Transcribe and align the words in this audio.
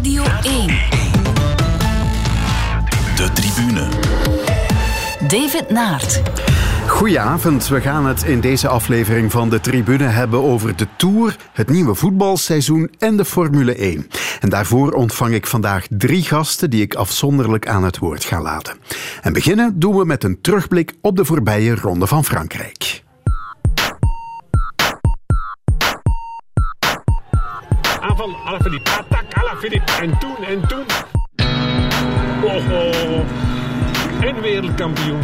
Radio 0.00 0.24
1. 0.42 0.66
De 3.16 3.30
tribune. 3.34 3.88
David 5.28 5.70
Naert. 5.70 6.22
Goedenavond, 6.86 7.68
we 7.68 7.80
gaan 7.80 8.06
het 8.06 8.22
in 8.22 8.40
deze 8.40 8.68
aflevering 8.68 9.30
van 9.30 9.50
de 9.50 9.60
Tribune 9.60 10.04
hebben 10.04 10.42
over 10.42 10.76
de 10.76 10.86
Tour, 10.96 11.36
het 11.52 11.70
nieuwe 11.70 11.94
voetbalseizoen 11.94 12.90
en 12.98 13.16
de 13.16 13.24
Formule 13.24 13.74
1. 13.74 14.06
En 14.40 14.48
daarvoor 14.48 14.92
ontvang 14.92 15.34
ik 15.34 15.46
vandaag 15.46 15.86
drie 15.90 16.22
gasten 16.22 16.70
die 16.70 16.82
ik 16.82 16.94
afzonderlijk 16.94 17.68
aan 17.68 17.84
het 17.84 17.98
woord 17.98 18.24
ga 18.24 18.42
laten. 18.42 18.76
En 19.22 19.32
beginnen 19.32 19.78
doen 19.78 19.96
we 19.96 20.04
met 20.04 20.24
een 20.24 20.40
terugblik 20.40 20.94
op 21.00 21.16
de 21.16 21.24
voorbije 21.24 21.74
Ronde 21.74 22.06
van 22.06 22.24
Frankrijk. 22.24 23.02
Aanval, 28.20 28.36
Alaphilippe. 28.44 28.90
Attack, 28.90 29.24
Alaphilippe. 29.32 29.92
En 30.00 30.18
toen, 30.18 30.44
en 30.44 30.68
toen. 30.68 30.84
Oh, 32.42 32.54
oh. 32.54 33.20
En 34.20 34.40
wereldkampioen. 34.40 35.20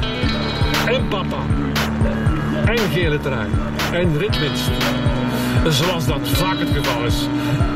En 0.87 1.09
papa. 1.09 1.37
En 2.67 2.79
gele 2.93 3.21
trui. 3.21 3.49
En 3.93 4.19
ritwinst. 4.19 4.71
Zoals 5.69 6.07
dat 6.07 6.29
vaak 6.29 6.59
het 6.59 6.69
geval 6.75 7.05
is. 7.05 7.29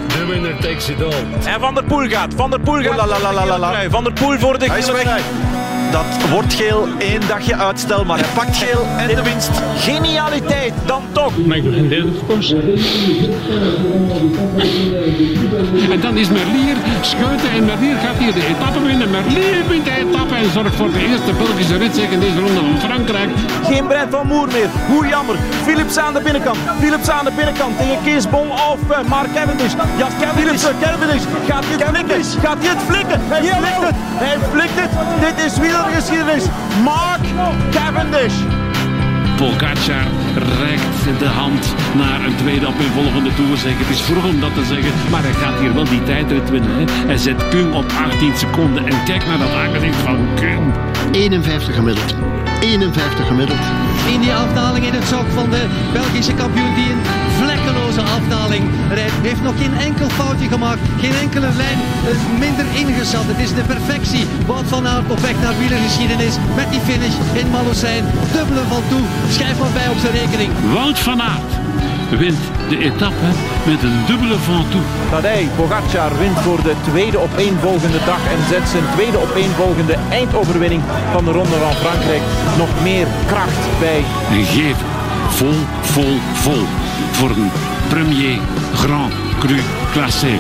De 0.09 0.27
winner 0.27 0.57
takes 0.57 0.89
it 0.89 1.03
all. 1.03 1.52
En 1.52 1.61
Van 1.61 1.75
der 1.75 1.85
Poel 1.85 2.09
gaat. 2.09 2.35
Van 2.37 2.51
der 2.51 2.61
Poel 2.61 2.83
gaat. 2.83 2.97
la, 2.97 3.07
la, 3.07 3.33
la, 3.33 3.45
la, 3.45 3.59
la. 3.59 3.91
Van 3.91 4.05
der 4.05 4.13
Poel 4.13 4.39
voor 4.39 4.59
de 4.59 4.66
Hij 4.66 4.79
is 4.79 4.85
gele 4.85 4.97
weg. 4.97 5.07
trui. 5.07 5.23
Dat 5.91 6.30
wordt 6.30 6.55
geel, 6.55 6.89
één 6.99 7.21
dagje 7.29 7.57
uitstel, 7.57 8.05
maar 8.05 8.19
hij 8.19 8.29
pakt 8.35 8.57
geel 8.57 8.87
en 8.99 9.07
de 9.07 9.23
winst. 9.23 9.51
Genialiteit, 9.77 10.73
dan 10.87 11.03
toch. 11.13 11.33
En 15.91 16.01
dan 16.01 16.16
is 16.16 16.29
Merlier 16.29 16.77
scheuten 17.01 17.51
en 17.51 17.65
Merlier 17.65 17.97
gaat 17.97 18.16
hier 18.19 18.33
de 18.33 18.47
etappe 18.47 18.83
winnen. 18.83 19.11
Merlier 19.11 19.68
wint 19.68 19.85
de 19.85 19.96
etappe 19.96 20.35
en 20.35 20.51
zorgt 20.52 20.74
voor 20.74 20.93
de 20.93 21.07
eerste 21.09 21.33
Belgische 21.33 21.77
ritzege 21.77 22.13
in 22.13 22.21
deze 22.21 22.41
ronde 22.41 22.61
van 22.61 22.79
Frankrijk. 22.91 23.30
Geen 23.65 23.87
Brent 23.87 24.11
van 24.11 24.27
Moer 24.27 24.49
meer. 24.52 24.68
Hoe 24.88 25.07
jammer. 25.07 25.37
Philips 25.63 25.96
aan 25.99 26.15
de 26.15 26.21
binnenkant. 26.21 26.59
Philips 26.80 27.09
aan 27.11 27.24
de 27.24 27.33
binnenkant 27.37 27.79
tegen 27.79 27.99
Kees 28.05 28.29
Bol 28.30 28.49
of 28.73 28.80
uh, 28.91 29.09
Mark 29.09 29.35
Cavendish. 29.35 29.74
Ja, 29.99 30.09
Cavendish. 30.21 30.65
Cavendish. 30.80 31.24
Gaat 31.49 31.65
hij 31.65 31.73
het 31.79 31.83
flikken? 31.91 32.41
Gaat 32.43 32.59
hij 32.63 32.71
het 32.74 32.83
flikken? 32.91 33.21
Hij 33.29 33.43
flikt 33.43 33.83
het. 33.88 33.96
Hij 34.24 34.37
flikt 34.52 34.77
het. 34.83 34.91
Dit 35.21 35.45
is 35.46 35.59
wielergeschiedenis. 35.85 36.45
Mark 36.85 37.21
Cavendish. 37.71 38.35
Pogacar 39.37 40.07
reikt 40.35 41.19
de 41.19 41.27
hand 41.27 41.75
naar 41.97 42.21
een 42.25 42.37
tweede 42.37 42.67
opeenvolgende 42.67 43.35
toerzege. 43.35 43.79
Het 43.79 43.89
is 43.89 44.01
vroeg 44.01 44.25
om 44.25 44.41
dat 44.41 44.55
te 44.55 44.65
zeggen, 44.65 44.93
maar 45.11 45.23
hij 45.23 45.33
gaat 45.33 45.61
hier 45.61 45.75
wel 45.75 45.85
die 45.85 46.03
tijd 46.03 46.33
uitwinnen. 46.33 46.71
Hè. 46.71 46.85
Hij 47.07 47.17
zet 47.17 47.49
Kung 47.49 47.75
op 47.75 47.85
18 48.05 48.37
seconden 48.37 48.87
en 48.87 49.05
kijk 49.05 49.27
naar 49.27 49.39
dat 49.39 49.55
aangezicht 49.55 49.97
van 49.97 50.29
Kung. 50.35 50.73
51 51.13 51.75
gemiddeld. 51.75 52.15
51 52.61 53.27
gemiddeld. 53.27 53.90
In 54.06 54.20
die 54.20 54.34
afdaling 54.34 54.87
in 54.87 54.93
het 54.93 55.04
zak 55.04 55.26
van 55.34 55.51
de 55.51 55.66
Belgische 55.93 56.34
kampioen 56.34 56.74
die 56.74 56.90
een 56.93 57.02
vlekkeloze 57.40 58.01
afdaling 58.01 58.65
rijdt. 58.88 59.12
Heeft 59.23 59.43
nog 59.43 59.59
geen 59.59 59.76
enkel 59.79 60.09
foutje 60.09 60.48
gemaakt, 60.48 60.80
geen 61.01 61.15
enkele 61.15 61.51
lijn 61.56 61.79
minder 62.38 62.66
ingezet. 62.74 63.26
Het 63.26 63.38
is 63.38 63.54
de 63.54 63.62
perfectie. 63.62 64.26
Wout 64.47 64.66
van 64.66 64.87
Aert 64.87 65.10
op 65.10 65.19
weg 65.19 65.41
naar 65.41 65.59
wielergeschiedenis 65.59 66.34
met 66.54 66.71
die 66.71 66.81
finish 66.81 67.16
in 67.32 67.50
Malocijn. 67.50 68.04
Dubbele 68.32 68.65
van 68.69 68.82
toe, 68.88 69.04
schrijf 69.31 69.59
maar 69.59 69.72
bij 69.72 69.88
op 69.88 69.98
zijn 69.98 70.12
rekening. 70.12 70.50
Wout 70.72 70.98
van 70.98 71.22
Aert 71.22 71.53
wint 72.16 72.39
de 72.69 72.78
etappe 72.78 73.28
met 73.66 73.83
een 73.83 74.05
dubbele 74.06 74.39
van 74.39 74.69
toe. 74.69 74.81
Tadej 75.11 75.49
Pogacar 75.56 76.19
wint 76.19 76.39
voor 76.39 76.62
de 76.62 76.75
tweede 76.91 77.19
opeenvolgende 77.19 77.99
dag 78.05 78.22
en 78.34 78.43
zet 78.49 78.69
zijn 78.69 78.84
tweede 78.94 79.19
opeenvolgende 79.19 79.97
eindoverwinning 80.11 80.83
van 81.12 81.25
de 81.25 81.31
Ronde 81.31 81.56
van 81.65 81.75
Frankrijk 81.75 82.22
nog 82.59 82.69
meer 82.83 83.06
kracht 83.27 83.62
bij. 83.81 84.03
En 84.31 84.45
geef 84.45 84.77
vol, 85.29 85.59
vol, 85.81 86.17
vol 86.33 86.65
voor 87.12 87.31
een 87.31 87.51
premier 87.89 88.39
Grand 88.75 89.13
Cru 89.39 89.61
classé. 89.93 90.39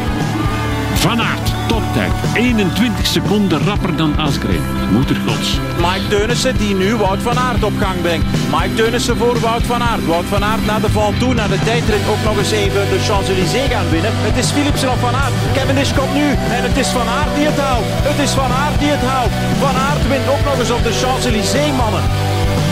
Van 0.94 1.20
Aert, 1.20 1.48
toptijd. 1.70 2.12
21 2.34 3.06
seconden 3.06 3.60
rapper 3.64 3.96
dan 3.96 4.18
Asgreen. 4.18 4.64
Moeder 4.92 5.16
gods. 5.26 5.58
Mike 5.76 6.08
Teunissen 6.08 6.56
die 6.56 6.74
nu 6.74 6.96
Wout 6.96 7.22
van 7.22 7.38
Aert 7.38 7.64
op 7.64 7.76
gang 7.78 8.00
brengt. 8.02 8.26
Mike 8.54 8.74
Teunissen 8.74 9.16
voor 9.16 9.40
Wout 9.40 9.62
van 9.62 9.82
Aert. 9.82 10.06
Wout 10.06 10.24
van 10.24 10.44
Aert 10.44 10.66
naar 10.66 10.80
de 10.80 10.90
val 10.90 11.12
toe, 11.18 11.34
naar 11.34 11.48
de 11.48 11.60
tijdrit 11.64 12.08
ook 12.12 12.22
nog 12.24 12.38
eens 12.38 12.50
even 12.50 12.88
de 12.92 12.98
Champs-Élysées 13.06 13.70
gaan 13.72 13.90
winnen. 13.90 14.12
Het 14.14 14.36
is 14.36 14.50
Philipsen 14.50 14.90
op 14.90 14.98
Van 14.98 15.14
Aert. 15.14 15.34
Cavendish 15.54 15.92
komt 15.98 16.14
nu 16.14 16.26
en 16.56 16.62
het 16.68 16.76
is 16.76 16.88
Van 16.88 17.08
Aert 17.18 17.34
die 17.36 17.46
het 17.50 17.58
haalt. 17.58 17.86
Het 18.10 18.18
is 18.26 18.30
Van 18.30 18.52
Aert 18.62 18.78
die 18.78 18.90
het 18.96 19.04
haalt. 19.10 19.32
Van 19.64 19.76
Aert 19.88 20.08
wint 20.08 20.28
ook 20.34 20.44
nog 20.44 20.58
eens 20.58 20.74
op 20.76 20.82
de 20.88 20.94
Champs-Élysées, 21.00 21.72
mannen. 21.82 22.04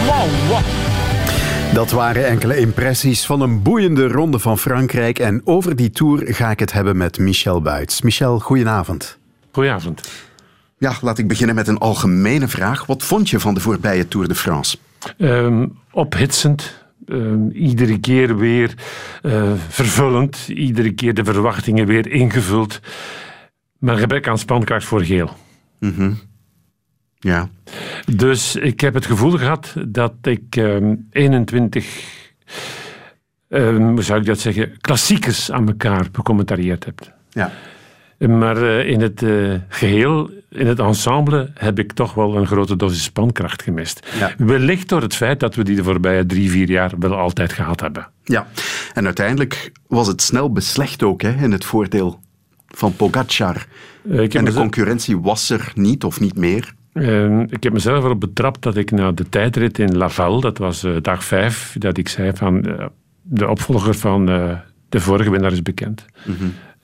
Man, 0.09 0.31
wat 0.51 0.67
Dat 1.75 1.91
waren 1.91 2.27
enkele 2.27 2.59
impressies 2.59 3.27
van 3.27 3.41
een 3.41 3.63
boeiende 3.63 4.09
Ronde 4.09 4.39
van 4.39 4.59
Frankrijk. 4.59 5.19
En 5.19 5.41
over 5.45 5.77
die 5.77 5.91
Tour 5.91 6.35
ga 6.35 6.51
ik 6.51 6.59
het 6.59 6.73
hebben 6.73 6.97
met 6.97 7.19
Michel 7.19 7.63
Buits. 7.63 8.03
Michel, 8.03 8.39
goedenavond. 8.39 9.19
Goedenavond. 9.53 10.09
Ja, 10.79 10.93
laat 11.01 11.19
ik 11.19 11.29
beginnen 11.29 11.55
met 11.55 11.69
een 11.69 11.79
algemene 11.79 12.49
vraag. 12.49 12.87
Wat 12.87 13.03
vond 13.03 13.31
je 13.31 13.41
van 13.41 13.55
de 13.55 13.61
voorbije 13.61 14.09
Tour 14.09 14.29
de 14.29 14.35
France? 14.35 14.77
Ehm, 15.19 15.67
ophitsend. 15.91 16.87
Ehm, 17.07 17.49
iedere 17.51 17.99
keer 17.99 18.37
weer 18.37 18.75
eh, 19.23 19.53
vervullend. 19.69 20.49
Iedere 20.49 20.93
keer 20.93 21.15
de 21.15 21.25
verwachtingen 21.25 21.87
weer 21.87 22.11
ingevuld. 22.11 22.81
Maar 23.79 23.97
gebrek 23.97 24.29
aan 24.29 24.39
spankracht 24.39 24.87
voor 24.87 25.05
geel. 25.05 25.31
Ja, 27.21 27.49
Dus 28.15 28.57
ik 28.57 28.81
heb 28.81 28.95
het 28.95 29.07
gevoel 29.07 29.31
gehad 29.31 29.75
dat 29.89 30.13
ik 30.23 30.57
ehm, 30.57 30.95
21, 31.11 31.87
ehm, 33.49 33.83
hoe 33.83 34.03
zou 34.03 34.21
ik 34.21 34.27
dat 34.27 34.39
zeggen, 34.41 34.73
klassiekers 34.81 35.51
aan 35.53 35.67
elkaar 35.69 36.07
becommentarieerd 36.13 36.85
heb. 36.85 37.13
ja. 37.31 37.51
Maar 38.19 38.57
eh, 38.63 38.89
in 38.91 39.01
het 39.01 39.23
eh, 39.23 39.55
geheel, 39.69 40.31
in 40.51 40.67
het 40.67 40.79
ensemble, 40.79 41.51
heb 41.55 41.79
ik 41.79 41.93
toch 41.93 42.15
wel 42.15 42.37
een 42.37 42.47
grote 42.47 42.77
dosis 42.77 43.03
spankracht 43.03 43.63
gemist. 43.63 44.07
Ja. 44.19 44.33
Wellicht 44.39 44.89
door 44.89 45.03
het 45.03 45.15
feit 45.15 45.41
dat 45.41 45.55
we 45.55 45.63
die 45.65 45.77
de 45.77 45.83
voorbije 45.85 46.27
drie, 46.27 46.51
vier 46.51 46.71
jaar 46.71 46.93
wel 46.99 47.15
altijd 47.17 47.53
gehad 47.53 47.81
hebben. 47.81 48.09
Ja, 48.25 48.47
en 48.95 49.05
uiteindelijk 49.05 49.73
was 49.87 50.07
het 50.07 50.23
snel 50.23 50.53
beslecht 50.53 51.03
ook 51.03 51.23
hè, 51.23 51.31
in 51.43 51.53
het 51.53 51.65
voordeel 51.65 52.21
van 52.67 52.97
Pogacar. 52.97 53.67
Eh, 54.11 54.35
En 54.35 54.45
de 54.45 54.53
concurrentie 54.53 55.19
was 55.19 55.51
er 55.51 55.73
niet 55.75 56.05
of 56.05 56.21
niet 56.21 56.37
meer. 56.37 56.75
Eh, 56.99 57.41
ik 57.41 57.63
heb 57.63 57.73
mezelf 57.73 58.05
erop 58.05 58.21
betrapt 58.21 58.63
dat 58.63 58.77
ik 58.77 58.91
na 58.91 59.13
de 59.13 59.29
tijdrit 59.29 59.79
in 59.79 59.97
Laval, 59.97 60.41
dat 60.41 60.59
was 60.59 60.85
eh, 60.85 60.93
dag 61.03 61.25
vijf, 61.25 61.77
dat 61.79 61.97
ik 61.99 62.09
zei 62.09 62.31
van 62.35 62.67
eh, 62.67 62.87
de 63.23 63.49
opvolger 63.49 63.95
van 63.95 64.29
eh, 64.29 64.59
de 64.89 65.01
vorige 65.01 65.31
winnaar 65.31 65.53
is 65.53 65.63
bekend. 65.63 66.07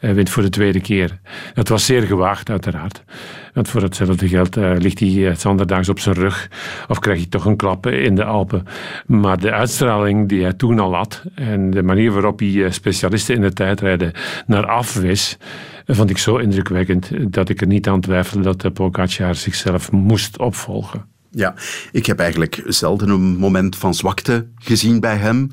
Hij 0.05 0.15
wint 0.15 0.31
voor 0.31 0.43
de 0.43 0.49
tweede 0.49 0.81
keer. 0.81 1.19
Dat 1.55 1.69
was 1.69 1.87
zeer 1.87 2.03
gewaagd, 2.03 2.51
uiteraard. 2.51 3.05
Want 3.53 3.69
voor 3.69 3.83
hetzelfde 3.83 4.29
geld 4.29 4.57
ligt 4.57 5.01
hij 5.01 5.29
eh, 5.29 5.35
zanderdaags 5.35 5.89
op 5.89 5.99
zijn 5.99 6.15
rug. 6.15 6.51
Of 6.89 6.99
krijg 6.99 7.21
je 7.21 7.29
toch 7.29 7.45
een 7.45 7.57
klap 7.57 7.87
in 7.87 8.15
de 8.15 8.25
Alpen. 8.25 8.67
Maar 9.07 9.41
de 9.41 9.53
uitstraling 9.53 10.29
die 10.29 10.43
hij 10.43 10.53
toen 10.53 10.79
al 10.79 10.95
had. 10.95 11.23
En 11.35 11.71
de 11.71 11.83
manier 11.83 12.13
waarop 12.13 12.39
hij 12.39 12.71
specialisten 12.71 13.35
in 13.35 13.41
de 13.41 13.53
tijdrijden 13.53 14.13
naar 14.47 14.67
afwees. 14.67 15.39
Eh, 15.85 15.97
vond 15.97 16.11
ik 16.11 16.19
zo 16.19 16.37
indrukwekkend 16.37 17.11
dat 17.33 17.49
ik 17.49 17.61
er 17.61 17.67
niet 17.67 17.89
aan 17.89 18.01
twijfelde 18.01 18.45
dat 18.45 18.61
de 18.61 18.71
Pogacar 18.71 19.35
zichzelf 19.35 19.93
moest 19.93 20.39
opvolgen. 20.39 21.05
Ja, 21.31 21.55
ik 21.93 22.07
heb 22.07 22.19
eigenlijk 22.19 22.63
zelden 22.67 23.09
een 23.09 23.37
moment 23.37 23.77
van 23.77 23.95
zwakte 23.95 24.47
gezien 24.55 25.01
bij 25.01 25.17
hem. 25.17 25.51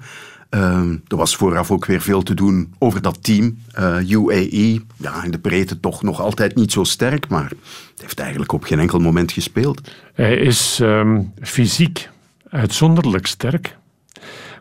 Ehm, 0.49 0.95
er 1.07 1.17
was 1.17 1.35
vooraf 1.35 1.71
ook 1.71 1.85
weer 1.85 2.01
veel 2.01 2.23
te 2.23 2.33
doen 2.33 2.73
over 2.79 3.01
dat 3.01 3.23
team. 3.23 3.57
Eh, 3.71 4.09
UAE, 4.09 4.81
ja, 4.97 5.23
in 5.23 5.31
de 5.31 5.39
breedte 5.39 5.79
toch 5.79 6.03
nog 6.03 6.21
altijd 6.21 6.55
niet 6.55 6.71
zo 6.71 6.83
sterk, 6.83 7.27
maar 7.27 7.49
het 7.91 8.01
heeft 8.01 8.19
eigenlijk 8.19 8.51
op 8.51 8.63
geen 8.63 8.79
enkel 8.79 8.99
moment 8.99 9.31
gespeeld. 9.31 9.91
Hij 10.13 10.35
is 10.35 10.79
ehm, 10.81 11.21
fysiek 11.41 12.09
uitzonderlijk 12.49 13.27
sterk. 13.27 13.77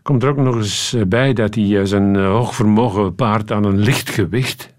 Komt 0.03 0.23
er 0.23 0.29
ook 0.29 0.37
nog 0.37 0.57
eens 0.57 0.93
eh, 0.93 1.03
bij 1.07 1.33
dat 1.33 1.55
hij 1.55 1.79
eh, 1.79 1.85
zijn 1.85 2.17
eh, 2.17 2.27
hoogvermogen 2.27 3.15
paart 3.15 3.51
aan 3.51 3.65
een 3.65 3.79
licht 3.79 4.11
gewicht. 4.11 4.75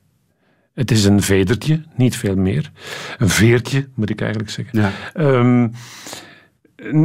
Het 0.74 0.92
is 0.92 1.06
een 1.06 1.22
vedertje, 1.22 1.84
niet 1.96 2.16
veel 2.16 2.36
meer. 2.36 2.72
Een 3.18 3.30
veertje, 3.30 3.88
moet 3.94 4.10
ik 4.10 4.22
eigenlijk 4.22 4.52
zeggen. 4.52 4.80
Ja. 4.80 4.92
Ehm, 5.14 5.68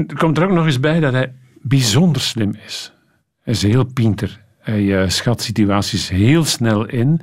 er 0.08 0.16
komt 0.16 0.38
er 0.38 0.44
ook 0.44 0.50
nog 0.50 0.66
eens 0.66 0.80
bij 0.80 1.00
dat 1.00 1.12
hij 1.12 1.32
bijzonder 1.62 2.22
slim 2.22 2.54
is. 2.66 2.92
Hij 3.40 3.54
is 3.54 3.62
heel 3.62 3.84
pinter. 3.84 4.44
Hij 4.58 5.02
eh, 5.02 5.08
schat 5.08 5.42
situaties 5.42 6.08
heel 6.08 6.44
snel 6.44 6.86
in 6.86 7.20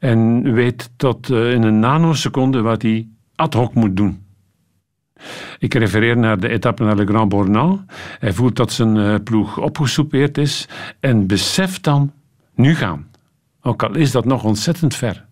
en 0.00 0.52
weet 0.52 0.90
tot 0.96 1.30
eh, 1.30 1.52
in 1.52 1.62
een 1.62 1.78
nanoseconde 1.78 2.60
wat 2.60 2.82
hij 2.82 3.08
ad 3.34 3.54
hoc 3.54 3.74
moet 3.74 3.96
doen. 3.96 4.22
Ik 5.58 5.74
refereer 5.74 6.16
naar 6.16 6.40
de 6.40 6.48
etappe 6.48 6.84
naar 6.84 6.96
Le 6.96 7.06
Grand 7.06 7.28
Bornand. 7.28 7.80
Hij 8.18 8.32
voelt 8.32 8.56
dat 8.56 8.72
zijn 8.72 8.96
eh, 8.96 9.14
ploeg 9.24 9.58
opgesoupeerd 9.58 10.38
is 10.38 10.68
en 11.00 11.26
beseft 11.26 11.82
dan 11.82 12.12
nu 12.54 12.74
gaan. 12.74 13.10
Ook 13.60 13.82
al 13.82 13.94
is 13.94 14.10
dat 14.10 14.24
nog 14.24 14.44
ontzettend 14.44 14.94
ver. 14.94 15.26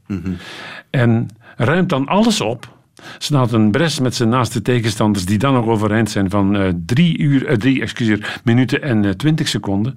En 0.91 1.29
ruimt 1.57 1.89
dan 1.89 2.07
alles 2.07 2.41
op. 2.41 2.81
Slaat 3.19 3.53
een 3.53 3.71
bres 3.71 4.01
met 4.01 4.15
zijn 4.15 4.29
naaste 4.29 4.63
tegenstanders, 4.63 5.25
die 5.25 5.39
dan 5.39 5.55
nog 5.55 5.67
overeind 5.67 6.11
zijn 6.11 6.31
van 6.31 6.57
uh, 6.57 6.69
drie, 6.87 7.19
uur, 7.19 7.51
uh, 7.51 7.57
drie 7.57 8.23
minuten 8.45 8.83
en 8.83 9.03
uh, 9.03 9.11
twintig 9.11 9.49
seconden. 9.49 9.97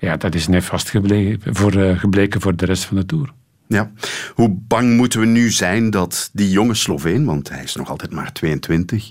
Ja, 0.00 0.16
dat 0.16 0.34
is 0.34 0.48
nefast 0.48 0.90
gebleken 0.90 1.54
voor, 1.54 1.72
gebleken 1.72 2.40
voor 2.40 2.56
de 2.56 2.64
rest 2.64 2.84
van 2.84 2.96
de 2.96 3.06
Tour. 3.06 3.32
Ja. 3.68 3.90
Hoe 4.34 4.48
bang 4.50 4.96
moeten 4.96 5.20
we 5.20 5.26
nu 5.26 5.50
zijn 5.50 5.90
dat 5.90 6.30
die 6.32 6.50
jonge 6.50 6.74
Sloveen, 6.74 7.24
want 7.24 7.48
hij 7.48 7.62
is 7.62 7.74
nog 7.74 7.90
altijd 7.90 8.12
maar 8.12 8.32
22, 8.32 9.10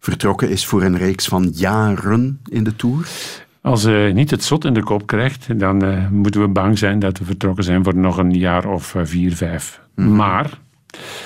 vertrokken 0.00 0.50
is 0.50 0.66
voor 0.66 0.82
een 0.82 0.96
reeks 0.96 1.26
van 1.26 1.50
jaren 1.54 2.40
in 2.44 2.64
de 2.64 2.76
Tour? 2.76 3.08
Als 3.62 3.82
hij 3.82 4.12
niet 4.12 4.30
het 4.30 4.44
zot 4.44 4.64
in 4.64 4.74
de 4.74 4.82
kop 4.82 5.06
krijgt, 5.06 5.58
dan 5.58 5.84
uh, 5.84 6.08
moeten 6.08 6.40
we 6.40 6.48
bang 6.48 6.78
zijn 6.78 6.98
dat 6.98 7.18
we 7.18 7.24
vertrokken 7.24 7.64
zijn 7.64 7.84
voor 7.84 7.96
nog 7.96 8.16
een 8.16 8.34
jaar 8.34 8.66
of 8.66 8.94
uh, 8.94 9.02
vier, 9.04 9.36
vijf. 9.36 9.80
Mm. 9.94 10.16
Maar 10.16 10.50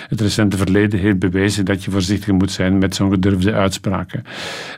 het 0.08 0.20
recente 0.20 0.56
verleden 0.56 1.00
heeft 1.00 1.18
bewezen 1.18 1.64
dat 1.64 1.84
je 1.84 1.90
voorzichtig 1.90 2.32
moet 2.32 2.50
zijn 2.50 2.78
met 2.78 2.94
zo'n 2.94 3.10
gedurfde 3.10 3.52
uitspraken. 3.52 4.22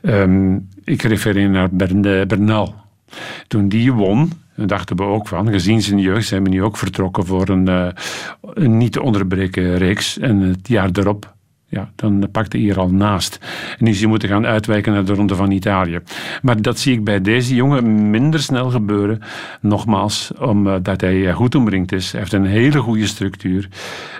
Um, 0.03 0.69
ik 0.85 1.03
refereer 1.03 1.51
naar 1.51 1.69
Bernal. 2.27 2.75
Toen 3.49 3.69
die 3.69 3.93
won, 3.93 4.33
dachten 4.55 4.97
we 4.97 5.03
ook 5.03 5.29
van, 5.29 5.49
gezien 5.49 5.83
zijn 5.83 5.99
jeugd 5.99 6.27
zijn 6.27 6.43
we 6.43 6.49
nu 6.49 6.63
ook 6.63 6.77
vertrokken 6.77 7.27
voor 7.27 7.49
een, 7.49 7.69
uh, 7.69 7.89
een 8.55 8.77
niet 8.77 8.93
te 8.93 9.03
onderbreken 9.03 9.77
reeks. 9.77 10.19
En 10.19 10.41
het 10.41 10.69
jaar 10.69 10.91
erop 10.93 11.37
ja, 11.69 11.91
dan 11.95 12.29
pakte 12.33 12.59
hij 12.59 12.71
er 12.71 12.79
al 12.79 12.91
naast. 12.91 13.39
En 13.79 13.87
is 13.87 13.99
hij 14.01 14.09
moeten 14.09 14.29
gaan 14.29 14.47
uitwijken 14.47 14.93
naar 14.93 15.05
de 15.05 15.15
Ronde 15.15 15.35
van 15.35 15.51
Italië. 15.51 16.01
Maar 16.43 16.63
dat 16.63 16.79
zie 16.79 16.93
ik 16.93 17.05
bij 17.05 17.21
deze 17.21 17.55
jongen 17.55 18.11
minder 18.11 18.41
snel 18.41 18.71
gebeuren. 18.71 19.21
Nogmaals, 19.61 20.33
omdat 20.39 21.01
hij 21.01 21.33
goed 21.33 21.55
omringd 21.55 21.93
is. 21.93 22.11
Hij 22.11 22.21
heeft 22.21 22.33
een 22.33 22.45
hele 22.45 22.79
goede 22.79 23.07
structuur. 23.07 23.69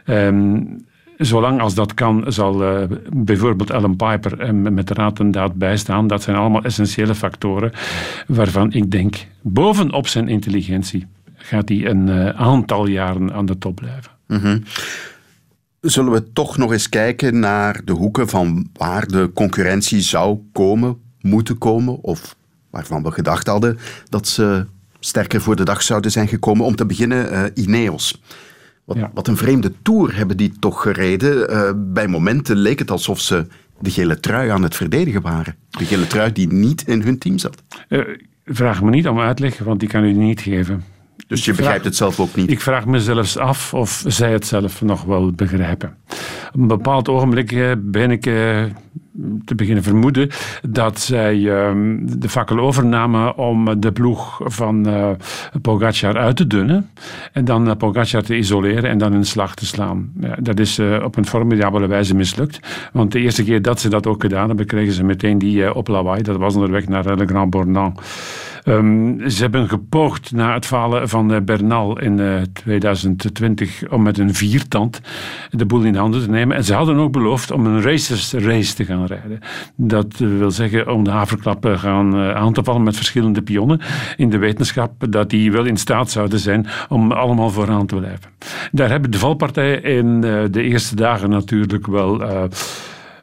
Um, 0.05 0.87
zolang 1.17 1.61
als 1.61 1.75
dat 1.75 1.95
kan, 1.95 2.25
zal 2.27 2.63
uh, 2.63 2.83
bijvoorbeeld 3.13 3.71
Ellen 3.71 3.97
Piper 3.97 4.39
hem 4.39 4.75
met 4.75 4.91
raad 4.91 5.21
en 5.21 5.31
daad 5.31 5.55
bijstaan. 5.55 6.07
Dat 6.07 6.23
zijn 6.23 6.37
allemaal 6.37 6.65
essentiële 6.65 7.15
factoren 7.15 7.73
waarvan 8.27 8.73
ik 8.73 8.91
denk, 8.91 9.17
bovenop 9.41 10.07
zijn 10.07 10.29
intelligentie, 10.29 11.07
gaat 11.37 11.69
hij 11.69 11.87
een 11.87 12.35
aantal 12.35 12.87
jaren 12.87 13.33
aan 13.33 13.47
de 13.47 13.59
top 13.59 13.77
blijven. 13.77 14.11
Mm. 14.27 14.63
Zullen 15.81 16.13
we 16.13 16.33
toch 16.33 16.57
nog 16.57 16.73
eens 16.73 16.89
kijken 16.89 17.39
naar 17.39 17.81
de 17.85 17.93
hoeken 17.93 18.29
van 18.29 18.69
waar 18.73 19.07
de 19.07 19.31
concurrentie 19.35 20.01
zou 20.01 20.39
komen, 20.53 21.01
moeten 21.21 21.59
komen, 21.59 22.01
of 22.03 22.37
waarvan 22.71 23.03
we 23.03 23.11
gedacht 23.11 23.47
hadden 23.47 23.79
dat 24.09 24.29
ze 24.29 24.67
sterker 25.01 25.41
voor 25.41 25.57
de 25.57 25.65
dag 25.65 25.83
zouden 25.83 26.11
zijn 26.11 26.29
gekomen? 26.29 26.65
Om 26.65 26.77
te 26.77 26.87
beginnen, 26.87 27.33
uh, 27.33 27.43
Ineos. 27.55 28.23
Wat, 28.85 28.97
ja. 28.97 29.11
wat, 29.15 29.29
een 29.29 29.37
vreemde 29.37 29.73
tour 29.83 30.17
hebben 30.17 30.37
die 30.37 30.53
toch 30.59 30.83
gereden. 30.83 31.51
Uh, 31.51 31.71
bij 31.77 32.09
momenten 32.09 32.57
leek 32.57 32.79
het 32.79 32.91
alsof 32.91 33.21
ze 33.21 33.47
de 33.81 33.91
gele 33.91 34.21
trui 34.21 34.51
aan 34.51 34.63
het 34.63 34.77
verdedigen 34.77 35.23
waren. 35.23 35.57
De 35.71 35.85
gele 35.85 36.07
trui 36.07 36.33
die 36.33 36.53
niet 36.53 36.87
in 36.87 37.03
hun 37.03 37.19
team 37.19 37.39
zat. 37.39 37.63
Uh, 37.89 38.05
vraag 38.45 38.83
me 38.83 38.91
niet 38.91 39.09
om 39.09 39.21
uitleg, 39.21 39.59
want 39.59 39.81
die 39.81 39.89
kan 39.89 40.05
u 40.05 40.13
niet 40.13 40.41
geven. 40.41 40.85
Dus 41.29 41.45
je 41.45 41.53
begrijpt 41.53 41.85
het 41.85 41.97
zelf 41.97 42.21
ook 42.21 42.35
niet? 42.35 42.51
Ik 42.51 42.61
vraag 42.61 42.87
me 42.87 43.01
zelfs 43.01 43.37
af 43.37 43.75
of 43.75 44.05
zij 44.07 44.33
het 44.33 44.47
zelf 44.47 44.83
nog 44.83 45.03
wel 45.03 45.33
begrijpen. 45.33 45.97
Op 46.53 46.61
een 46.61 46.67
bepaald 46.67 47.09
ogenblik 47.09 47.53
eh, 47.53 47.73
ben 47.79 48.11
ik 48.11 48.27
te 49.45 49.55
beginnen 49.55 49.83
vermoeden 49.83 50.29
dat 50.69 51.01
zij 51.01 51.35
ehm, 51.35 51.97
de 52.19 52.29
fakkel 52.29 52.59
overnamen 52.59 53.37
om 53.37 53.81
de 53.81 53.93
ploeg 53.93 54.41
van 54.45 54.89
uh, 54.89 55.11
Pogacar 55.63 56.17
uit 56.17 56.37
te 56.37 56.47
dunnen 56.47 56.91
en 57.33 57.45
dan 57.45 57.77
Pogacar 57.77 58.23
te 58.23 58.37
isoleren 58.37 58.91
en 58.91 58.99
dan 58.99 59.15
in 59.15 59.25
slag 59.25 59.55
te 59.55 59.67
slaan. 59.67 60.13
Dat 60.39 60.59
is 60.59 60.79
uh, 60.79 61.05
op 61.05 61.17
een 61.17 61.27
formidabele 61.27 61.87
wijze 61.87 62.15
mislukt, 62.15 62.89
want 62.93 63.13
de 63.13 63.21
eerste 63.21 63.45
keer 63.45 63.63
dat 63.63 63.81
ze 63.81 63.89
dat 63.89 64.07
ook 64.07 64.23
gedaan 64.23 64.49
hebben, 64.49 64.67
kregen 64.67 64.93
ze 64.93 65.05
meteen 65.05 65.39
die 65.39 65.57
uh, 65.57 65.77
op 65.77 65.89
lawaai. 65.89 66.23
Dat 66.23 66.37
was 66.37 66.55
onderweg 66.55 66.89
naar 66.89 67.17
Le 67.17 67.27
Grand 67.27 67.51
Bornand. 67.51 68.01
Um, 68.65 69.31
ze 69.31 69.43
hebben 69.43 69.69
gepoogd 69.69 70.33
na 70.33 70.55
het 70.55 70.67
falen 70.67 71.09
van 71.09 71.45
Bernal 71.45 72.01
in 72.01 72.19
uh, 72.19 72.41
2020 72.53 73.89
om 73.91 74.03
met 74.03 74.19
een 74.19 74.35
viertand 74.35 75.01
de 75.51 75.67
boel 75.67 75.83
in 75.83 75.95
handen 75.95 76.23
te 76.23 76.31
nemen. 76.31 76.57
En 76.57 76.65
ze 76.65 76.75
hadden 76.75 76.97
ook 76.97 77.13
beloofd 77.13 77.51
om 77.51 77.67
een 77.67 77.83
racers 77.83 78.33
race 78.33 78.75
te 78.75 78.85
gaan 78.85 79.07
rijden. 79.09 79.41
Dat 79.77 80.17
wil 80.17 80.51
zeggen 80.51 80.93
om 80.93 81.05
de 81.05 81.11
haverklap 81.11 81.65
gaan 81.65 82.17
uh, 82.17 82.35
aan 82.35 82.53
te 82.53 82.65
vallen 82.65 82.83
met 82.83 82.97
verschillende 82.97 83.43
pionnen. 83.43 83.81
In 84.17 84.31
de 84.31 84.39
wetenschap 84.39 84.93
dat 85.11 85.31
die 85.31 85.53
wel 85.53 85.65
in 85.65 85.77
staat 85.77 86.11
zouden 86.11 86.39
zijn 86.39 86.67
om 86.89 87.13
allemaal 87.13 87.51
vooraan 87.51 87.87
te 87.87 87.97
blijven. 87.97 88.31
Daar 88.73 88.91
hebben 88.91 89.11
de 89.11 89.19
valpartijen 89.19 89.83
in 89.83 90.07
uh, 90.25 90.45
de 90.51 90.63
eerste 90.63 90.97
dagen 90.97 91.31
natuurlijk 91.31 91.87
wel 91.87 92.23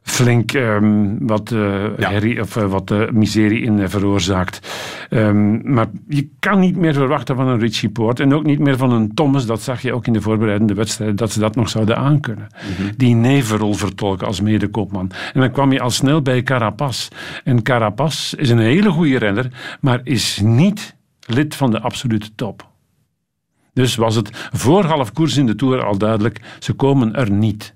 flink 0.05 0.53
um, 0.53 1.27
wat 1.27 1.51
uh, 1.51 1.97
ja. 1.97 2.09
herrie, 2.09 2.41
of 2.41 2.55
uh, 2.55 2.65
wat 2.65 2.91
uh, 2.91 3.09
miserie 3.09 3.61
in 3.61 3.89
veroorzaakt. 3.89 4.59
Um, 5.09 5.73
maar 5.73 5.87
je 6.07 6.29
kan 6.39 6.59
niet 6.59 6.75
meer 6.75 6.93
verwachten 6.93 7.35
van 7.35 7.47
een 7.47 7.59
Richie 7.59 7.89
Poort 7.89 8.19
en 8.19 8.33
ook 8.33 8.43
niet 8.43 8.59
meer 8.59 8.77
van 8.77 8.91
een 8.91 9.13
Thomas, 9.13 9.45
dat 9.45 9.61
zag 9.61 9.81
je 9.81 9.93
ook 9.93 10.07
in 10.07 10.13
de 10.13 10.21
voorbereidende 10.21 10.73
wedstrijden, 10.73 11.15
dat 11.15 11.31
ze 11.31 11.39
dat 11.39 11.55
nog 11.55 11.69
zouden 11.69 11.97
aankunnen. 11.97 12.47
-hmm. 12.51 12.91
Die 12.97 13.15
nevenrol 13.15 13.73
vertolken 13.73 14.27
als 14.27 14.41
medekoopman. 14.41 15.11
En 15.33 15.39
dan 15.39 15.51
kwam 15.51 15.71
je 15.71 15.79
al 15.79 15.89
snel 15.89 16.21
bij 16.21 16.43
Carapaz. 16.43 17.07
En 17.43 17.61
Carapaz 17.61 18.33
is 18.33 18.49
een 18.49 18.59
hele 18.59 18.89
goede 18.89 19.17
renner, 19.17 19.77
maar 19.79 19.99
is 20.03 20.39
niet 20.43 20.95
lid 21.25 21.55
van 21.55 21.71
de 21.71 21.79
absolute 21.79 22.35
top. 22.35 22.67
Dus 23.73 23.95
was 23.95 24.15
het 24.15 24.49
voor 24.51 24.85
half 24.85 25.11
koers 25.11 25.37
in 25.37 25.45
de 25.45 25.55
Tour 25.55 25.83
al 25.83 25.97
duidelijk, 25.97 26.41
ze 26.59 26.73
komen 26.73 27.15
er 27.15 27.31
niet. 27.31 27.74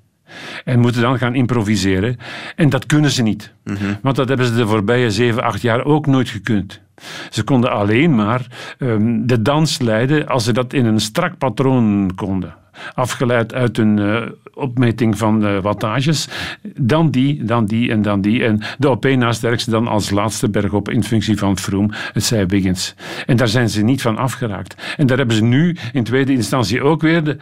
En 0.65 0.79
moeten 0.79 1.01
dan 1.01 1.17
gaan 1.17 1.35
improviseren. 1.35 2.17
En 2.55 2.69
dat 2.69 2.85
kunnen 2.85 3.11
ze 3.11 3.21
niet. 3.21 3.53
Mm 3.63 3.75
-hmm. 3.75 3.97
Want 4.01 4.15
dat 4.15 4.27
hebben 4.27 4.45
ze 4.45 4.55
de 4.55 4.67
voorbije 4.67 5.11
zeven, 5.11 5.43
acht 5.43 5.61
jaar 5.61 5.85
ook 5.85 6.05
nooit 6.05 6.29
gekund. 6.29 6.81
Ze 7.29 7.43
konden 7.43 7.71
alleen 7.71 8.15
maar 8.15 8.47
um, 8.79 9.27
de 9.27 9.41
dans 9.41 9.79
leiden 9.79 10.27
als 10.27 10.43
ze 10.43 10.53
dat 10.53 10.73
in 10.73 10.85
een 10.85 10.99
strak 10.99 11.37
patroon 11.37 12.11
konden. 12.15 12.55
Afgeleid 12.93 13.53
uit 13.53 13.77
een 13.77 13.97
uh, 13.97 14.21
opmeting 14.53 15.17
van 15.17 15.45
uh, 15.45 15.61
wattages. 15.61 16.27
Dan 16.75 17.11
die, 17.11 17.43
dan 17.43 17.65
die 17.65 17.91
en 17.91 18.01
dan 18.01 18.21
die. 18.21 18.43
En 18.43 18.61
de 18.77 18.89
op 18.89 19.05
na 19.05 19.31
sterkste 19.31 19.71
dan 19.71 19.87
als 19.87 20.09
laatste 20.09 20.49
bergop 20.49 20.89
in 20.89 21.03
functie 21.03 21.37
van 21.37 21.57
Froome. 21.57 21.93
Het 22.13 22.23
zei 22.23 22.45
Wiggins. 22.45 22.95
En 23.25 23.37
daar 23.37 23.47
zijn 23.47 23.69
ze 23.69 23.83
niet 23.83 24.01
van 24.01 24.17
afgeraakt. 24.17 24.95
En 24.97 25.07
daar 25.07 25.17
hebben 25.17 25.35
ze 25.35 25.43
nu 25.43 25.77
in 25.93 26.03
tweede 26.03 26.31
instantie 26.31 26.81
ook 26.81 27.01
weer 27.01 27.23
de, 27.23 27.37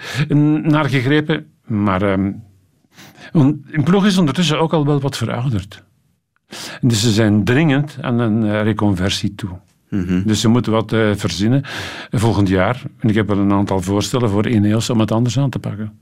naar 0.63 0.89
gegrepen. 0.89 1.45
Maar 1.65 2.01
um, 2.01 2.43
een 3.31 3.83
ploeg 3.83 4.05
is 4.05 4.17
ondertussen 4.17 4.59
ook 4.59 4.73
al 4.73 4.85
wel 4.85 4.99
wat 4.99 5.17
verouderd. 5.17 5.83
Dus 6.81 7.01
ze 7.01 7.11
zijn 7.11 7.43
dringend 7.43 7.97
aan 8.01 8.19
een 8.19 8.43
uh, 8.43 8.61
reconversie 8.61 9.35
toe. 9.35 9.49
Mm 9.89 10.05
-hmm. 10.05 10.23
Dus 10.25 10.41
ze 10.41 10.47
moeten 10.47 10.71
wat 10.71 10.91
uh, 10.91 11.15
verzinnen 11.15 11.61
volgend 12.09 12.47
jaar. 12.47 12.81
En 12.99 13.09
ik 13.09 13.15
heb 13.15 13.27
wel 13.27 13.37
een 13.37 13.51
aantal 13.51 13.81
voorstellen 13.81 14.29
voor 14.29 14.47
Ineos 14.47 14.89
om 14.89 14.99
het 14.99 15.11
anders 15.11 15.39
aan 15.39 15.49
te 15.49 15.59
pakken. 15.59 15.99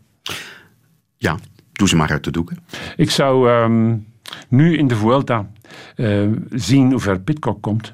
Ja, 1.17 1.37
doe 1.71 1.87
ze 1.87 1.95
maar 1.95 2.11
uit 2.11 2.23
de 2.23 2.31
doeken. 2.31 2.57
Ik 2.95 3.11
zou 3.11 3.49
um, 3.49 4.05
nu 4.47 4.77
in 4.77 4.87
de 4.87 4.95
Vuelta 4.95 5.49
uh, 5.95 6.27
zien 6.49 6.91
hoe 6.91 6.99
ver 6.99 7.19
Pitcock 7.19 7.61
komt. 7.61 7.93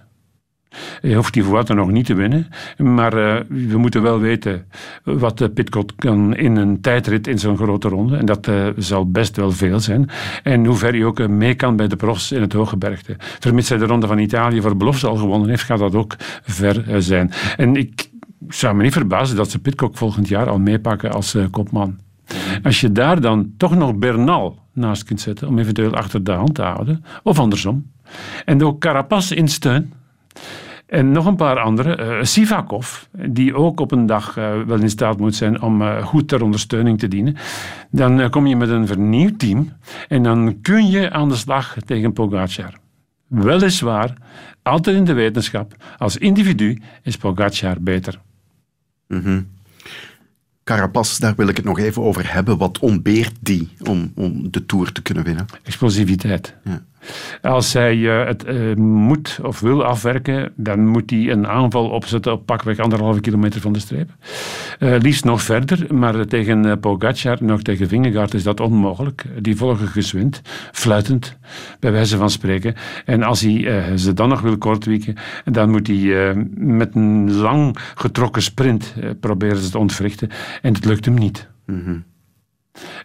Hij 1.02 1.16
hoeft 1.16 1.34
die 1.34 1.44
Vuelta 1.44 1.74
nog 1.74 1.92
niet 1.92 2.06
te 2.06 2.14
winnen, 2.14 2.48
maar 2.78 3.18
uh, 3.18 3.40
we 3.48 3.78
moeten 3.78 4.02
wel 4.02 4.20
weten 4.20 4.66
wat 5.04 5.38
de 5.38 5.50
Pitcock 5.50 5.90
kan 5.96 6.36
in 6.36 6.56
een 6.56 6.82
tijdrit 6.82 7.28
in 7.28 7.40
zo'n 7.40 7.58
grote 7.58 7.88
ronde. 7.88 8.18
En 8.18 8.26
dat 8.26 8.48
uh, 8.48 8.68
zal 8.78 9.12
best 9.12 9.36
wel 9.36 9.52
veel 9.52 9.80
zijn. 9.80 10.10
En 10.44 10.66
hoe 10.66 10.76
ver 10.76 10.92
hij 10.92 11.06
ook 11.06 11.20
uh, 11.20 11.28
mee 11.28 11.56
kan 11.56 11.76
bij 11.76 11.88
de 11.88 11.96
profs 11.96 12.32
in 12.32 12.42
het 12.42 12.54
Hooggebergte. 12.54 13.16
Vermits 13.18 13.70
hij 13.70 13.78
de 13.78 13.86
Ronde 13.86 14.08
van 14.08 14.18
Italië 14.18 14.62
voor 14.62 14.78
belofte 14.78 15.08
al 15.08 15.16
gewonnen 15.16 15.50
heeft, 15.50 15.64
gaat 15.64 15.80
dat 15.80 15.96
ook 15.96 16.16
ver 16.44 17.02
zijn. 17.02 17.32
En 17.58 17.76
ik 17.76 18.10
zou 18.48 18.76
me 18.76 18.84
niet 18.84 18.94
verbazen 18.94 19.36
dat 19.36 19.50
ze 19.52 19.60
Pitcock 19.60 19.98
volgend 19.98 20.28
jaar 20.28 20.50
al 20.50 20.60
meepakken 20.60 21.12
als 21.12 21.38
kopman. 21.52 21.98
Als 22.64 22.82
je 22.82 22.92
daar 22.92 23.22
dan 23.22 23.54
toch 23.58 23.76
nog 23.76 23.96
Bernal 23.96 24.60
naast 24.74 25.04
kunt 25.04 25.22
zetten, 25.22 25.48
om 25.48 25.60
eventueel 25.60 25.94
achter 25.94 26.24
de 26.24 26.32
hand 26.32 26.56
te 26.56 26.62
houden, 26.62 27.04
of 27.24 27.40
andersom. 27.40 27.92
En 28.46 28.64
ook 28.64 28.80
Carapaz 28.80 29.32
in 29.32 29.48
steun 29.48 29.94
en 30.92 31.12
nog 31.12 31.26
een 31.26 31.36
paar 31.36 31.60
andere. 31.60 32.18
Uh, 32.18 32.24
Sivakov, 32.24 33.04
die 33.12 33.56
ook 33.56 33.80
op 33.80 33.92
een 33.92 34.06
dag 34.06 34.38
uh, 34.38 34.62
wel 34.62 34.80
in 34.80 34.90
staat 34.90 35.20
moet 35.20 35.36
zijn 35.36 35.62
om 35.62 35.82
uh, 35.82 36.06
goed 36.06 36.28
ter 36.28 36.44
ondersteuning 36.44 37.00
te 37.00 37.08
dienen. 37.08 37.36
Dan 37.92 38.30
kom 38.30 38.48
je 38.48 38.56
met 38.56 38.70
een 38.70 38.88
vernieuwd 38.88 39.40
team 39.40 39.74
en 40.08 40.24
dan 40.24 40.58
kun 40.62 40.90
je 40.90 41.12
aan 41.12 41.30
de 41.30 41.36
slag 41.36 41.76
tegen 41.86 42.14
Pogacar. 42.14 42.74
Weliswaar, 43.28 44.14
altijd 44.64 44.96
in 44.96 45.06
de 45.06 45.14
wetenschap, 45.14 45.76
als 45.98 46.18
individu 46.18 46.82
is 47.04 47.18
Pogacar 47.18 47.82
beter. 47.82 48.20
Mm 49.08 49.22
-hmm. 49.22 49.48
Carapaz, 50.64 51.18
daar 51.18 51.36
wil 51.36 51.48
ik 51.48 51.58
het 51.58 51.66
nog 51.66 51.80
even 51.80 52.02
over 52.02 52.34
hebben. 52.34 52.58
Wat 52.58 52.80
ontbeert 52.80 53.34
die 53.40 53.70
om, 53.84 54.12
om 54.16 54.52
de 54.52 54.66
Tour 54.66 54.92
te 54.92 55.02
kunnen 55.02 55.24
winnen? 55.24 55.46
Explosiviteit. 55.64 56.56
Ja. 56.64 56.84
Als 57.42 57.74
hij 57.74 58.20
eh, 58.20 58.28
het 58.28 58.44
eh, 58.44 58.76
moet 58.76 59.40
of 59.44 59.60
wil 59.60 59.84
afwerken, 59.84 60.52
dan 60.56 60.88
moet 60.88 61.10
hij 61.10 61.30
een 61.30 61.48
aanval 61.48 61.90
opzetten 61.90 62.32
op 62.32 62.46
pakweg 62.46 62.80
anderhalve 62.80 63.22
kilometer 63.22 63.62
van 63.62 63.74
de 63.74 63.80
streep. 63.80 64.10
Eh, 64.80 64.96
liefst 65.00 65.24
nog 65.24 65.42
verder, 65.42 65.96
maar 65.96 66.26
tegen 66.26 66.80
Pogacar, 66.80 67.38
nog 67.42 67.62
tegen 67.62 67.88
Vingegaard 67.88 68.34
is 68.34 68.44
dat 68.44 68.60
onmogelijk. 68.60 69.26
Die 69.40 69.56
volgen 69.56 69.88
gezwind, 69.88 70.42
fluitend, 70.72 71.38
bij 71.80 71.92
wijze 71.92 72.18
van 72.18 72.30
spreken. 72.30 72.76
En 73.06 73.24
als 73.24 73.42
hij 73.42 73.98
ze 73.98 74.14
dan 74.14 74.30
nog 74.30 74.42
wil 74.42 74.58
kortwieken, 74.58 75.16
dan 75.46 75.70
moet 75.70 75.88
hij 75.88 76.36
met 76.56 76.96
een 76.96 77.34
lang 77.34 77.78
getrokken 77.96 78.42
sprint 78.42 78.94
proberen 79.20 79.58
ze 79.58 79.70
te 79.70 79.78
ontwrichten. 79.78 80.30
En 80.62 80.74
het 80.74 80.86
lukt 80.86 81.06
hem 81.06 81.14
niet. 81.14 81.50
Mm 81.66 82.04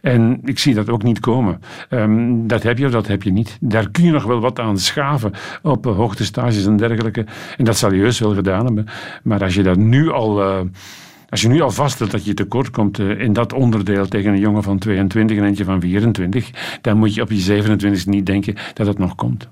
en 0.03 0.41
ik 0.45 0.59
zie 0.59 0.75
dat 0.75 0.89
ook 0.89 1.03
niet 1.03 1.21
komen. 1.21 1.61
Um, 1.91 2.47
dat 2.47 2.63
heb 2.63 2.79
je 2.79 2.87
of 2.87 2.93
dat 2.93 3.07
heb 3.07 3.23
je 3.23 3.33
niet. 3.33 3.59
Daar 3.61 3.91
kun 3.91 4.05
je 4.05 4.11
nog 4.11 4.25
wel 4.25 4.41
wat 4.41 4.59
aan 4.59 4.79
schaven 4.79 5.33
op 5.63 5.87
uh, 5.87 5.97
hoogtestages 5.97 6.67
en 6.67 6.77
dergelijke. 6.77 7.27
En 7.57 7.65
dat 7.65 7.77
zal 7.77 7.93
je 7.93 8.01
heus 8.01 8.19
wel 8.19 8.35
gedaan 8.35 8.65
hebben. 8.65 8.87
Maar 9.23 9.43
als 9.43 9.55
je 9.55 9.63
dat 9.63 9.77
nu 9.77 10.11
al... 10.11 10.43
Uh, 10.43 10.61
als 11.29 11.41
je 11.43 11.49
nu 11.49 11.61
al 11.61 11.71
vaststelt 11.71 12.11
dat 12.11 12.25
je 12.25 12.35
tekort 12.35 12.71
komt 12.71 12.99
uh, 12.99 13.21
in 13.21 13.33
dat 13.33 13.53
onderdeel 13.53 14.09
tegen 14.09 14.33
een 14.33 14.39
jongen 14.39 14.63
van 14.63 14.79
22 14.79 15.37
en 15.37 15.45
eentje 15.45 15.65
van 15.65 15.81
24, 15.81 16.51
dan 16.81 16.97
moet 16.97 17.15
je 17.15 17.23
op 17.23 17.31
je 17.31 17.39
27 17.39 18.07
niet 18.07 18.27
denken 18.27 18.55
dat 18.75 18.87
het 18.87 18.99
nog 18.99 19.15
komt. 19.15 19.49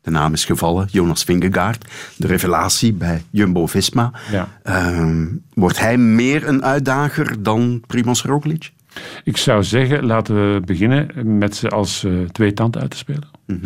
De 0.00 0.10
naam 0.10 0.32
is 0.32 0.44
gevallen, 0.44 0.88
Jonas 0.90 1.24
Vingegaard, 1.24 1.92
de 2.16 2.26
revelatie 2.26 2.92
bij 2.92 3.22
Jumbo-Visma. 3.30 4.12
Ja. 4.30 4.48
Uh, 4.64 5.26
wordt 5.54 5.80
hij 5.80 5.96
meer 5.96 6.48
een 6.48 6.64
uitdager 6.64 7.42
dan 7.42 7.82
Primoz 7.86 8.22
Roglic? 8.22 8.72
Ik 9.24 9.36
zou 9.36 9.62
zeggen, 9.62 10.06
laten 10.06 10.34
we 10.34 10.60
beginnen 10.60 11.38
met 11.38 11.56
ze 11.56 11.68
als 11.68 12.04
uh, 12.04 12.28
twee 12.28 12.52
tand 12.52 12.78
uit 12.78 12.90
te 12.90 12.96
spelen. 12.96 13.28
Mm 13.46 13.60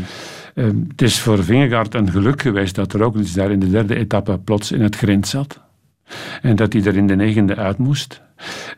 -hmm. 0.55 0.87
het 0.89 1.03
is 1.03 1.21
voor 1.21 1.45
Vingegaard 1.45 1.95
een 1.95 2.11
geluk 2.11 2.43
geweest 2.43 2.75
dat 2.75 2.93
er 2.93 3.03
ook 3.03 3.17
iets 3.17 3.33
daar 3.33 3.51
in 3.51 3.61
de 3.61 3.71
derde 3.71 3.97
etappe 3.97 4.39
plots 4.39 4.73
in 4.73 4.81
het 4.81 4.97
grind 4.97 5.29
zat. 5.29 5.61
En 6.43 6.57
dat 6.57 6.73
hij 6.73 6.85
er 6.85 6.97
in 6.97 7.07
de 7.07 7.17
negende 7.17 7.57
uit 7.57 7.79
moest. 7.79 8.23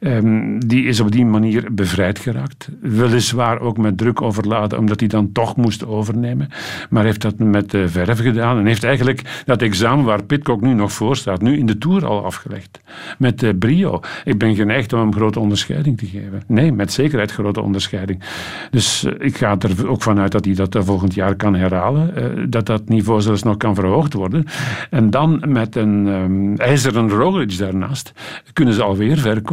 Um, 0.00 0.66
die 0.66 0.84
is 0.84 1.00
op 1.00 1.10
die 1.10 1.24
manier 1.24 1.74
bevrijd 1.74 2.18
geraakt. 2.18 2.68
Weliswaar 2.80 3.60
ook 3.60 3.76
met 3.76 3.98
druk 3.98 4.22
overladen, 4.22 4.78
omdat 4.78 5.00
hij 5.00 5.08
dan 5.08 5.32
toch 5.32 5.56
moest 5.56 5.86
overnemen. 5.86 6.48
Maar 6.90 7.04
heeft 7.04 7.22
dat 7.22 7.38
met 7.38 7.74
uh, 7.74 7.86
verf 7.86 8.20
gedaan 8.20 8.58
en 8.58 8.66
heeft 8.66 8.84
eigenlijk 8.84 9.42
dat 9.44 9.62
examen 9.62 10.04
waar 10.04 10.24
Pitcock 10.24 10.60
nu 10.60 10.74
nog 10.74 10.92
voor 10.92 11.16
staat, 11.16 11.42
nu 11.42 11.58
in 11.58 11.66
de 11.66 11.78
Tour 11.78 12.06
al 12.06 12.24
afgelegd. 12.24 12.80
Met 13.18 13.42
uh, 13.42 13.50
brio. 13.58 14.00
Ik 14.24 14.38
ben 14.38 14.54
geneigd 14.54 14.92
om 14.92 15.00
hem 15.00 15.14
grote 15.14 15.40
onderscheiding 15.40 15.98
te 15.98 16.06
geven. 16.06 16.42
Nee, 16.46 16.72
met 16.72 16.92
zekerheid 16.92 17.32
grote 17.32 17.60
onderscheiding. 17.60 18.22
Dus 18.70 19.04
uh, 19.04 19.12
ik 19.18 19.36
ga 19.36 19.56
er 19.58 19.88
ook 19.88 20.02
vanuit 20.02 20.32
dat 20.32 20.44
hij 20.44 20.54
dat 20.54 20.76
volgend 20.80 21.14
jaar 21.14 21.34
kan 21.34 21.54
herhalen. 21.54 22.50
dat 22.50 22.66
dat 22.66 22.88
niveau 22.88 23.20
zelfs 23.20 23.42
nog 23.42 23.56
kan 23.56 23.74
verhoogd 23.74 24.12
worden. 24.12 24.44
En 24.90 25.10
dan 25.10 25.42
met 25.48 25.76
een 25.76 26.06
um, 26.06 26.56
ijzeren 26.56 27.08
Roglic 27.08 27.58
daarnaast 27.58 28.12
kunnen 28.52 28.74
ze 28.74 28.82
alweer 28.82 29.18
ver 29.18 29.42
komen. 29.42 29.51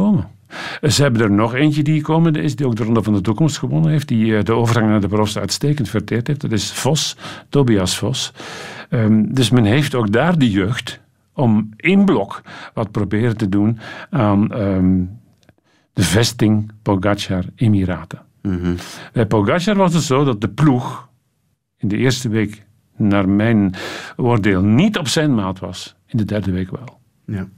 Ze 0.82 1.02
hebben 1.02 1.20
er 1.20 1.30
nog 1.30 1.54
eentje 1.54 1.82
die 1.82 2.02
komende 2.02 2.42
is, 2.42 2.56
die 2.56 2.66
ook 2.66 2.76
de 2.76 2.84
Ronde 2.84 3.02
van 3.02 3.14
de 3.14 3.20
Toekomst 3.20 3.58
gewonnen 3.58 3.90
heeft, 3.90 4.08
die 4.08 4.36
eh, 4.36 4.44
de 4.44 4.52
overgang 4.52 4.88
naar 4.88 5.00
de 5.00 5.08
belofte 5.08 5.40
uitstekend 5.40 5.88
verteerd 5.88 6.26
heeft. 6.26 6.40
Dat 6.40 6.52
is 6.52 6.72
Vos, 6.72 7.16
Tobias 7.48 7.98
Vos. 7.98 8.32
Um, 8.90 9.34
dus 9.34 9.50
men 9.50 9.64
heeft 9.64 9.94
ook 9.94 10.12
daar 10.12 10.38
de 10.38 10.50
jeugd 10.50 11.00
om 11.32 11.70
in 11.76 12.04
blok 12.04 12.42
wat 12.74 12.90
proberen 12.90 13.36
te 13.36 13.48
doen 13.48 13.78
aan 14.10 14.60
um, 14.60 15.18
de 15.92 16.02
vesting 16.02 16.72
Pogacar-Emiraten. 16.82 18.22
Mm 18.42 18.58
-hmm. 18.62 18.76
Bij 19.12 19.26
Pogacar 19.26 19.74
was 19.74 19.94
het 19.94 20.02
zo 20.02 20.24
dat 20.24 20.40
de 20.40 20.48
ploeg 20.48 21.08
in 21.76 21.88
de 21.88 21.96
eerste 21.96 22.28
week 22.28 22.66
naar 22.96 23.28
mijn 23.28 23.74
oordeel 24.16 24.62
niet 24.62 24.98
op 24.98 25.08
zijn 25.08 25.34
maat 25.34 25.58
was. 25.58 25.96
In 26.06 26.18
de 26.18 26.24
derde 26.24 26.50
week 26.50 26.70
wel. 26.70 27.00
Ja. 27.26 27.48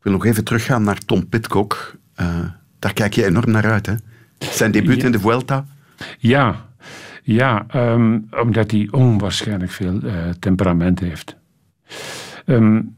Ik 0.00 0.06
wil 0.06 0.12
nog 0.12 0.24
even 0.24 0.44
teruggaan 0.44 0.82
naar 0.82 0.98
Tom 0.98 1.28
Pitcock. 1.28 1.96
Uh, 2.20 2.44
daar 2.78 2.92
kijk 2.92 3.14
je 3.14 3.24
enorm 3.24 3.50
naar 3.50 3.70
uit, 3.70 3.86
hè? 3.86 3.94
Zijn 4.38 4.70
debuut 4.70 5.02
in 5.02 5.12
de 5.12 5.20
Vuelta? 5.20 5.66
Ja, 6.18 6.66
ja 7.22 7.66
um, 7.74 8.28
omdat 8.30 8.70
hij 8.70 8.88
onwaarschijnlijk 8.90 9.70
veel 9.70 10.04
uh, 10.04 10.28
temperament 10.38 10.98
heeft. 11.00 11.36
Um, 12.46 12.96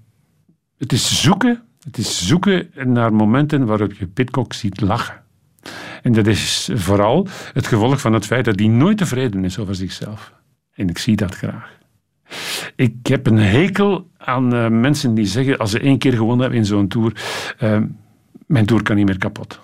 het 0.78 0.92
is 0.92 1.22
zoeken, 1.22 1.62
het 1.84 1.98
is 1.98 2.26
zoeken 2.26 2.70
naar 2.84 3.14
momenten 3.14 3.66
waarop 3.66 3.92
je 3.92 4.06
Pitcock 4.06 4.52
ziet 4.52 4.80
lachen. 4.80 5.22
En 6.02 6.12
dat 6.12 6.26
is 6.26 6.70
vooral 6.74 7.28
het 7.52 7.66
gevolg 7.66 8.00
van 8.00 8.12
het 8.12 8.26
feit 8.26 8.44
dat 8.44 8.58
hij 8.58 8.68
nooit 8.68 8.98
tevreden 8.98 9.44
is 9.44 9.58
over 9.58 9.74
zichzelf. 9.74 10.32
En 10.74 10.88
ik 10.88 10.98
zie 10.98 11.16
dat 11.16 11.34
graag. 11.34 11.80
Ik 12.76 13.06
heb 13.06 13.26
een 13.26 13.38
hekel 13.38 14.10
aan 14.16 14.54
uh, 14.54 14.68
mensen 14.68 15.14
die 15.14 15.26
zeggen, 15.26 15.58
als 15.58 15.70
ze 15.70 15.80
één 15.80 15.98
keer 15.98 16.12
gewonnen 16.12 16.40
hebben 16.40 16.58
in 16.58 16.66
zo'n 16.66 16.88
tour, 16.88 17.12
uh, 17.60 17.78
mijn 18.46 18.66
tour 18.66 18.82
kan 18.82 18.96
niet 18.96 19.06
meer 19.06 19.18
kapot. 19.18 19.60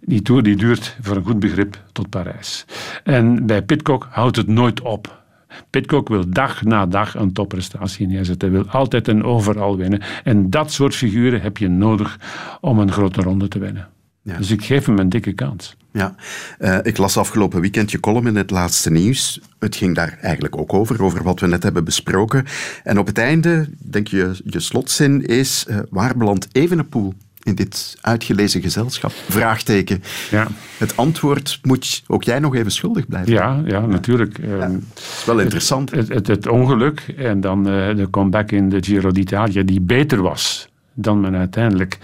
Die 0.00 0.22
tour 0.22 0.42
die 0.42 0.56
duurt 0.56 0.96
voor 1.00 1.16
een 1.16 1.24
goed 1.24 1.38
begrip 1.38 1.82
tot 1.92 2.10
Parijs. 2.10 2.64
En 3.04 3.46
bij 3.46 3.62
Pitcock 3.62 4.08
houdt 4.10 4.36
het 4.36 4.46
nooit 4.46 4.80
op. 4.80 5.22
Pitcock 5.70 6.08
wil 6.08 6.30
dag 6.30 6.62
na 6.62 6.86
dag 6.86 7.14
een 7.14 7.32
topprestatie 7.32 8.06
neerzetten. 8.06 8.52
Hij 8.52 8.62
wil 8.62 8.70
altijd 8.70 9.08
en 9.08 9.24
overal 9.24 9.76
winnen. 9.76 10.02
En 10.24 10.50
dat 10.50 10.72
soort 10.72 10.94
figuren 10.94 11.40
heb 11.40 11.56
je 11.56 11.68
nodig 11.68 12.18
om 12.60 12.78
een 12.78 12.92
grote 12.92 13.20
ronde 13.22 13.48
te 13.48 13.58
winnen. 13.58 13.88
Ja. 14.22 14.36
Dus 14.36 14.50
ik 14.50 14.64
geef 14.64 14.86
hem 14.86 14.98
een 14.98 15.08
dikke 15.08 15.32
kans. 15.32 15.76
Ja, 15.90 16.14
uh, 16.58 16.78
ik 16.82 16.96
las 16.96 17.16
afgelopen 17.16 17.60
weekend 17.60 17.90
je 17.90 18.00
column 18.00 18.26
in 18.26 18.36
het 18.36 18.50
laatste 18.50 18.90
nieuws. 18.90 19.40
Het 19.58 19.76
ging 19.76 19.94
daar 19.94 20.18
eigenlijk 20.22 20.56
ook 20.56 20.74
over, 20.74 21.02
over 21.02 21.22
wat 21.22 21.40
we 21.40 21.46
net 21.46 21.62
hebben 21.62 21.84
besproken. 21.84 22.44
En 22.84 22.98
op 22.98 23.06
het 23.06 23.18
einde, 23.18 23.68
denk 23.78 24.08
je, 24.08 24.40
je 24.44 24.60
slotzin 24.60 25.26
is, 25.26 25.66
uh, 25.68 25.78
waar 25.90 26.16
belandt 26.16 26.48
Evenepoel 26.52 27.14
in 27.42 27.54
dit 27.54 27.96
uitgelezen 28.00 28.62
gezelschap? 28.62 29.12
Vraagteken. 29.28 30.02
Ja. 30.30 30.46
Het 30.78 30.96
antwoord 30.96 31.58
moet 31.62 32.02
ook 32.06 32.22
jij 32.22 32.38
nog 32.38 32.54
even 32.54 32.72
schuldig 32.72 33.06
blijven. 33.06 33.32
Ja, 33.32 33.62
ja 33.64 33.86
natuurlijk. 33.86 34.38
Ja, 34.42 34.58
ehm, 34.58 34.76
is 34.96 35.24
wel 35.26 35.38
interessant. 35.38 35.90
Het, 35.90 36.08
het, 36.08 36.26
het, 36.26 36.48
ongeluk 36.48 37.14
en 37.16 37.40
dan 37.40 37.58
uh, 37.58 37.96
de 37.96 38.10
comeback 38.10 38.50
in 38.50 38.68
de 38.68 38.82
Giro 38.82 39.10
d'Italia, 39.10 39.62
die 39.62 39.80
beter 39.80 40.22
was 40.22 40.67
dan 41.00 41.20
men 41.20 41.36
uiteindelijk 41.36 41.98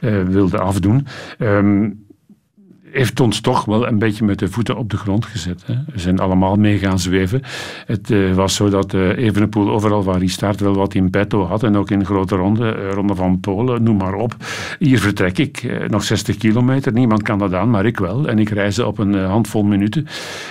uh, 0.00 0.22
wilde 0.22 0.58
afdoen. 0.58 1.06
Um, 1.38 2.06
heeft 2.90 3.20
ons 3.20 3.40
toch 3.40 3.64
wel 3.64 3.86
een 3.86 3.98
beetje 3.98 4.24
met 4.24 4.38
de 4.38 4.48
voeten 4.48 4.76
op 4.76 4.90
de 4.90 4.96
grond 4.96 5.26
gezet. 5.26 5.62
Hè. 5.66 5.74
We 5.92 5.98
zijn 5.98 6.18
allemaal 6.18 6.56
mee 6.56 6.78
gaan 6.78 6.98
zweven. 6.98 7.42
Het 7.86 8.10
uh, 8.10 8.34
was 8.34 8.54
zo 8.54 8.68
dat 8.68 8.94
uh, 8.94 9.16
Evenepoel 9.16 9.70
overal 9.70 10.02
waar 10.02 10.18
hij 10.18 10.26
start 10.26 10.60
wel 10.60 10.74
wat 10.74 10.94
in 10.94 11.10
petto 11.10 11.44
had. 11.44 11.62
En 11.62 11.76
ook 11.76 11.90
in 11.90 12.04
grote 12.04 12.36
ronde, 12.36 12.90
ronde 12.90 13.14
van 13.14 13.40
Polen, 13.40 13.82
noem 13.82 13.96
maar 13.96 14.14
op. 14.14 14.36
Hier 14.78 15.00
vertrek 15.00 15.38
ik, 15.38 15.88
nog 15.88 16.04
60 16.04 16.36
kilometer. 16.36 16.92
Niemand 16.92 17.22
kan 17.22 17.38
dat 17.38 17.54
aan, 17.54 17.70
maar 17.70 17.86
ik 17.86 17.98
wel. 17.98 18.28
En 18.28 18.38
ik 18.38 18.48
reis 18.48 18.78
op 18.78 18.98
een 18.98 19.14
handvol 19.14 19.62
minuten. 19.62 20.06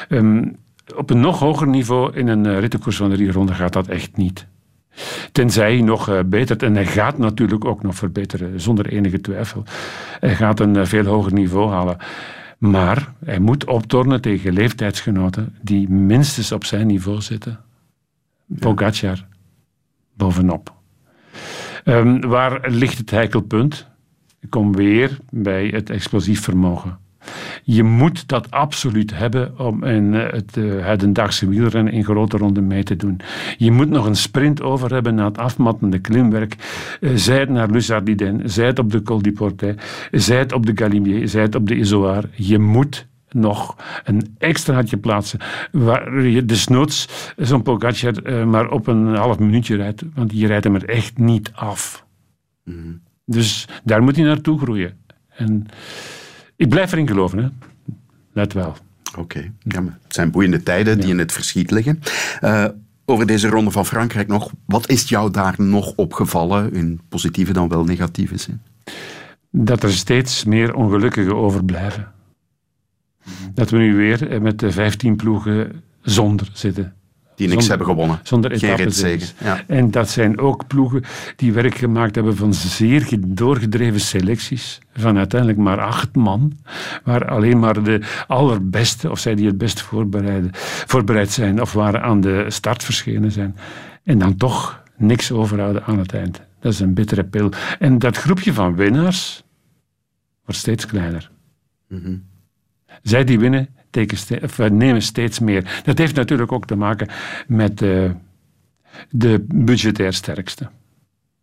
Um, 0.09 0.55
op 0.95 1.09
een 1.09 1.19
nog 1.19 1.39
hoger 1.39 1.67
niveau 1.67 2.15
in 2.15 2.27
een 2.27 2.59
rittenkoers 2.59 2.97
van 2.97 3.09
drie 3.09 3.31
ronden 3.31 3.55
gaat 3.55 3.73
dat 3.73 3.87
echt 3.87 4.17
niet. 4.17 4.47
Tenzij 5.31 5.71
hij 5.71 5.81
nog 5.81 6.09
uh, 6.09 6.19
betert. 6.25 6.63
En 6.63 6.75
hij 6.75 6.85
gaat 6.85 7.17
natuurlijk 7.17 7.65
ook 7.65 7.81
nog 7.83 7.95
verbeteren, 7.95 8.61
zonder 8.61 8.87
enige 8.87 9.21
twijfel. 9.21 9.63
Hij 10.19 10.35
gaat 10.35 10.59
een 10.59 10.75
uh, 10.75 10.85
veel 10.85 11.05
hoger 11.05 11.33
niveau 11.33 11.71
halen. 11.71 11.97
Maar 12.57 13.13
hij 13.25 13.39
moet 13.39 13.65
optornen 13.65 14.21
tegen 14.21 14.53
leeftijdsgenoten 14.53 15.55
die 15.61 15.89
minstens 15.89 16.51
op 16.51 16.63
zijn 16.65 16.87
niveau 16.87 17.21
zitten. 17.21 17.59
Pogacar 18.59 19.25
bovenop. 20.13 20.73
Um, 21.85 22.21
waar 22.21 22.69
ligt 22.69 22.97
het 22.97 23.11
heikelpunt? 23.11 23.87
Ik 24.39 24.49
kom 24.49 24.75
weer 24.75 25.17
bij 25.29 25.67
het 25.67 25.89
explosief 25.89 26.41
vermogen. 26.41 26.97
Je 27.63 27.83
moet 27.83 28.27
dat 28.27 28.51
absoluut 28.51 29.17
hebben 29.17 29.59
om 29.59 29.83
in 29.83 30.13
eh, 30.13 30.31
het 30.31 30.57
uh, 30.57 30.85
hedendaagse 30.85 31.49
wielrennen 31.49 31.93
in 31.93 32.03
grote 32.03 32.37
ronden 32.37 32.67
mee 32.67 32.83
te 32.83 32.95
doen. 32.95 33.19
Je 33.57 33.71
moet 33.71 33.89
nog 33.89 34.05
een 34.05 34.15
sprint 34.15 34.61
over 34.61 34.93
hebben 34.93 35.15
na 35.15 35.25
het 35.25 35.37
afmattende 35.37 35.99
klimwerk. 35.99 36.55
Uh, 36.99 37.11
zij 37.15 37.39
het 37.39 37.49
naar 37.49 37.69
Luzardiden, 37.69 38.49
zij 38.49 38.65
het 38.65 38.79
op 38.79 38.91
de 38.91 39.01
Col 39.01 39.21
du 39.21 39.31
Portet, 39.31 40.07
zij 40.11 40.37
het 40.37 40.53
op 40.53 40.65
de 40.65 40.71
Galimier, 40.75 41.27
zij 41.27 41.41
het 41.41 41.55
op 41.55 41.67
de 41.67 41.75
Isoar. 41.75 42.23
Je 42.35 42.59
moet 42.59 43.07
nog 43.29 43.75
een 44.03 44.35
extraatje 44.37 44.97
plaatsen 44.97 45.39
waar 45.71 46.21
je 46.21 46.45
desnoods 46.45 47.33
zo'n 47.37 47.61
Pogacar 47.61 48.13
uh, 48.23 48.45
maar 48.45 48.69
op 48.69 48.87
een 48.87 49.15
half 49.15 49.39
minuutje 49.39 49.75
rijdt, 49.75 50.03
want 50.13 50.31
je 50.33 50.47
rijdt 50.47 50.63
hem 50.63 50.75
er 50.75 50.89
echt 50.89 51.17
niet 51.17 51.51
af. 51.53 52.05
Mm 52.63 52.73
-hmm. 52.73 53.01
Dus 53.25 53.67
daar 53.83 54.03
moet 54.03 54.15
hij 54.15 54.25
naartoe 54.25 54.59
groeien. 54.59 54.97
En 55.27 55.65
ik 56.57 56.69
blijf 56.69 56.91
erin 56.91 57.07
geloven, 57.07 57.37
hè. 57.37 57.47
Let 58.33 58.53
wel. 58.53 58.75
Oké, 59.09 59.19
okay. 59.19 59.51
ja, 59.59 59.83
het 59.83 60.13
zijn 60.13 60.31
boeiende 60.31 60.63
tijden 60.63 60.99
die 60.99 61.09
in 61.09 61.19
het 61.19 61.31
verschiet 61.31 61.71
liggen. 61.71 61.99
Uh, 62.41 62.65
over 63.05 63.25
deze 63.25 63.47
ronde 63.47 63.71
van 63.71 63.85
Frankrijk 63.85 64.27
nog. 64.27 64.51
Wat 64.65 64.89
is 64.89 65.09
jou 65.09 65.31
daar 65.31 65.55
nog 65.57 65.93
opgevallen, 65.95 66.73
in 66.73 66.99
positieve 67.09 67.53
dan 67.53 67.69
wel 67.69 67.83
negatieve 67.83 68.37
zin? 68.37 68.61
Dat 69.51 69.83
er 69.83 69.91
steeds 69.91 70.43
meer 70.43 70.75
ongelukkigen 70.75 71.35
overblijven. 71.35 72.11
Dat 73.53 73.69
we 73.69 73.77
nu 73.77 73.95
weer 73.95 74.41
met 74.41 74.59
de 74.59 74.71
15 74.71 75.15
ploegen 75.15 75.83
zonder 76.01 76.49
zitten. 76.53 76.96
Die 77.37 77.47
niks 77.47 77.65
Zonder- 77.65 77.77
hebben 77.77 77.87
gewonnen. 77.95 78.19
Zonder 78.23 78.51
Geen. 78.59 79.21
Ja. 79.43 79.63
En 79.67 79.91
dat 79.91 80.09
zijn 80.09 80.39
ook 80.39 80.67
ploegen 80.67 81.03
die 81.35 81.53
werk 81.53 81.75
gemaakt 81.75 82.15
hebben 82.15 82.35
van 82.35 82.53
zeer 82.53 83.01
ge- 83.01 83.33
doorgedreven 83.33 83.99
selecties. 83.99 84.79
Van 84.93 85.17
uiteindelijk 85.17 85.59
maar 85.59 85.79
acht 85.81 86.15
man. 86.15 86.57
Waar 87.03 87.27
alleen 87.27 87.59
maar 87.59 87.83
de 87.83 88.01
allerbeste, 88.27 89.11
of 89.11 89.19
zij 89.19 89.35
die 89.35 89.45
het 89.47 89.57
best 89.57 89.81
voorbereiden, 89.81 90.49
voorbereid 90.85 91.31
zijn 91.31 91.61
of 91.61 91.73
waren 91.73 92.01
aan 92.01 92.21
de 92.21 92.45
start 92.47 92.83
verschenen 92.83 93.31
zijn. 93.31 93.55
En 94.03 94.17
dan 94.17 94.35
toch 94.37 94.83
niks 94.97 95.31
overhouden 95.31 95.83
aan 95.83 95.99
het 95.99 96.13
eind. 96.13 96.41
Dat 96.59 96.73
is 96.73 96.79
een 96.79 96.93
bittere 96.93 97.23
pil. 97.23 97.51
En 97.79 97.99
dat 97.99 98.17
groepje 98.17 98.53
van 98.53 98.75
winnaars 98.75 99.43
wordt 100.45 100.59
steeds 100.59 100.85
kleiner. 100.85 101.31
Zij 103.01 103.23
die 103.23 103.39
winnen, 103.39 103.67
of, 104.43 104.59
eh, 104.59 104.69
nemen 104.69 105.01
steeds 105.01 105.39
meer. 105.39 105.81
Dat 105.83 105.97
heeft 105.97 106.15
natuurlijk 106.15 106.51
ook 106.51 106.65
te 106.65 106.75
maken 106.75 107.07
met 107.47 107.81
eh, 107.81 108.11
de 109.09 109.45
budgetair 109.47 110.13
sterkste. 110.13 110.69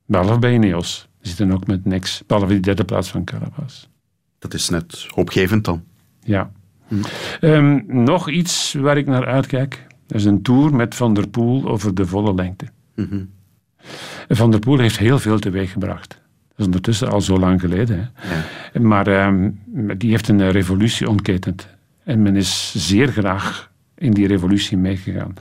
Behalve 0.07 0.39
bij 0.39 0.55
Ineos. 0.55 1.09
Die 1.21 1.29
zitten 1.29 1.53
ook 1.53 1.67
met 1.67 1.85
niks. 1.85 2.23
Behalve 2.27 2.53
die 2.53 2.61
derde 2.61 2.85
plaats 2.85 3.11
van 3.11 3.25
Carapaz. 3.25 3.87
Dat 4.39 4.55
is 4.55 4.69
net 4.69 5.07
opgevend 5.15 5.65
dan. 5.65 5.83
Ja. 6.21 6.51
Ehm, 7.41 7.81
nog 7.87 8.31
iets 8.31 8.73
waar 8.73 8.97
ik 8.97 9.07
naar 9.07 9.27
uitkijk. 9.27 9.87
Dat 10.07 10.19
is 10.19 10.25
een 10.25 10.43
tour 10.43 10.75
met 10.75 10.95
Van 10.95 11.15
der 11.15 11.29
Poel 11.29 11.69
over 11.69 11.95
de 11.95 12.07
volle 12.07 12.35
lengte. 12.35 12.67
Van 14.29 14.51
der 14.51 14.61
Poel 14.61 14.79
heeft 14.79 14.99
heel 14.99 15.19
veel 15.19 15.39
teweeggebracht. 15.39 16.09
Dat 16.09 16.59
is 16.59 16.65
ondertussen 16.65 17.11
al 17.11 17.21
zo 17.21 17.39
lang 17.39 17.61
geleden. 17.61 18.13
Hè. 18.15 18.81
Maar 18.81 19.07
ehm, 19.07 19.51
die 19.99 20.11
heeft 20.11 20.29
een 20.29 20.51
revolutie 20.51 21.09
ontketend. 21.09 21.69
En 22.05 22.23
men 22.23 22.37
is 22.37 22.75
zeer 22.77 23.09
graag 23.09 23.71
in 23.95 24.13
die 24.13 24.27
revolutie 24.27 24.77
meegegaan. 24.77 25.35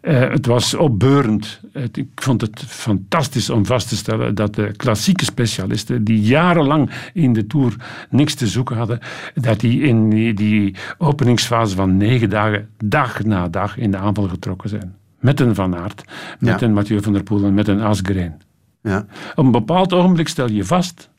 Eh, 0.00 0.30
het 0.30 0.46
was 0.46 0.74
opbeurend. 0.74 1.60
Het- 1.72 1.96
ik 1.96 2.08
vond 2.14 2.40
het 2.40 2.62
fantastisch 2.66 3.50
om 3.50 3.66
vast 3.66 3.88
te 3.88 3.96
stellen 3.96 4.34
dat 4.34 4.54
de 4.54 4.72
klassieke 4.76 5.24
specialisten, 5.24 6.04
die 6.04 6.20
jarenlang 6.20 6.90
in 7.12 7.32
de 7.32 7.46
Tour 7.46 7.74
niks 8.10 8.34
te 8.34 8.46
zoeken 8.46 8.76
hadden, 8.76 8.98
dat 9.34 9.60
die 9.60 9.80
in 9.82 10.10
die, 10.10 10.34
die 10.34 10.74
openingsfase 10.98 11.74
van 11.76 11.96
negen 11.96 12.30
dagen, 12.30 12.68
dag 12.84 13.24
na 13.24 13.48
dag, 13.48 13.76
in 13.76 13.90
de 13.90 13.96
aanval 13.96 14.28
getrokken 14.28 14.68
zijn. 14.68 14.94
Met 15.20 15.40
een 15.40 15.54
Van 15.54 15.76
Aert, 15.76 16.02
met 16.38 16.60
Ja. 16.60 16.66
een 16.66 16.72
Mathieu 16.74 17.02
van 17.02 17.12
der 17.12 17.22
Poel 17.22 17.44
en 17.44 17.54
met 17.54 17.68
een 17.68 17.80
Asgreen. 17.80 18.34
Ja. 18.82 19.06
Op 19.34 19.44
een 19.44 19.50
bepaald 19.50 19.92
ogenblik 19.92 20.28
stel 20.28 20.50
je 20.50 20.64
vast, 20.64 21.10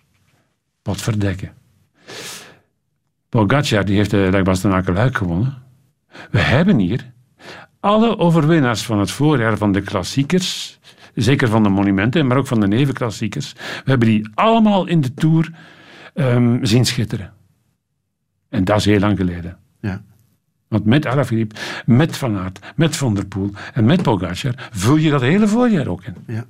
wat 0.84 1.02
verdekken. 1.02 1.52
Pogacar 3.30 3.86
die 3.86 3.96
heeft 3.96 4.12
de 4.12 4.42
Dag 4.62 4.88
Luik 4.88 5.18
gewonnen. 5.18 5.58
We 6.32 6.40
hebben 6.40 6.78
hier 6.78 7.12
alle 7.80 8.18
overwinnaars 8.18 8.86
van 8.86 9.00
het 9.00 9.12
voorjaar 9.12 9.58
van 9.58 9.72
de 9.72 9.82
klassiekers, 9.82 10.80
zeker 11.16 11.48
van 11.48 11.64
de 11.64 11.70
monumenten, 11.70 12.28
maar 12.28 12.38
ook 12.38 12.48
van 12.48 12.60
de 12.60 12.68
nevenklassiekers, 12.68 13.54
we 13.54 13.90
hebben 13.90 14.08
die 14.08 14.30
allemaal 14.34 14.88
in 14.88 15.02
de 15.02 15.14
Tour 15.14 15.52
ehm, 16.14 16.66
zien 16.66 16.86
schitteren. 16.86 17.34
En 18.50 18.64
dat 18.64 18.78
is 18.78 18.86
heel 18.86 19.00
lang 19.00 19.18
geleden. 19.18 19.58
Ja. 19.82 20.04
Want 20.68 20.86
met 20.86 21.06
Alaphilippe, 21.06 21.56
met 21.86 22.18
Van 22.18 22.38
Aert, 22.38 22.60
met 22.76 22.96
Van 22.96 23.14
der 23.14 23.26
Poel 23.26 23.52
en 23.74 23.86
met 23.86 24.02
Pogacar 24.02 24.70
vul 24.72 24.96
je 24.96 25.10
dat 25.10 25.22
hele 25.22 25.48
voorjaar 25.48 25.88
ook 25.88 26.04
in. 26.04 26.16
Ja. 26.28 26.46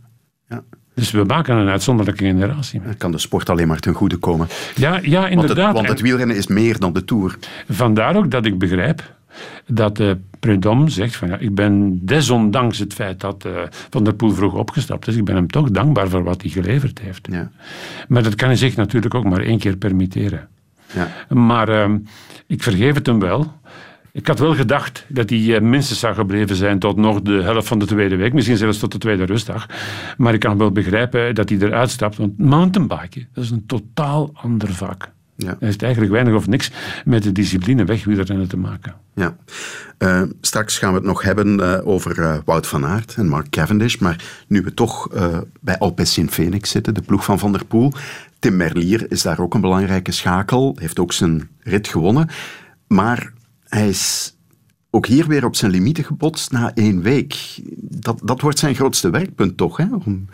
Ja. 0.47 0.63
Dus 0.97 1.11
we 1.11 1.23
maken 1.23 1.55
een 1.55 1.67
uitzonderlijke 1.67 2.23
generatie. 2.23 2.81
Dan 2.81 2.97
kan 2.97 3.11
de 3.11 3.17
sport 3.17 3.49
alleen 3.49 3.67
maar 3.67 3.79
ten 3.79 3.93
goede 3.93 4.17
komen. 4.17 4.47
Ja, 4.75 4.99
ja 5.01 5.19
Want 5.19 5.31
inderdaad. 5.31 5.65
het, 5.65 5.75
want 5.75 5.87
het 5.87 5.97
En 5.97 6.03
wielrennen 6.03 6.35
is 6.35 6.47
meer 6.47 6.79
dan 6.79 6.93
de 6.93 7.05
Tour. 7.05 7.37
Vandaar 7.69 8.15
ook 8.15 8.31
dat 8.31 8.45
ik 8.45 8.57
begrijp 8.57 9.15
dat 9.67 9.99
uh, 9.99 10.11
Prudhomme 10.39 10.89
zegt 10.89 11.15
van 11.15 11.27
ja, 11.27 11.37
ik 11.37 11.55
ben 11.55 11.99
desondanks 12.05 12.77
het 12.77 12.93
feit 12.93 13.19
dat 13.19 13.45
eh, 13.45 13.51
Van 13.89 14.03
der 14.03 14.13
Poel 14.13 14.31
vroeg 14.31 14.53
opgestapt 14.53 15.07
is, 15.07 15.15
ik 15.15 15.25
ben 15.25 15.35
hem 15.35 15.47
toch 15.47 15.71
dankbaar 15.71 16.09
voor 16.09 16.23
wat 16.23 16.41
hij 16.41 16.51
geleverd 16.51 16.99
heeft. 16.99 17.27
Ja. 17.31 17.51
Maar 18.07 18.23
dat 18.23 18.35
kan 18.35 18.47
hij 18.47 18.57
zich 18.57 18.75
natuurlijk 18.75 19.13
ook 19.13 19.25
maar 19.25 19.41
één 19.41 19.59
keer 19.59 19.77
permitteren. 19.77 20.47
Ja. 20.93 21.35
Maar 21.35 21.69
ehm, 21.69 21.97
ik 22.47 22.63
vergeef 22.63 22.95
het 22.95 23.05
hem 23.05 23.19
wel. 23.19 23.53
Ik 24.17 24.27
had 24.27 24.39
wel 24.39 24.55
gedacht 24.55 25.05
dat 25.07 25.29
hij 25.29 25.55
eh, 25.55 25.61
minstens 25.61 25.99
zou 25.99 26.15
gebleven 26.15 26.55
zijn 26.55 26.79
tot 26.79 26.97
nog 26.97 27.21
de 27.21 27.41
helft 27.41 27.67
van 27.67 27.79
de 27.79 27.85
tweede 27.85 28.15
week, 28.15 28.33
misschien 28.33 28.57
zelfs 28.57 28.79
tot 28.79 28.91
de 28.91 28.97
tweede 28.97 29.23
rustdag. 29.23 29.65
Maar 30.17 30.33
ik 30.33 30.39
kan 30.39 30.57
wel 30.57 30.71
begrijpen 30.71 31.35
dat 31.35 31.49
hij 31.49 31.57
eruit 31.57 31.89
stapt, 31.89 32.17
want 32.17 32.37
mountainbiken, 32.37 33.27
dat 33.33 33.43
is 33.43 33.49
een 33.49 33.65
totaal 33.65 34.29
ander 34.33 34.73
vak. 34.73 35.11
Ja. 35.35 35.47
Dat 35.47 35.59
heeft 35.59 35.81
eigenlijk 35.81 36.13
weinig 36.13 36.33
of 36.33 36.47
niks 36.47 36.71
met 37.05 37.23
de 37.23 37.31
discipline 37.31 37.85
wegwielrennen 37.85 38.47
te 38.47 38.57
maken. 38.57 38.95
Ja. 39.13 39.35
Uh, 39.99 40.21
straks 40.41 40.77
gaan 40.77 40.89
we 40.89 40.97
het 40.97 41.05
nog 41.07 41.21
hebben 41.21 41.59
uh, 41.59 41.87
over 41.87 42.19
uh, 42.19 42.37
Wout 42.45 42.67
van 42.67 42.85
Aert 42.85 43.15
en 43.15 43.27
Mark 43.27 43.49
Cavendish. 43.49 43.97
Maar 43.97 44.23
nu 44.47 44.61
we 44.61 44.73
toch 44.73 45.09
bij 45.61 45.77
Alpecin 45.77 46.29
Phoenix 46.29 46.69
zitten, 46.69 46.93
de 46.93 47.01
ploeg 47.01 47.23
van 47.23 47.39
Van 47.39 47.51
der 47.51 47.65
Poel. 47.65 47.93
Tim 48.39 48.55
Merlier 48.55 49.11
is 49.11 49.21
daar 49.21 49.39
ook 49.39 49.53
een 49.53 49.61
belangrijke 49.61 50.11
schakel. 50.11 50.75
Heeft 50.79 50.99
ook 50.99 51.13
zijn 51.13 51.49
rit 51.59 51.87
gewonnen. 51.87 52.29
Maar 52.87 53.35
hij 53.67 53.87
is 53.89 54.35
ook 54.89 55.05
hier 55.05 55.27
weer 55.27 55.45
op 55.45 55.55
zijn 55.55 55.71
limieten 55.71 56.03
gebotst 56.03 56.51
na 56.51 56.71
één 56.73 57.01
week. 57.01 57.59
Dat, 57.79 58.19
dat 58.23 58.41
wordt 58.41 58.59
zijn 58.59 58.75
grootste 58.75 59.09
werkpunt 59.09 59.57
toch, 59.57 59.77
hè? 59.77 59.85
Om, 60.05 60.27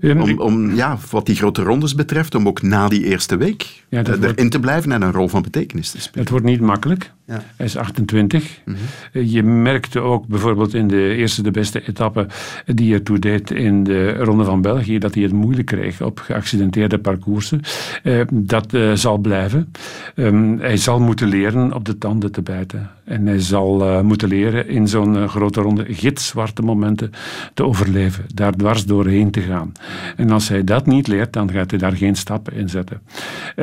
om, 0.00 0.40
om, 0.40 0.74
ja, 0.74 0.98
wat 1.10 1.26
die 1.26 1.36
grote 1.36 1.62
rondes 1.62 1.94
betreft, 1.94 2.34
om 2.34 2.46
ook 2.46 2.62
na 2.62 2.88
die 2.88 3.04
eerste 3.04 3.36
week 3.36 3.84
ja, 3.88 4.04
erin 4.04 4.20
wordt, 4.20 4.50
te 4.50 4.60
blijven 4.60 4.92
en 4.92 5.02
een 5.02 5.12
rol 5.12 5.28
van 5.28 5.42
betekenis 5.42 5.90
te 5.90 6.00
spelen. 6.00 6.20
Het 6.20 6.30
wordt 6.30 6.46
niet 6.46 6.60
makkelijk. 6.60 7.12
Ja. 7.26 7.42
Hij 7.56 7.66
is 7.66 7.76
28. 7.76 8.60
Mm 8.64 8.74
-hmm. 8.74 9.22
Je 9.22 9.42
merkte 9.42 10.00
ook 10.00 10.26
bijvoorbeeld 10.26 10.74
in 10.74 10.88
de 10.88 11.14
eerste 11.14 11.42
de 11.42 11.50
beste 11.50 11.88
etappe 11.88 12.26
die 12.66 12.90
hij 12.90 13.00
toe 13.00 13.18
deed 13.18 13.50
in 13.50 13.84
de 13.84 14.14
Ronde 14.14 14.44
van 14.44 14.60
België, 14.60 14.98
dat 14.98 15.14
hij 15.14 15.22
het 15.22 15.32
moeilijk 15.32 15.66
kreeg 15.66 16.02
op 16.02 16.18
geaccidenteerde 16.18 16.98
parcoursen. 16.98 17.60
Uh, 18.02 18.20
dat 18.32 18.74
uh, 18.74 18.92
zal 18.92 19.18
blijven. 19.18 19.72
Um, 20.14 20.58
hij 20.58 20.76
zal 20.76 21.00
moeten 21.00 21.28
leren 21.28 21.72
op 21.72 21.84
de 21.84 21.98
tanden 21.98 22.32
te 22.32 22.42
bijten. 22.42 22.90
En 23.04 23.26
hij 23.26 23.40
zal 23.40 23.82
uh, 23.82 24.00
moeten 24.00 24.28
leren 24.28 24.68
in 24.68 24.88
zo'n 24.88 25.28
grote 25.28 25.60
ronde 25.60 25.84
gitzwarte 25.88 26.62
momenten 26.62 27.10
te 27.54 27.64
overleven. 27.64 28.24
Daar 28.34 28.52
dwars 28.52 28.84
doorheen 28.84 29.30
te 29.30 29.40
gaan. 29.40 29.72
En 30.16 30.30
als 30.30 30.48
hij 30.48 30.64
dat 30.64 30.86
niet 30.86 31.06
leert, 31.06 31.32
dan 31.32 31.50
gaat 31.50 31.70
hij 31.70 31.78
daar 31.78 31.96
geen 31.96 32.16
stappen 32.16 32.52
in 32.52 32.68
zetten. 32.68 33.00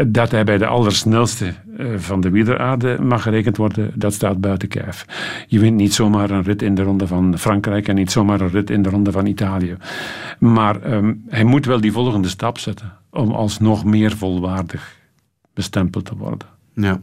Dat 0.07 0.31
hij 0.31 0.43
bij 0.43 0.57
de 0.57 0.65
allersnelste 0.65 1.53
van 1.97 2.21
de 2.21 2.29
wieleraarde 2.29 2.97
mag 3.01 3.25
worden, 3.57 3.91
dat 3.95 4.13
staat 4.13 4.41
buiten 4.41 4.67
kijf. 4.67 5.05
Je 5.47 5.59
wint 5.59 5.75
niet 5.75 5.93
zomaar 5.93 6.29
een 6.29 6.43
rit 6.43 6.61
in 6.61 6.75
de 6.75 6.83
ronde 6.83 7.07
van 7.07 7.37
Frankrijk 7.37 7.87
en 7.87 7.95
niet 7.95 8.11
zomaar 8.11 8.41
een 8.41 8.49
rit 8.49 8.69
in 8.69 8.81
de 8.81 8.89
ronde 8.89 9.11
van 9.11 9.25
Italië. 9.25 9.77
Maar 10.39 10.93
um, 10.93 11.23
hij 11.29 11.43
moet 11.43 11.65
wel 11.65 11.81
die 11.81 11.91
volgende 11.91 12.27
stap 12.27 12.57
zetten 12.57 12.93
om 13.09 13.31
alsnog 13.31 13.85
meer 13.85 14.17
volwaardig 14.17 14.95
bestempeld 15.53 16.05
te 16.05 16.15
worden. 16.15 16.47
Ja. 16.73 16.99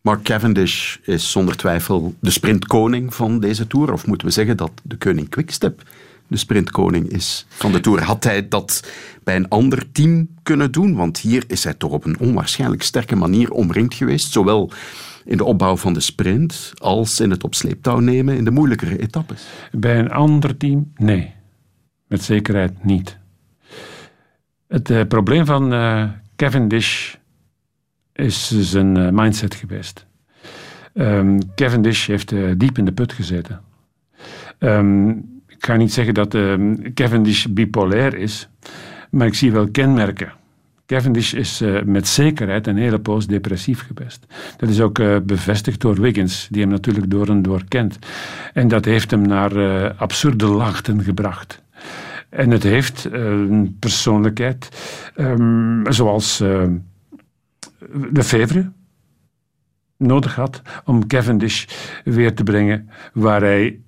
Mark 0.00 0.22
Cavendish 0.22 0.96
is 1.02 1.30
zonder 1.30 1.56
twijfel 1.56 2.14
de 2.20 2.30
sprintkoning 2.30 3.14
van 3.14 3.40
deze 3.40 3.66
Tour. 3.66 3.92
Of 3.92 4.06
moeten 4.06 4.26
we 4.26 4.32
zeggen 4.32 4.56
dat 4.56 4.70
de 4.82 4.96
koning 4.96 5.28
Quickstep 5.28 5.82
de 6.26 6.36
sprintkoning 6.36 7.08
is 7.08 7.46
van 7.48 7.72
de 7.72 7.80
Tour. 7.80 8.02
Had 8.02 8.24
hij 8.24 8.48
dat 8.48 8.90
bij 9.22 9.36
een 9.36 9.48
ander 9.48 9.92
team 9.92 10.28
kunnen 10.42 10.72
doen? 10.72 10.94
Want 10.94 11.18
hier 11.18 11.44
is 11.46 11.64
hij 11.64 11.74
toch 11.74 11.90
op 11.90 12.04
een 12.04 12.18
onwaarschijnlijk 12.18 12.82
sterke 12.82 13.16
manier 13.16 13.50
omringd 13.50 13.94
geweest. 13.94 14.32
Zowel 14.32 14.70
in 15.24 15.36
de 15.36 15.44
opbouw 15.44 15.76
van 15.76 15.92
de 15.92 16.00
sprint 16.00 16.72
als 16.78 17.20
in 17.20 17.30
het 17.30 17.44
op 17.44 17.54
sleeptouw 17.54 17.98
nemen 17.98 18.36
in 18.36 18.44
de 18.44 18.50
moeilijkere 18.50 18.98
etappes. 18.98 19.46
Bij 19.72 19.98
een 19.98 20.10
ander 20.10 20.56
team? 20.56 20.92
Nee. 20.96 21.32
Met 22.06 22.22
zekerheid 22.22 22.84
niet. 22.84 23.18
Het 24.68 24.90
uh, 24.90 25.02
probleem 25.08 25.44
van 25.44 25.72
uh, 25.72 26.08
Cavendish 26.36 27.14
is 28.12 28.70
zijn 28.70 28.98
uh, 28.98 29.08
mindset 29.10 29.54
geweest. 29.54 30.06
Um, 30.94 31.54
Cavendish 31.54 32.06
heeft 32.06 32.34
diep 32.56 32.78
in 32.78 32.84
de 32.84 32.92
put 32.92 33.12
gezeten. 33.12 33.60
Um, 34.58 35.42
ik 35.46 35.66
ga 35.66 35.76
niet 35.76 35.92
zeggen 35.92 36.14
dat 36.14 36.34
uh, 36.34 36.74
Cavendish 36.94 37.46
bipolair 37.46 38.14
is, 38.14 38.48
maar 39.10 39.26
ik 39.26 39.34
zie 39.34 39.52
wel 39.52 39.70
kenmerken. 39.70 40.32
Cavendish 40.86 41.32
is 41.32 41.62
uh, 41.62 41.82
met 41.82 42.08
zekerheid 42.08 42.66
een 42.66 42.76
hele 42.76 42.98
poos 42.98 43.26
depressief 43.26 43.86
geweest. 43.86 44.26
Dat 44.56 44.68
is 44.68 44.80
ook 44.80 44.98
uh, 44.98 45.16
bevestigd 45.22 45.80
door 45.80 46.00
Wiggins, 46.00 46.48
die 46.50 46.62
hem 46.62 46.70
natuurlijk 46.70 47.10
door 47.10 47.28
en 47.28 47.42
door 47.42 47.62
kent. 47.68 47.98
En 48.52 48.68
dat 48.68 48.84
heeft 48.84 49.10
hem 49.10 49.22
naar 49.22 49.92
absurde 49.94 50.46
lachten 50.46 51.02
gebracht. 51.02 51.62
En 52.28 52.50
het 52.50 52.62
heeft 52.62 53.08
een 53.12 53.76
persoonlijkheid 53.78 54.68
um, 55.16 55.92
zoals 55.92 56.42
Lefevre 58.12 58.70
nodig 59.96 60.34
had 60.34 60.62
om 60.84 61.06
Cavendish 61.06 61.64
weer 62.04 62.34
te 62.34 62.42
brengen 62.42 62.88
waar 63.12 63.40
hij 63.40 63.80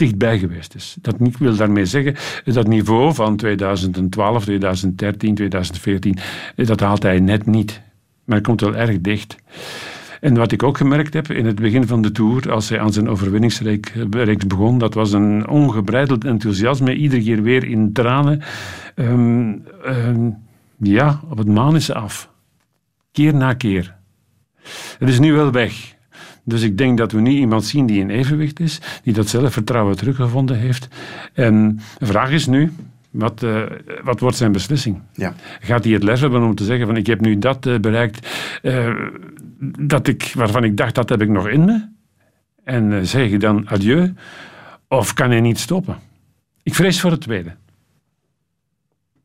dichtbij 0.00 0.38
geweest 0.38 0.74
is. 0.74 0.96
Dat 1.00 1.14
ik 1.20 1.38
wil 1.38 1.56
daarmee 1.56 1.84
zeggen, 1.84 2.14
dat 2.44 2.66
niveau 2.66 3.14
van 3.14 3.36
2012, 3.36 4.44
2013, 4.44 5.34
2014, 5.34 6.16
dat 6.56 6.80
haalt 6.80 7.02
hij 7.02 7.20
net 7.20 7.46
niet. 7.46 7.80
Maar 8.24 8.36
hij 8.36 8.40
komt 8.40 8.60
wel 8.60 8.76
erg 8.76 9.00
dicht. 9.00 9.36
En 10.20 10.34
wat 10.34 10.52
ik 10.52 10.62
ook 10.62 10.76
gemerkt 10.76 11.14
heb 11.14 11.30
in 11.30 11.46
het 11.46 11.60
begin 11.60 11.86
van 11.86 12.02
de 12.02 12.12
Tour, 12.12 12.52
als 12.52 12.68
hij 12.68 12.80
aan 12.80 12.92
zijn 12.92 13.08
overwinningsreeks 13.08 14.46
begon, 14.46 14.78
dat 14.78 14.94
was 14.94 15.12
een 15.12 15.48
ongebreideld 15.48 16.24
enthousiasme, 16.24 16.94
iedere 16.94 17.22
keer 17.22 17.42
weer 17.42 17.64
in 17.64 17.92
tranen. 17.92 18.42
Ehm, 18.94 19.52
ehm, 19.84 20.30
ja, 20.76 21.20
op 21.28 21.38
het 21.38 21.48
maan 21.48 21.76
is 21.76 21.84
ze 21.84 21.94
af. 21.94 22.30
Keer 23.12 23.34
na 23.34 23.54
keer. 23.54 23.96
Het 24.98 25.08
is 25.08 25.18
nu 25.18 25.32
wel 25.32 25.50
weg. 25.50 25.98
Dus 26.50 26.62
ik 26.62 26.78
denk 26.78 26.98
dat 26.98 27.12
we 27.12 27.20
nu 27.20 27.30
iemand 27.30 27.64
zien 27.64 27.86
die 27.86 28.00
in 28.00 28.10
evenwicht 28.10 28.60
is, 28.60 28.80
die 29.02 29.12
dat 29.12 29.28
zelfvertrouwen 29.28 29.96
teruggevonden 29.96 30.58
heeft. 30.58 30.88
En 31.32 31.80
de 31.98 32.06
vraag 32.06 32.30
is 32.30 32.46
nu, 32.46 32.72
wat, 33.10 33.42
uh, 33.42 33.62
wat 34.02 34.20
wordt 34.20 34.36
zijn 34.36 34.52
beslissing? 34.52 35.00
Ja. 35.12 35.34
Gaat 35.60 35.84
hij 35.84 35.92
het 35.92 36.02
lef 36.02 36.20
hebben 36.20 36.42
om 36.42 36.54
te 36.54 36.64
zeggen 36.64 36.86
van 36.86 36.96
ik 36.96 37.06
heb 37.06 37.20
nu 37.20 37.38
dat 37.38 37.66
uh, 37.66 37.78
bereikt 37.78 38.28
uh, 38.62 38.96
dat 39.78 40.06
ik, 40.06 40.32
waarvan 40.34 40.64
ik 40.64 40.76
dacht 40.76 40.94
dat 40.94 41.08
heb 41.08 41.22
ik 41.22 41.28
nog 41.28 41.48
in 41.48 41.64
me? 41.64 41.88
En 42.64 43.06
zeg 43.06 43.30
ik 43.30 43.40
dan 43.40 43.68
adieu? 43.68 44.14
Of 44.88 45.14
kan 45.14 45.30
hij 45.30 45.40
niet 45.40 45.58
stoppen? 45.58 45.98
Ik 46.62 46.74
vrees 46.74 47.00
voor 47.00 47.10
het 47.10 47.20
tweede. 47.20 47.56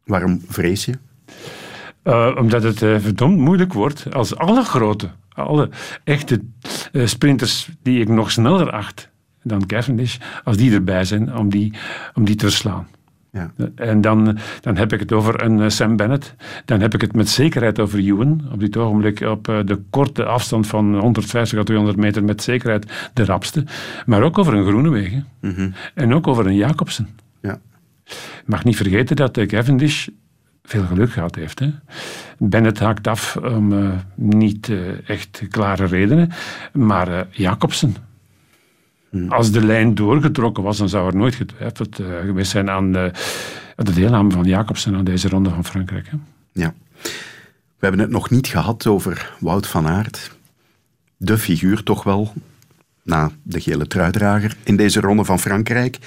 Waarom 0.03 0.41
vrees 0.47 0.85
je? 0.85 0.93
Omdat 2.35 2.63
het 2.63 2.77
verdomd 2.77 3.37
moeilijk 3.37 3.73
wordt 3.73 4.13
als 4.13 4.35
alle 4.35 4.63
grote, 4.63 5.09
alle 5.33 5.69
echte 6.03 6.41
sprinters 6.91 7.69
die 7.81 7.99
ik 7.99 8.07
nog 8.07 8.31
sneller 8.31 8.71
acht 8.71 9.09
dan 9.43 9.65
Cavendish, 9.65 10.17
als 10.43 10.57
die 10.57 10.73
erbij 10.73 11.03
zijn 11.03 11.37
om 11.37 11.49
die, 11.49 11.73
om 12.13 12.25
die 12.25 12.35
te 12.35 12.45
verslaan. 12.45 12.87
Ja. 13.31 13.51
En 13.75 14.01
dan, 14.01 14.37
dan 14.61 14.77
heb 14.77 14.93
ik 14.93 14.99
het 14.99 15.11
over 15.11 15.43
een 15.43 15.61
eh, 15.61 15.69
Sam 15.69 15.95
Bennett. 15.95 16.35
Dan 16.65 16.81
heb 16.81 16.93
ik 16.93 17.01
het 17.01 17.15
met 17.15 17.29
zekerheid 17.29 17.79
over 17.79 17.99
Ewan. 17.99 18.41
Op 18.51 18.59
dit 18.59 18.77
ogenblik 18.77 19.21
op 19.21 19.47
eh, 19.47 19.59
de 19.65 19.81
korte 19.89 20.25
afstand 20.25 20.67
van 20.67 20.99
150 20.99 21.59
à 21.59 21.63
200 21.63 21.97
meter 21.97 22.23
met 22.23 22.43
zekerheid 22.43 23.09
de 23.13 23.25
rapste. 23.25 23.63
Maar 24.05 24.21
ook 24.21 24.37
over 24.37 24.53
een 24.53 24.65
Groenewegen. 24.65 25.27
Mm 25.41 25.73
En 25.93 26.13
ook 26.13 26.27
over 26.27 26.45
een 26.45 26.55
Jacobsen. 26.55 27.07
Ja. 27.41 27.59
Mag 28.45 28.63
niet 28.63 28.75
vergeten 28.75 29.15
dat 29.15 29.45
Cavendish 29.45 30.07
veel 30.65 30.85
geluk 30.85 31.11
gehad 31.11 31.35
heeft. 31.35 31.59
Hè. 31.59 31.71
Bennett 32.37 32.79
haakt 32.79 33.07
af 33.07 33.37
om 33.37 33.71
uh, 33.71 33.89
niet 34.15 34.67
uh, 34.67 35.09
echt 35.09 35.41
klare 35.49 35.85
redenen. 35.85 36.31
Maar 36.73 37.09
uh, 37.09 37.19
Jacobsen, 37.29 37.95
als 39.29 39.51
de 39.51 39.65
lijn 39.65 39.95
doorgetrokken 39.95 40.63
was, 40.63 40.77
dan 40.77 40.89
zou 40.89 41.07
er 41.07 41.15
nooit 41.15 41.35
getwijfeld 41.35 41.95
geweest 41.95 42.51
zijn 42.51 42.69
aan 42.69 42.91
de, 42.91 43.11
de, 43.75 43.93
deelname 43.93 44.31
van 44.31 44.43
Jacobsen 44.43 44.95
aan 44.95 45.03
deze 45.03 45.29
ronde 45.29 45.49
van 45.49 45.65
Frankrijk. 45.65 46.07
Hè? 46.09 46.17
Ja. 46.51 46.73
We 47.77 47.91
hebben 47.91 47.99
het 47.99 48.09
nog 48.09 48.29
niet 48.29 48.47
gehad 48.47 48.87
over 48.87 49.33
Wout 49.39 49.67
van 49.67 49.87
Aert. 49.87 50.37
De 51.17 51.37
figuur 51.37 51.83
toch 51.83 52.03
wel, 52.03 52.33
na 53.03 53.31
de 53.43 53.61
gele 53.61 53.87
truidrager 53.87 54.55
in 54.63 54.75
deze 54.75 54.99
ronde 54.99 55.23
van 55.23 55.39
Frankrijk. 55.39 55.97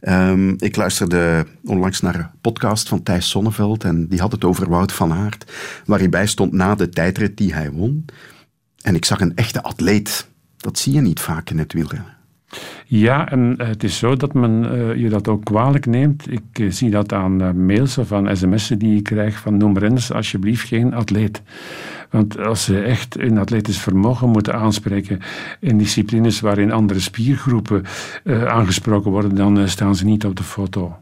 Um, 0.00 0.54
ik 0.58 0.76
luisterde 0.76 1.46
onlangs 1.64 2.00
naar 2.00 2.14
een 2.14 2.30
podcast 2.40 2.88
van 2.88 3.02
Thijs 3.02 3.28
Sonneveld 3.28 3.84
en 3.84 4.08
die 4.08 4.20
had 4.20 4.32
het 4.32 4.44
over 4.44 4.68
Wout 4.68 4.92
van 4.92 5.12
Aert, 5.12 5.52
waar 5.84 5.98
hij 5.98 6.08
bij 6.08 6.26
stond 6.26 6.52
na 6.52 6.74
de 6.74 6.88
tijdrit 6.88 7.36
die 7.36 7.54
hij 7.54 7.70
won. 7.70 8.04
En 8.82 8.94
ik 8.94 9.04
zag 9.04 9.20
een 9.20 9.36
echte 9.36 9.62
atleet. 9.62 10.28
Dat 10.56 10.78
zie 10.78 10.92
je 10.92 11.00
niet 11.00 11.20
vaak 11.20 11.50
in 11.50 11.58
het 11.58 11.72
wielrennen. 11.72 12.15
Ja, 12.86 13.30
en 13.30 13.54
het 13.58 13.84
is 13.84 13.98
zo 13.98 14.16
dat 14.16 14.34
men 14.34 14.64
uh, 14.64 14.94
je 14.94 15.08
dat 15.08 15.28
ook 15.28 15.44
kwalijk 15.44 15.86
neemt. 15.86 16.32
Ik 16.32 16.58
uh, 16.60 16.70
zie 16.70 16.90
dat 16.90 17.12
aan 17.12 17.66
mails 17.66 17.98
of 17.98 18.12
aan 18.12 18.36
sms'en 18.36 18.78
die 18.78 18.96
ik 18.96 19.02
krijg 19.02 19.38
van 19.38 19.56
noem 19.56 19.78
renners 19.78 20.12
alsjeblieft 20.12 20.68
geen 20.68 20.94
atleet. 20.94 21.42
Want 22.10 22.38
als 22.38 22.64
ze 22.64 22.82
echt 22.82 23.18
een 23.18 23.38
atletisch 23.38 23.78
vermogen 23.78 24.28
moeten 24.28 24.54
aanspreken 24.54 25.20
in 25.60 25.78
disciplines 25.78 26.40
waarin 26.40 26.72
andere 26.72 27.00
spiergroepen 27.00 27.84
aangesproken 28.46 29.10
worden, 29.10 29.34
dan 29.34 29.68
staan 29.68 29.96
ze 29.96 30.04
niet 30.04 30.24
op 30.24 30.36
de 30.36 30.42
foto. 30.42 30.96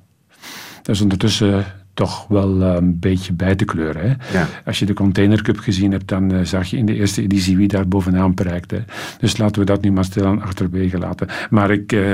Dat 0.82 0.94
is 0.94 1.00
ondertussen 1.00 1.64
toch 1.94 2.26
wel 2.28 2.62
een 2.62 2.98
beetje 2.98 3.32
bij 3.32 3.54
te 3.54 3.64
kleuren. 3.64 4.02
Hè? 4.02 4.38
Ja. 4.38 4.48
Als 4.64 4.78
je 4.78 4.86
de 4.86 4.94
Container 4.94 5.42
Cup 5.42 5.58
gezien 5.58 5.92
hebt, 5.92 6.08
dan 6.08 6.32
uh, 6.32 6.44
zag 6.44 6.66
je 6.66 6.76
in 6.76 6.86
de 6.86 6.94
eerste 6.94 7.22
editie 7.22 7.56
wie 7.56 7.68
daar 7.68 7.88
bovenaan. 7.88 8.34
Hè? 8.34 8.78
Dus 9.18 9.36
laten 9.36 9.60
we 9.60 9.66
dat 9.66 9.82
nu 9.82 9.92
maar 9.92 10.04
stilaan 10.04 10.42
achterwege 10.42 10.98
laten. 10.98 11.28
Maar 11.50 11.70
ik, 11.70 11.92
uh, 11.92 12.12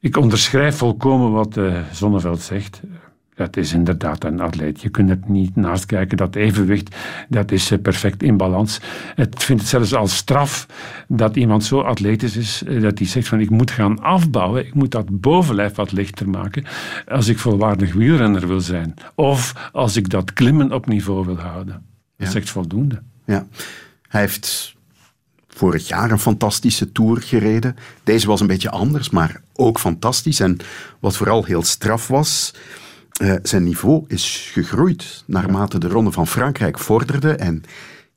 ik 0.00 0.16
onderschrijf 0.16 0.76
volkomen 0.76 1.32
wat 1.32 1.60
Zonneveld 1.92 2.40
zegt. 2.40 2.80
Dat 3.38 3.56
is 3.56 3.72
inderdaad 3.72 4.24
een 4.24 4.40
atleet. 4.40 4.80
Je 4.80 4.88
kunt 4.88 5.08
het 5.08 5.28
niet 5.28 5.56
naast 5.56 5.86
kijken. 5.86 6.16
Dat 6.16 6.34
evenwicht, 6.34 6.96
dat 7.28 7.50
is 7.50 7.72
perfect 7.82 8.22
in 8.22 8.36
balans. 8.36 8.80
Het 9.14 9.44
vindt 9.44 9.62
het 9.62 9.70
zelfs 9.70 9.94
als 9.94 10.16
straf 10.16 10.66
dat 11.08 11.36
iemand 11.36 11.64
zo 11.64 11.80
atletisch 11.80 12.36
is, 12.36 12.62
dat 12.80 12.98
hij 12.98 13.06
zegt 13.06 13.28
van 13.28 13.40
ik 13.40 13.50
moet 13.50 13.70
gaan 13.70 14.00
afbouwen, 14.02 14.66
ik 14.66 14.74
moet 14.74 14.90
dat 14.90 15.20
bovenlijf 15.20 15.74
wat 15.74 15.92
lichter 15.92 16.28
maken 16.28 16.64
als 17.08 17.28
ik 17.28 17.38
volwaardig 17.38 17.92
wielrenner 17.92 18.46
wil 18.46 18.60
zijn. 18.60 18.94
Of 19.14 19.70
als 19.72 19.96
ik 19.96 20.08
dat 20.08 20.32
klimmen 20.32 20.72
op 20.72 20.86
niveau 20.86 21.26
wil 21.26 21.38
houden. 21.38 21.82
Dat 22.16 22.28
is 22.28 22.34
echt 22.34 22.50
voldoende. 22.50 23.02
Ja. 23.24 23.46
Hij 24.08 24.20
heeft 24.20 24.76
vorig 25.48 25.88
jaar 25.88 26.10
een 26.10 26.18
fantastische 26.18 26.92
tour 26.92 27.22
gereden. 27.22 27.76
Deze 28.04 28.26
was 28.26 28.40
een 28.40 28.46
beetje 28.46 28.70
anders, 28.70 29.10
maar 29.10 29.40
ook 29.54 29.78
fantastisch. 29.78 30.40
En 30.40 30.56
wat 30.98 31.16
vooral 31.16 31.44
heel 31.44 31.62
straf 31.62 32.08
was, 32.08 32.54
eh, 33.18 33.34
zijn 33.42 33.62
niveau 33.62 34.04
is 34.06 34.50
gegroeid 34.52 35.24
naarmate 35.26 35.78
de 35.78 35.88
Ronde 35.88 36.12
van 36.12 36.26
Frankrijk 36.26 36.78
vorderde. 36.78 37.32
En 37.32 37.62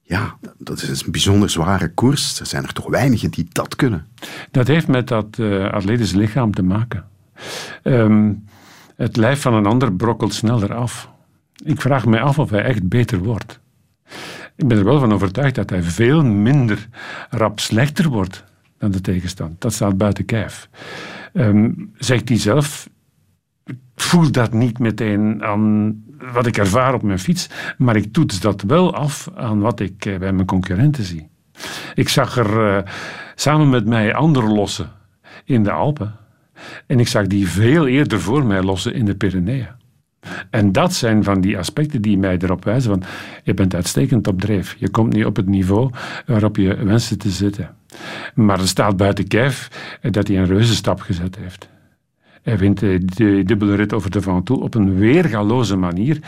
ja, 0.02 0.38
dat 0.58 0.82
is 0.82 1.04
een 1.06 1.12
bijzonder 1.12 1.50
zware 1.50 1.94
koers. 1.94 2.40
Er 2.40 2.46
zijn 2.46 2.64
er 2.64 2.74
toch 2.74 2.90
weinigen 2.90 3.32
die 3.32 3.48
dat 3.52 3.76
kunnen. 3.76 4.08
Dat 4.52 4.68
heeft 4.68 4.88
met 4.88 5.08
dat 5.08 5.38
uh, 5.38 5.70
atletisch 5.70 6.14
lichaam 6.14 6.54
te 6.54 6.64
maken. 6.64 7.06
Um, 7.84 8.46
het 8.96 9.18
lijf 9.18 9.42
van 9.42 9.54
een 9.54 9.66
ander 9.66 9.94
brokkelt 9.94 10.34
sneller 10.34 10.74
af. 10.74 11.10
Ik 11.64 11.82
vraag 11.82 12.06
me 12.06 12.20
af 12.20 12.40
of 12.40 12.50
hij 12.50 12.64
echt 12.64 12.88
beter 12.90 13.18
wordt. 13.18 13.60
Ik 14.56 14.68
ben 14.68 14.78
er 14.78 14.84
wel 14.84 15.00
van 15.00 15.14
overtuigd 15.14 15.56
dat 15.56 15.70
hij 15.70 15.84
veel 15.84 16.24
minder 16.24 16.88
rap 17.30 17.60
slechter 17.60 18.10
wordt 18.10 18.44
dan 18.78 18.92
de 18.92 19.02
tegenstand. 19.02 19.62
Dat 19.62 19.74
staat 19.74 19.98
buiten 19.98 20.26
kijf. 20.26 20.70
Um, 21.34 21.92
zegt 21.98 22.30
hij 22.30 22.38
zelf, 22.38 22.90
voel 24.02 24.32
dat 24.32 24.54
niet 24.54 24.80
meteen 24.80 25.44
aan 25.44 25.96
wat 26.34 26.46
ik 26.46 26.58
ervaar 26.58 26.94
op 26.94 27.02
mijn 27.02 27.20
fiets, 27.20 27.50
maar 27.78 27.96
ik 27.96 28.14
toets 28.14 28.40
dat 28.40 28.62
wel 28.62 28.96
af 28.96 29.30
aan 29.36 29.60
wat 29.60 29.80
ik 29.80 29.98
bij 29.98 30.34
mijn 30.34 30.46
concurrenten 30.46 31.04
zie. 31.04 31.30
Ik 31.94 32.10
zag 32.10 32.38
er 32.38 32.76
uh, 32.76 32.92
samen 33.36 33.70
met 33.70 33.86
mij 33.86 34.14
anderen 34.14 34.54
lossen 34.54 34.92
in 35.46 35.64
de 35.64 35.72
Alpen. 35.72 36.16
En 36.88 37.00
ik 37.00 37.08
zag 37.08 37.28
die 37.28 37.48
veel 37.48 37.88
eerder 37.88 38.22
voor 38.22 38.46
mij 38.46 38.62
lossen 38.62 38.94
in 38.94 39.06
de 39.06 39.16
Pyreneeën. 39.16 39.68
En 40.50 40.72
dat 40.72 40.94
zijn 40.94 41.24
van 41.24 41.42
die 41.42 41.58
aspecten 41.58 42.02
die 42.02 42.18
mij 42.18 42.38
erop 42.38 42.64
wijzen 42.64 42.92
van 42.92 43.04
je 43.44 43.54
bent 43.54 43.76
uitstekend 43.76 44.28
op 44.28 44.42
dreef. 44.42 44.76
Je 44.80 44.90
komt 44.90 45.14
nu 45.14 45.24
op 45.24 45.36
het 45.36 45.48
niveau 45.48 45.92
waarop 46.26 46.56
je 46.56 46.84
wenste 46.84 47.18
te 47.18 47.30
zitten. 47.30 47.76
Maar 48.36 48.60
er 48.60 48.68
staat 48.68 48.98
buiten 48.98 49.28
kijf 49.28 49.68
dat 50.02 50.28
hij 50.28 50.38
een 50.38 50.46
reuzenstap 50.46 51.02
gezet 51.02 51.36
heeft. 51.36 51.70
Hij 52.42 52.58
wint 52.58 52.80
de 52.80 53.44
dubbele 53.46 53.76
rit 53.76 53.94
over 53.94 54.12
de 54.12 54.22
Ventoux 54.22 54.62
op 54.64 54.76
een 54.76 54.96
weergaloze 54.98 55.76
manier. 55.76 56.20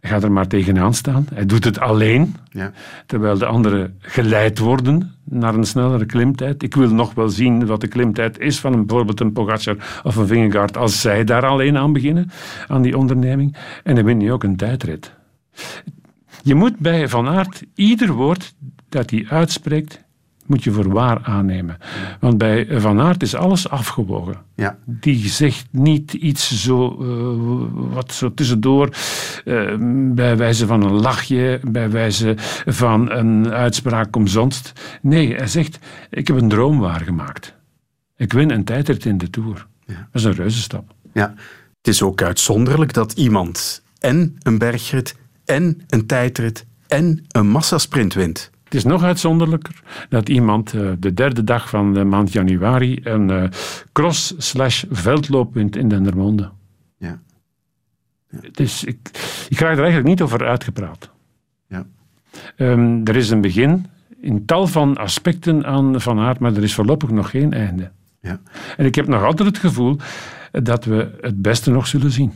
Hij 0.00 0.10
gaat 0.10 0.22
er 0.22 0.32
maar 0.32 0.46
tegenaan 0.46 0.94
staan. 0.94 1.26
Hij 1.34 1.46
doet 1.46 1.64
het 1.64 1.78
alleen, 1.80 2.34
Ja. 2.50 2.72
terwijl 3.06 3.38
de 3.38 3.46
anderen 3.46 3.94
geleid 3.98 4.58
worden 4.58 5.14
naar 5.24 5.54
een 5.54 5.64
snellere 5.64 6.06
klimtijd. 6.06 6.62
Ik 6.62 6.74
wil 6.74 6.90
nog 6.90 7.14
wel 7.14 7.28
zien 7.28 7.66
wat 7.66 7.80
de 7.80 7.88
klimtijd 7.88 8.38
is 8.38 8.60
van 8.60 8.72
een, 8.72 8.86
bijvoorbeeld 8.86 9.20
een 9.20 9.32
Pogacar 9.32 10.00
of 10.02 10.16
een 10.16 10.26
Vingegaard 10.26 10.76
als 10.76 11.00
zij 11.00 11.24
daar 11.24 11.46
alleen 11.46 11.76
aan 11.76 11.92
beginnen, 11.92 12.30
aan 12.68 12.82
die 12.82 12.98
onderneming. 12.98 13.56
En 13.84 13.94
hij 13.94 14.04
wint 14.04 14.18
nu 14.22 14.32
ook 14.32 14.42
een 14.44 14.56
tijdrit. 14.56 15.12
Je 16.42 16.54
moet 16.54 16.78
bij 16.78 17.08
Van 17.08 17.28
Aert 17.28 17.62
ieder 17.74 18.12
woord 18.12 18.54
dat 18.88 19.10
hij 19.10 19.26
uitspreekt, 19.28 20.04
moet 20.46 20.64
je 20.64 20.72
voor 20.72 20.92
waar 20.92 21.22
aannemen. 21.22 21.78
Want 22.20 22.38
bij 22.38 22.80
Van 22.80 23.00
Aert 23.00 23.22
is 23.22 23.34
alles 23.34 23.68
afgewogen. 23.68 24.36
Ja. 24.54 24.78
Die 24.84 25.28
zegt 25.28 25.66
niet 25.70 26.12
iets 26.12 26.62
zo, 26.62 26.98
uh, 27.00 27.94
wat 27.94 28.12
zo 28.12 28.34
tussendoor, 28.34 28.88
uh, 29.44 29.74
bij 30.14 30.36
wijze 30.36 30.66
van 30.66 30.82
een 30.82 31.00
lachje, 31.00 31.60
bij 31.68 31.90
wijze 31.90 32.34
van 32.66 33.10
een 33.10 33.50
uitspraak 33.50 34.16
omzonst. 34.16 34.72
Nee, 35.02 35.34
hij 35.34 35.46
zegt, 35.46 35.78
ik 36.10 36.26
heb 36.26 36.36
een 36.36 36.48
droom 36.48 36.78
waargemaakt. 36.78 37.54
Ik 38.16 38.32
win 38.32 38.50
een 38.50 38.64
tijdrit 38.64 39.04
in 39.04 39.18
de 39.18 39.30
Tour. 39.30 39.66
Ja. 39.86 39.94
Dat 39.94 40.08
is 40.12 40.24
een 40.24 40.34
reuzenstap. 40.34 40.94
Ja. 41.12 41.34
Het 41.78 41.94
is 41.94 42.02
ook 42.02 42.22
uitzonderlijk 42.22 42.92
dat 42.92 43.12
iemand 43.12 43.82
en 43.98 44.36
een 44.42 44.58
bergrit 44.58 45.16
en 45.44 45.82
een 45.88 46.06
tijdrit 46.06 46.66
en 46.86 47.24
een 47.28 47.48
massasprint 47.48 48.14
wint. 48.14 48.50
Het 48.66 48.74
is 48.74 48.84
nog 48.84 49.02
uitzonderlijker 49.02 49.82
dat 50.08 50.28
iemand 50.28 50.72
uh, 50.72 50.92
de 50.98 51.14
derde 51.14 51.44
dag 51.44 51.68
van 51.68 51.94
de 51.94 52.04
maand 52.04 52.32
januari 52.32 53.00
een 53.02 53.28
uh, 53.28 53.44
cross-slash-veldloop 53.92 55.54
wint 55.54 55.76
in 55.76 55.88
Dendermonde. 55.88 56.50
Ja. 56.98 57.20
ja. 58.30 58.38
Dus 58.52 58.84
ik, 58.84 58.98
ik 59.48 59.58
ga 59.58 59.66
er 59.66 59.78
eigenlijk 59.78 60.06
niet 60.06 60.22
over 60.22 60.46
uitgepraat. 60.46 61.10
Ja. 61.68 61.86
Um, 62.56 63.06
er 63.06 63.16
is 63.16 63.30
een 63.30 63.40
begin 63.40 63.86
in 64.20 64.44
tal 64.44 64.66
van 64.66 64.96
aspecten 64.96 65.66
aan 65.66 66.00
Van 66.00 66.18
Aert, 66.18 66.38
maar 66.38 66.56
er 66.56 66.62
is 66.62 66.74
voorlopig 66.74 67.10
nog 67.10 67.30
geen 67.30 67.52
einde. 67.52 67.90
Ja. 68.20 68.40
En 68.76 68.84
ik 68.84 68.94
heb 68.94 69.06
nog 69.06 69.22
altijd 69.22 69.48
het 69.48 69.58
gevoel 69.58 69.96
dat 70.52 70.84
we 70.84 71.18
het 71.20 71.42
beste 71.42 71.70
nog 71.70 71.86
zullen 71.86 72.10
zien. 72.10 72.32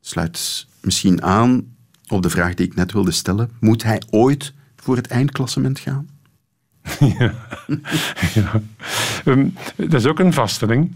Sluit 0.00 0.66
misschien 0.80 1.22
aan 1.22 1.74
op 2.08 2.22
de 2.22 2.30
vraag 2.30 2.54
die 2.54 2.66
ik 2.66 2.74
net 2.74 2.92
wilde 2.92 3.10
stellen. 3.10 3.50
Moet 3.60 3.82
hij 3.82 4.02
ooit 4.10 4.54
voor 4.86 4.96
het 4.96 5.06
eindklassement 5.06 5.78
gaan? 5.78 6.08
ja. 7.18 7.32
Um, 9.24 9.54
dat 9.76 9.94
is 9.94 10.06
ook 10.06 10.18
een 10.18 10.32
vaststelling. 10.32 10.94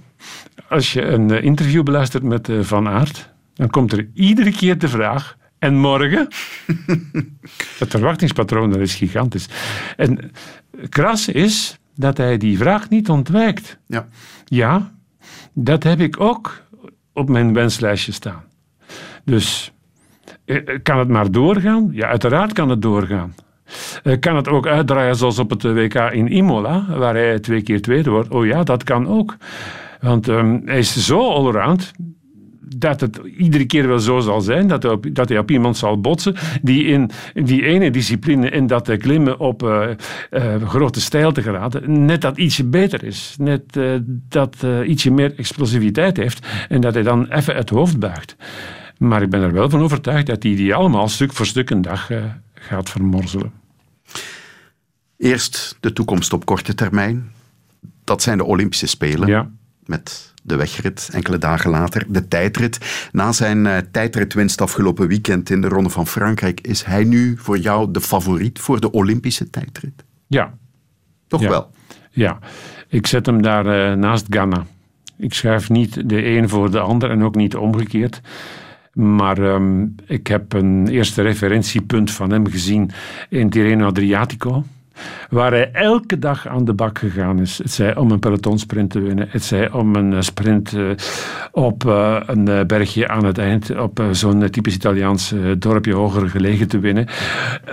Als 0.69 0.93
je 0.93 1.03
een 1.03 1.33
uh, 1.33 1.43
interview 1.43 1.83
beluistert 1.83 2.23
met 2.23 2.49
uh, 2.49 2.63
Van 2.63 2.89
Aert, 2.89 3.31
dan 3.55 3.71
komt 3.71 3.93
er 3.93 4.09
iedere 4.15 4.51
keer 4.51 4.79
de 4.79 4.89
vraag: 4.89 5.37
en 5.59 5.77
morgen? 5.79 6.29
het 7.79 7.91
verwachtingspatroon 7.91 8.71
dat 8.71 8.81
is 8.81 8.95
gigantisch. 8.95 9.49
En 9.97 10.31
kras 10.89 11.29
is 11.29 11.79
dat 11.95 12.17
hij 12.17 12.37
die 12.37 12.59
vraag 12.59 12.89
niet 12.89 13.09
ontwijkt. 13.09 13.79
Ja. 13.87 14.09
Ja, 14.45 14.93
dat 15.53 15.83
heb 15.83 16.01
ik 16.01 16.21
ook 16.21 16.63
op 17.13 17.29
mijn 17.29 17.53
wenslijstje 17.53 18.13
staan. 18.13 18.43
Dus 19.25 19.73
kan 20.83 20.99
het 20.99 21.09
maar 21.09 21.31
doorgaan? 21.31 21.89
Ja, 21.93 22.09
uiteraard 22.09 22.53
kan 22.53 22.69
het 22.69 22.83
doorgaan. 22.83 23.35
Kan 24.21 24.37
het 24.37 24.49
ook 24.49 24.67
uitdraaien 24.67 25.17
zoals 25.17 25.39
op 25.39 25.51
het 25.51 25.63
WK 25.63 25.95
in 25.95 26.29
Imola, 26.29 26.87
waar 26.89 27.15
hij 27.15 27.39
twee 27.39 27.63
keer 27.63 27.83
tweede 27.83 28.11
wordt? 28.11 28.29
Oh 28.29 28.47
ja, 28.47 28.63
dat 28.63 28.85
kan 28.85 29.09
ook. 29.09 29.37
Want 30.01 30.29
um, 30.29 30.63
hij 30.65 30.79
is 30.79 31.07
zo 31.07 31.29
allround 31.29 31.93
dat 32.77 33.01
het 33.01 33.21
iedere 33.37 33.67
keer 33.67 33.89
wel 33.89 33.99
zo 33.99 34.21
zal 34.21 34.41
zijn 34.41 34.67
dat 34.67 34.83
hij 34.83 34.93
op, 34.93 35.07
dat 35.13 35.51
iemand 35.51 35.77
zal 35.77 36.01
botsen 36.01 36.35
die 36.63 36.85
in 36.85 37.11
die 37.35 37.65
ene 37.65 37.91
discipline, 37.91 38.51
in 38.51 38.67
dat 38.67 38.97
klimmen 38.97 39.39
op 39.39 39.63
uh, 39.63 39.89
uh, 40.31 40.63
grote 40.63 41.01
stijlte 41.01 41.43
geraden, 41.43 42.05
net 42.05 42.21
dat 42.21 42.39
ietsje 42.39 42.65
beter 42.65 43.05
is. 43.05 43.35
Net 43.39 43.77
uh, 43.77 43.95
dat 44.29 44.57
ietsje 44.87 45.11
meer 45.11 45.33
explosiviteit 45.37 46.17
heeft 46.17 46.47
en 46.69 46.81
dat 46.81 46.95
hij 46.95 47.03
dan 47.03 47.27
even 47.31 47.57
het 47.57 47.71
hoofd 47.71 47.99
buigt. 47.99 48.37
Maar 48.99 49.23
ik 49.23 49.31
ben 49.31 49.43
er 49.43 49.53
wel 49.53 49.71
van 49.71 49.81
overtuigd 49.81 50.27
dat 50.27 50.43
hij 50.43 50.55
die 50.55 50.75
allemaal 50.75 51.09
stuk 51.09 51.33
voor 51.33 51.47
stuk 51.47 51.71
een 51.71 51.83
dag 51.83 52.11
gaat 52.55 52.91
vermorzelen. 52.91 53.60
Eerst 55.21 55.77
de 55.81 55.93
toekomst 55.93 56.33
op 56.33 56.45
korte 56.45 56.75
termijn. 56.75 57.33
Dat 58.05 58.23
zijn 58.23 58.39
de 58.39 58.45
Olympische 58.45 58.87
Spelen. 58.87 59.29
Ja. 59.29 59.51
Met 59.85 60.33
de 60.43 60.57
wegrit 60.57 61.09
enkele 61.13 61.39
dagen 61.39 61.71
later, 61.71 62.05
de 62.09 62.29
tijdrit. 62.29 63.09
Na 63.13 63.33
zijn 63.33 63.65
uh, 63.65 63.77
tijdritwinst 63.91 64.61
afgelopen 64.61 65.09
weekend 65.09 65.51
in 65.51 65.61
de 65.61 65.69
Ronde 65.69 65.91
van 65.91 66.07
Frankrijk, 66.07 66.61
is 66.61 66.83
hij 66.83 67.05
nu 67.05 67.37
voor 67.39 67.59
jou 67.59 67.91
de 67.91 68.01
favoriet 68.01 68.59
voor 68.59 68.81
de 68.81 68.91
Olympische 68.91 69.51
tijdrit? 69.51 70.05
Ja. 70.27 70.55
Toch 71.27 71.41
ja. 71.41 71.49
wel? 71.49 71.71
Ja. 72.11 72.39
Ik 72.89 73.07
zet 73.07 73.27
hem 73.27 73.43
daar 73.43 73.67
uh, 73.67 73.97
naast 73.97 74.27
Ghana. 74.31 74.67
Ik 75.17 75.35
schrijf 75.35 75.71
niet 75.71 76.09
de 76.09 76.25
een 76.27 76.49
voor 76.49 76.71
de 76.71 76.81
ander 76.81 77.11
en 77.11 77.23
ook 77.23 77.35
niet 77.35 77.57
omgekeerd. 77.57 78.21
Maar 78.93 79.39
um, 79.39 79.95
ik 80.07 80.27
heb 80.27 80.53
een 80.53 80.89
eerste 80.89 81.23
referentiepunt 81.23 82.11
van 82.11 82.31
hem 82.31 82.49
gezien 82.49 82.91
in 83.29 83.51
Tirreno 83.51 83.87
Adriatico 83.87 84.65
waar 85.31 85.51
hij 85.51 85.71
elke 85.73 86.19
dag 86.19 86.49
aan 86.49 86.65
de 86.65 86.73
bak 86.73 86.99
gegaan 86.99 87.39
is. 87.39 87.59
Het 87.59 87.71
zij 87.71 87.97
om 87.97 88.11
een 88.11 88.19
pelotonsprint 88.19 88.91
te 88.91 89.01
winnen, 89.01 89.27
het 89.31 89.45
zij 89.45 89.71
om 89.71 89.95
een 89.95 90.25
sprint 90.25 90.73
uh, 90.73 90.91
op 91.53 91.85
uh, 91.85 92.21
een 92.27 92.67
bergje 92.67 93.09
aan 93.09 93.25
het 93.25 93.39
eind, 93.39 93.79
op 93.79 94.05
zo'n 94.11 94.51
typisch 94.51 94.75
Italiaans 94.75 95.35
dorpje 95.59 95.95
hoger 95.95 96.29
gelegen 96.29 96.69
te 96.69 96.79
winnen, 96.79 97.07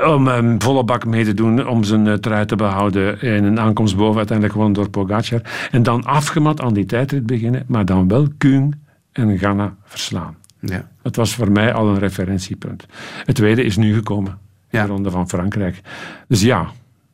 om 0.06 0.28
een 0.28 0.46
um, 0.46 0.62
volle 0.62 0.84
bak 0.84 1.06
mee 1.06 1.24
te 1.24 1.34
doen, 1.34 1.68
om 1.68 1.84
zijn 1.84 2.20
trui 2.20 2.46
te 2.46 2.56
behouden 2.56 3.22
in 3.22 3.44
een 3.44 3.60
aankomst 3.60 3.96
boven, 3.98 4.18
uiteindelijk 4.18 4.58
gewonnen 4.58 4.82
door 4.82 4.90
Pogacar, 4.90 5.42
en 5.72 5.84
dan 5.84 6.04
afgemat 6.04 6.62
aan 6.62 6.74
die 6.74 6.86
tijdrit 6.86 7.26
beginnen, 7.26 7.64
maar 7.68 7.86
dan 7.86 8.08
wel 8.08 8.28
Kuhn 8.38 8.82
en 9.12 9.38
Ghana 9.38 9.76
verslaan. 9.84 10.36
Ja. 10.60 10.88
Dat 11.02 11.16
was 11.16 11.36
voor 11.36 11.52
mij 11.52 11.74
al 11.74 11.88
een 11.88 12.00
referentiepunt. 12.00 12.86
Het 13.26 13.36
tweede 13.36 13.64
is 13.64 13.78
nu 13.78 13.94
gekomen, 13.94 14.38
ja. 14.70 14.82
de 14.82 14.88
Ronde 14.88 15.12
van 15.12 15.30
Frankrijk. 15.30 15.82
Dus 16.28 16.42
ja, 16.42 16.68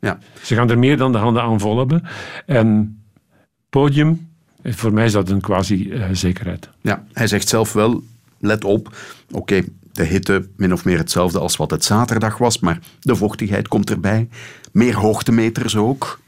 ja. 0.03 0.17
Ze 0.41 0.55
gaan 0.55 0.69
er 0.69 0.79
meer 0.79 0.97
dan 0.97 1.11
de 1.11 1.17
handen 1.17 1.43
aan 1.43 1.59
vol 1.59 1.77
hebben. 1.77 2.03
En 2.45 2.97
podium, 3.69 4.27
voor 4.63 4.93
mij 4.93 5.05
is 5.05 5.11
dat 5.11 5.29
een 5.29 5.41
quasi-zekerheid. 5.41 6.69
Ja, 6.81 7.03
hij 7.13 7.27
zegt 7.27 7.47
zelf 7.47 7.73
wel, 7.73 8.03
let 8.39 8.63
op, 8.63 8.87
oké, 9.31 9.37
okay, 9.39 9.65
de 9.91 10.03
hitte 10.03 10.47
min 10.57 10.73
of 10.73 10.85
meer 10.85 10.97
hetzelfde 10.97 11.39
als 11.39 11.57
wat 11.57 11.71
het 11.71 11.83
zaterdag 11.83 12.37
was, 12.37 12.59
maar 12.59 12.79
de 12.99 13.15
vochtigheid 13.15 13.67
komt 13.67 13.89
erbij. 13.89 14.27
Meer 14.71 14.95
hoogtemeters 14.95 15.75
ook. 15.75 16.19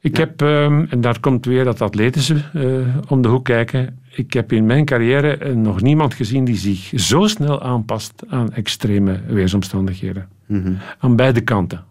Ik 0.00 0.16
heb, 0.16 0.40
um, 0.40 0.86
en 0.90 1.00
daar 1.00 1.20
komt 1.20 1.44
weer 1.44 1.64
dat 1.64 1.80
atletische 1.80 2.42
uh, 2.54 2.86
om 3.08 3.22
de 3.22 3.28
hoek 3.28 3.44
kijken. 3.44 3.98
Ik 4.10 4.32
heb 4.32 4.52
in 4.52 4.66
mijn 4.66 4.84
carrière 4.84 5.38
uh, 5.46 5.54
nog 5.54 5.80
niemand 5.80 6.14
gezien 6.14 6.44
die 6.44 6.56
zich 6.56 6.92
zo 6.94 7.26
snel 7.26 7.62
aanpast 7.62 8.22
aan 8.28 8.52
extreme 8.52 9.20
weersomstandigheden. 9.28 10.28
Mm 10.46 10.62
-hmm. 10.62 10.78
Aan 10.98 11.16
beide 11.16 11.40
kanten. 11.40 11.84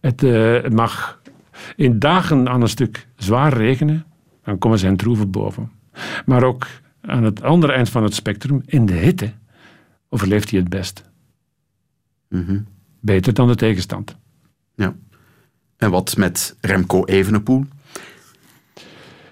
Het, 0.00 0.22
uh, 0.22 0.62
het, 0.62 0.72
mag 0.72 1.20
in 1.76 1.98
dagen 1.98 2.48
aan 2.48 2.62
een 2.62 2.68
stuk 2.68 3.06
zwaar 3.16 3.52
regenen, 3.52 4.06
dan 4.44 4.58
komen 4.58 4.78
zijn 4.78 4.96
troeven 4.96 5.30
boven. 5.30 5.70
Maar 6.24 6.42
ook 6.42 6.66
aan 7.00 7.24
het 7.24 7.42
andere 7.42 7.72
eind 7.72 7.88
van 7.88 8.02
het 8.02 8.14
spectrum, 8.14 8.62
in 8.66 8.86
de 8.86 8.92
hitte, 8.92 9.32
overleeft 10.08 10.50
hij 10.50 10.60
het 10.60 10.68
best. 10.68 11.10
Mm 12.28 12.44
-hmm. 12.44 12.66
Beter 13.00 13.34
dan 13.34 13.48
de 13.48 13.54
tegenstand. 13.54 14.16
Ja. 14.74 14.94
En 15.76 15.90
wat 15.90 16.16
met 16.16 16.56
Remco 16.60 17.04
Evenepoel? 17.04 17.64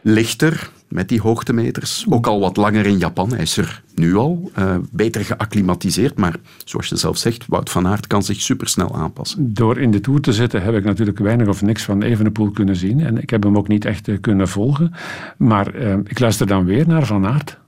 Lichter 0.02 0.70
met 0.88 1.08
die 1.08 1.20
hoogtemeters. 1.20 2.06
Ook 2.08 2.26
al 2.26 2.40
wat 2.40 2.56
langer 2.56 2.86
in 2.86 2.98
Japan. 2.98 3.30
Hij 3.30 3.42
is 3.42 3.56
er 3.56 3.82
nu 3.94 4.16
al 4.16 4.50
uh, 4.58 4.76
beter 4.90 5.24
geacclimatiseerd. 5.24 6.18
Maar 6.18 6.36
zoals 6.64 6.88
je 6.88 6.96
zelf 6.96 7.16
zegt, 7.16 7.46
Wout 7.46 7.70
van 7.70 7.86
Aert 7.86 8.06
kan 8.06 8.22
zich 8.22 8.40
supersnel 8.40 8.96
aanpassen. 8.96 9.54
Door 9.54 9.78
in 9.78 9.90
de 9.90 10.00
Tour 10.00 10.20
te 10.20 10.32
zitten 10.32 10.62
heb 10.62 10.74
ik 10.74 10.84
natuurlijk 10.84 11.18
weinig 11.18 11.48
of 11.48 11.62
niks 11.62 11.82
van 11.82 12.02
Evenepoel 12.02 12.50
kunnen 12.50 12.76
zien. 12.76 13.00
En 13.00 13.22
ik 13.22 13.30
heb 13.30 13.42
hem 13.42 13.56
ook 13.56 13.68
niet 13.68 13.84
echt 13.84 14.08
uh, 14.08 14.20
kunnen 14.20 14.48
volgen. 14.48 14.92
Maar 15.36 15.74
uh, 15.74 15.92
ik 16.04 16.18
luister 16.18 16.46
dan 16.46 16.64
weer 16.64 16.86
naar 16.86 17.06
Van 17.06 17.26
Aert. 17.26 17.58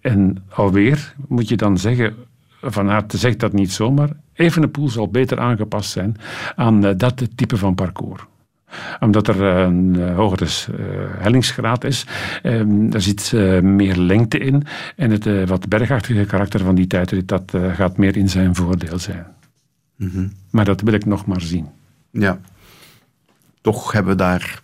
En 0.00 0.44
alweer 0.48 1.14
moet 1.28 1.48
je 1.48 1.56
dan 1.56 1.78
zeggen... 1.78 2.14
Van 2.64 2.90
Aert 2.90 3.12
zegt 3.16 3.38
dat 3.38 3.52
niet 3.52 3.72
zomaar. 3.72 4.10
Evenepoel 4.32 4.88
zal 4.88 5.08
beter 5.08 5.40
aangepast 5.40 5.90
zijn 5.90 6.16
aan 6.56 6.80
dat 6.80 7.22
type 7.34 7.56
van 7.56 7.74
parcours 7.74 8.22
omdat 9.00 9.28
er 9.28 9.42
een 9.42 9.94
uh, 9.96 10.14
hogere 10.14 10.44
uh, 10.44 10.76
hellingsgraad 11.18 11.84
is. 11.84 12.06
Um, 12.42 12.92
er 12.92 13.02
zit 13.02 13.32
meer 13.62 13.96
lengte 13.96 14.38
in. 14.38 14.62
En 14.96 15.10
het 15.10 15.48
wat 15.48 15.68
bergachtige 15.68 16.24
karakter 16.24 16.60
van 16.60 16.74
die 16.74 16.86
tijdrit, 16.86 17.28
dat 17.28 17.52
gaat 17.74 17.96
meer 17.96 18.16
in 18.16 18.28
zijn 18.28 18.54
voordeel 18.54 18.98
zijn. 18.98 19.26
Mm 19.96 20.10
-hmm. 20.12 20.32
Maar 20.50 20.64
dat 20.64 20.80
wil 20.80 20.94
ik 20.94 21.04
nog 21.04 21.26
maar 21.26 21.40
zien. 21.40 21.68
Ja. 22.10 22.40
Toch 23.60 23.92
hebben 23.92 24.12
we 24.12 24.18
daar, 24.18 24.62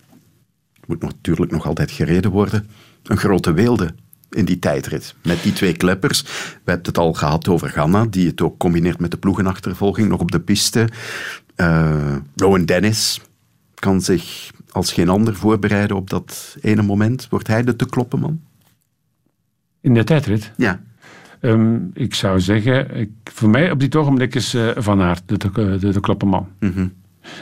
moet 0.86 1.02
natuurlijk 1.02 1.50
nog 1.50 1.66
altijd 1.66 1.90
gereden 1.90 2.30
worden, 2.30 2.68
een 3.02 3.16
grote 3.16 3.52
weelde 3.52 3.94
in 4.30 4.44
die 4.44 4.58
tijdrit. 4.58 5.14
Met 5.22 5.42
die 5.42 5.52
twee 5.52 5.76
kleppers. 5.76 6.22
We 6.22 6.70
hebben 6.70 6.86
het 6.86 6.98
al 6.98 7.12
gehad 7.12 7.48
over 7.48 7.68
Ganna, 7.68 8.06
die 8.06 8.28
het 8.28 8.40
ook 8.40 8.58
combineert 8.58 9.00
met 9.00 9.10
de 9.10 9.16
ploegenachtervolging 9.16 10.08
nog 10.08 10.20
op 10.20 10.30
de 10.30 10.40
piste. 10.40 10.88
Uh, 11.56 12.16
Rowan 12.36 12.64
Dennis 12.64 13.20
kan 13.78 14.00
zich 14.00 14.50
als 14.70 14.92
geen 14.92 15.08
ander 15.08 15.34
voorbereiden 15.34 15.96
op 15.96 16.10
dat 16.10 16.56
ene 16.60 16.82
moment. 16.82 17.28
Wordt 17.28 17.46
hij 17.46 17.62
de 17.62 17.76
te 17.76 17.86
kloppen 17.86 18.18
man? 18.18 18.40
In 19.80 19.94
de 19.94 20.04
tijdrit? 20.04 20.52
Ja. 20.56 20.80
Um, 21.40 21.90
ik 21.94 22.14
zou 22.14 22.40
zeggen, 22.40 22.96
ik, 22.96 23.10
voor 23.24 23.48
mij 23.48 23.70
op 23.70 23.80
dit 23.80 23.96
ogenblik 23.96 24.34
is 24.34 24.54
uh, 24.54 24.70
Van 24.76 25.00
Aert 25.00 25.22
de 25.26 25.36
te, 25.36 25.50
de, 25.80 25.92
de 25.92 26.00
kloppen 26.00 26.28
man. 26.28 26.48
Mm 26.60 26.72
-hmm. 26.72 26.92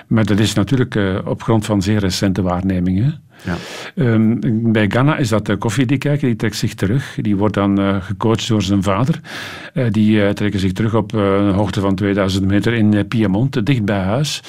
Maar 0.06 0.24
dat 0.24 0.38
is 0.38 0.54
natuurlijk 0.54 0.94
uh, 0.94 1.18
op 1.24 1.42
grond 1.42 1.64
van 1.64 1.82
zeer 1.82 1.98
recente 1.98 2.42
waarnemingen. 2.42 3.20
Ja. 3.44 3.56
Um, 3.94 4.72
bij 4.72 4.86
Ghana 4.88 5.16
is 5.16 5.28
dat 5.28 5.48
uh, 5.48 5.56
Koffie 5.58 5.98
kijken, 5.98 6.26
die 6.26 6.36
trekt 6.36 6.56
zich 6.56 6.74
terug. 6.74 7.18
Die 7.20 7.36
wordt 7.36 7.54
dan 7.54 7.80
uh, 7.80 7.96
gecoacht 8.02 8.48
door 8.48 8.62
zijn 8.62 8.82
vader. 8.82 9.20
Uh, 9.74 9.84
die 9.90 10.32
trekken 10.32 10.60
zich 10.60 10.72
terug 10.72 10.94
op 10.94 11.12
een 11.12 11.50
hoogte 11.52 11.80
van 11.80 11.94
2000 11.94 12.46
meter 12.46 12.72
in 12.72 13.08
Piemont, 13.08 13.66
dicht 13.66 13.84
bij 13.84 13.98
huis. 13.98 14.42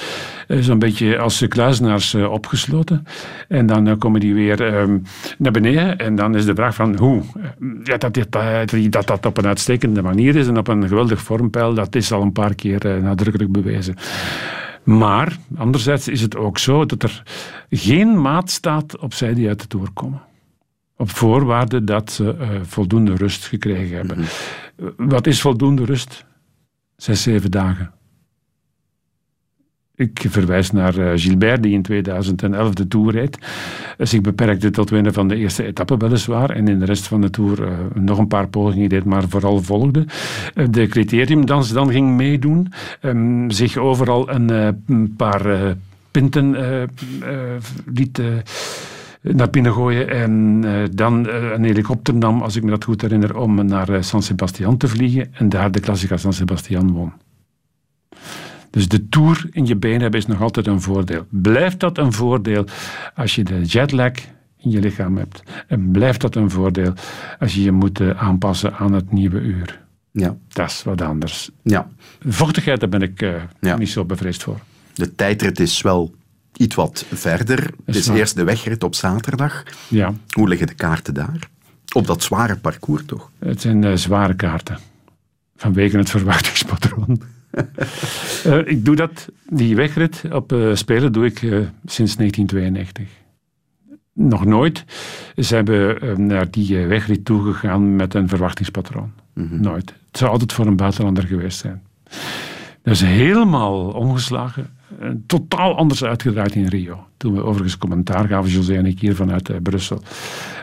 Zo'n 0.47 0.79
beetje 0.79 1.17
als 1.17 1.45
kluizenaars 1.47 2.15
opgesloten. 2.15 3.05
En 3.47 3.65
dan 3.65 3.97
komen 3.97 4.19
die 4.19 4.33
weer 4.33 4.79
um, 4.79 5.03
naar 5.37 5.51
beneden. 5.51 5.97
En 5.97 6.15
dan 6.15 6.35
is 6.35 6.45
de 6.45 6.55
vraag 6.55 6.75
van 6.75 6.97
hoe. 6.97 7.21
Ja, 7.83 7.97
dat, 7.97 8.13
dat, 8.13 8.31
dat 8.89 9.07
dat 9.07 9.25
op 9.25 9.37
een 9.37 9.47
uitstekende 9.47 10.01
manier 10.01 10.35
is 10.35 10.47
en 10.47 10.57
op 10.57 10.67
een 10.67 10.87
geweldig 10.87 11.21
vormpeil, 11.21 11.73
dat 11.73 11.95
is 11.95 12.11
al 12.11 12.21
een 12.21 12.31
paar 12.31 12.55
keer 12.55 13.01
nadrukkelijk 13.01 13.51
bewezen. 13.51 13.95
Maar 14.87 15.37
anderzijds 15.57 16.07
is 16.07 16.21
het 16.21 16.35
ook 16.35 16.57
zo 16.57 16.85
dat 16.85 17.03
er 17.03 17.23
geen 17.69 18.21
maat 18.21 18.49
staat 18.49 18.97
op 18.97 19.13
zij 19.13 19.33
die 19.33 19.47
uit 19.47 19.61
de 19.61 19.67
Tour 19.67 19.91
komen. 19.93 20.21
Op 20.95 21.09
voorwaarde 21.09 21.83
dat 21.83 22.11
ze 22.11 22.35
uh, 22.39 22.49
voldoende 22.63 23.15
rust 23.15 23.45
gekregen 23.45 23.95
hebben. 23.95 24.17
Mm-hmm. 24.17 25.09
Wat 25.09 25.27
is 25.27 25.41
voldoende 25.41 25.85
rust? 25.85 26.25
Zes, 26.95 27.21
zeven 27.21 27.51
dagen. 27.51 27.93
Ik 29.97 30.25
verwijs 30.27 30.71
naar 30.71 30.97
uh, 30.97 31.11
Gilbert, 31.15 31.63
die 31.63 31.73
in 31.73 31.81
2011 31.81 32.73
de 32.73 32.87
Tour 32.87 33.11
reed. 33.11 33.37
zich 33.97 34.21
beperkte 34.21 34.69
tot 34.69 34.89
winnen 34.89 35.13
van 35.13 35.27
de 35.27 35.35
eerste 35.35 35.63
etappe 35.63 35.97
weliswaar. 35.97 36.49
En 36.49 36.67
in 36.67 36.79
de 36.79 36.85
rest 36.85 37.07
van 37.07 37.21
de 37.21 37.29
Tour 37.29 37.61
uh, 37.61 37.67
nog 37.93 38.17
een 38.17 38.27
paar 38.27 38.47
pogingen 38.47 38.89
deed, 38.89 39.03
maar 39.03 39.29
vooral 39.29 39.61
volgde. 39.61 40.05
De 40.69 40.87
criteriumdans 40.87 41.71
dan 41.71 41.91
ging 41.91 42.15
meedoen. 42.15 42.73
Um, 43.01 43.51
zich 43.51 43.77
overal 43.77 44.29
een, 44.29 45.13
paar 45.17 45.75
pinten 46.11 46.55
liet 47.85 48.21
naar 49.21 49.49
binnen 49.49 49.73
gooien 49.73 50.09
en 50.09 50.63
dan 50.95 51.27
een 51.27 51.63
helikopter 51.63 52.15
nam, 52.15 52.41
als 52.41 52.55
ik 52.55 52.63
me 52.63 52.69
dat 52.69 52.83
goed 52.83 53.01
herinner, 53.01 53.37
om 53.37 53.65
naar 53.65 54.03
San 54.03 54.23
Sebastian 54.23 54.77
te 54.77 54.87
vliegen 54.87 55.33
en 55.33 55.49
daar 55.49 55.71
de 55.71 55.79
Classica 55.79 56.17
San 56.17 56.33
Sebastian 56.33 56.91
won. 56.91 57.11
Dus 58.77 58.87
de 58.87 59.09
tour 59.09 59.47
in 59.51 59.65
je 59.65 59.75
been 59.75 60.01
hebben 60.01 60.19
is 60.19 60.25
nog 60.25 60.41
altijd 60.41 60.67
een 60.67 60.81
voordeel. 60.81 61.25
Blijft 61.29 61.79
dat 61.79 61.97
een 61.97 62.13
voordeel 62.13 62.65
als 63.15 63.35
je 63.35 63.43
de 63.43 63.61
jetlag 63.63 64.11
in 64.57 64.71
je 64.71 64.79
lichaam 64.79 65.17
hebt? 65.17 65.43
En 65.67 65.91
blijft 65.91 66.21
dat 66.21 66.35
een 66.35 66.49
voordeel 66.49 66.93
als 67.39 67.55
je 67.55 67.63
je 67.63 67.71
moet 67.71 68.01
aanpassen 68.01 68.75
aan 68.75 68.93
het 68.93 69.11
nieuwe 69.11 69.39
uur? 69.39 69.81
Ja. 70.11 70.37
Dat 70.47 70.69
is 70.69 70.83
wat 70.83 71.01
anders. 71.01 71.49
Ja. 71.61 71.89
Vochtigheid, 72.27 72.79
daar 72.79 72.89
ben 72.89 73.01
ik 73.01 73.21
ja. 73.59 73.77
niet 73.77 73.89
zo 73.89 74.05
bevreesd 74.05 74.43
voor. 74.43 74.59
De 74.93 75.15
tijdrit 75.15 75.59
is 75.59 75.81
wel 75.81 76.15
iets 76.57 76.75
wat 76.75 77.05
verder. 77.13 77.69
Het 77.85 77.95
is 77.95 78.07
eerst 78.07 78.35
de 78.35 78.43
wegrit 78.43 78.83
op 78.83 78.95
zaterdag. 78.95 79.63
Ja. 79.87 80.13
Hoe 80.29 80.47
liggen 80.47 80.67
de 80.67 80.75
kaarten 80.75 81.13
daar? 81.13 81.49
Op 81.93 82.07
dat 82.07 82.23
zware 82.23 82.55
parcours 82.55 83.05
toch? 83.05 83.31
Het 83.39 83.61
zijn 83.61 83.83
uh, 83.83 83.95
zware 83.95 84.35
kaarten. 84.35 84.77
Vanwege 85.55 85.97
het 85.97 86.09
verwachtingspatroon. 86.09 87.21
Uh, 88.45 88.67
ik 88.73 88.85
doe 88.85 88.95
dat, 88.95 89.29
die 89.49 89.75
wegrit 89.75 90.23
op 90.31 90.51
uh, 90.51 90.75
Spelen 90.75 91.11
doe 91.11 91.25
ik 91.25 91.39
sinds 91.85 92.15
1992. 92.15 93.07
Nog 94.13 94.45
nooit 94.45 94.85
zijn 95.35 95.65
we 95.65 96.13
naar 96.17 96.51
die 96.51 96.85
wegrit 96.85 97.25
toegegaan 97.25 97.95
met 97.95 98.13
een 98.13 98.27
verwachtingspatroon. 98.27 99.11
Mm 99.33 99.47
-hmm. 99.47 99.61
Nooit. 99.61 99.93
Het 100.07 100.17
zou 100.17 100.31
altijd 100.31 100.53
voor 100.53 100.65
een 100.65 100.75
buitenlander 100.75 101.23
geweest 101.23 101.59
zijn. 101.59 101.81
Dat 102.81 102.93
is 102.93 103.01
helemaal 103.01 103.87
omgeslagen 103.87 104.77
totaal 105.27 105.77
anders 105.77 106.03
uitgedraaid 106.03 106.55
in 106.55 106.67
Rio. 106.67 107.07
Toen 107.17 107.33
we 107.33 107.43
overigens 107.43 107.77
commentaar 107.77 108.27
gaven, 108.27 108.51
José 108.51 108.75
en 108.75 108.85
ik 108.85 108.99
hier 108.99 109.15
vanuit 109.15 109.63
Brussel, 109.63 110.01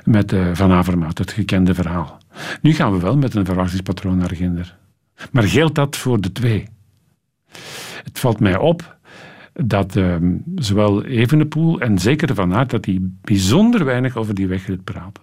met 0.05 0.35
Van 0.53 0.73
Avermaat, 0.73 1.19
het 1.19 1.33
gekende 1.33 1.75
verhaal. 1.75 2.19
Nu 2.61 2.73
gaan 2.73 2.93
we 2.93 2.99
wel 2.99 3.17
met 3.17 3.35
een 3.35 3.45
verwachtingspatroon 3.45 4.17
naar 4.17 4.35
Ginder. 4.35 4.77
Maar 5.31 5.43
geldt 5.43 5.75
dat 5.75 5.97
voor 5.97 6.21
de 6.21 6.33
twee? 6.33 6.69
Het 8.05 8.19
valt 8.19 8.41
mij 8.41 8.57
op 8.57 8.97
dat 9.53 9.97
uh, 9.97 10.17
zowel 10.57 11.05
Evenepoel 11.05 11.81
en 11.81 11.99
zeker 11.99 12.35
Van 12.35 12.55
Aert, 12.55 12.71
dat 12.71 12.83
die 12.83 13.19
bijzonder 13.21 13.85
weinig 13.85 14.17
over 14.17 14.35
die 14.35 14.47
wegrit 14.47 14.85
praten. 14.85 15.23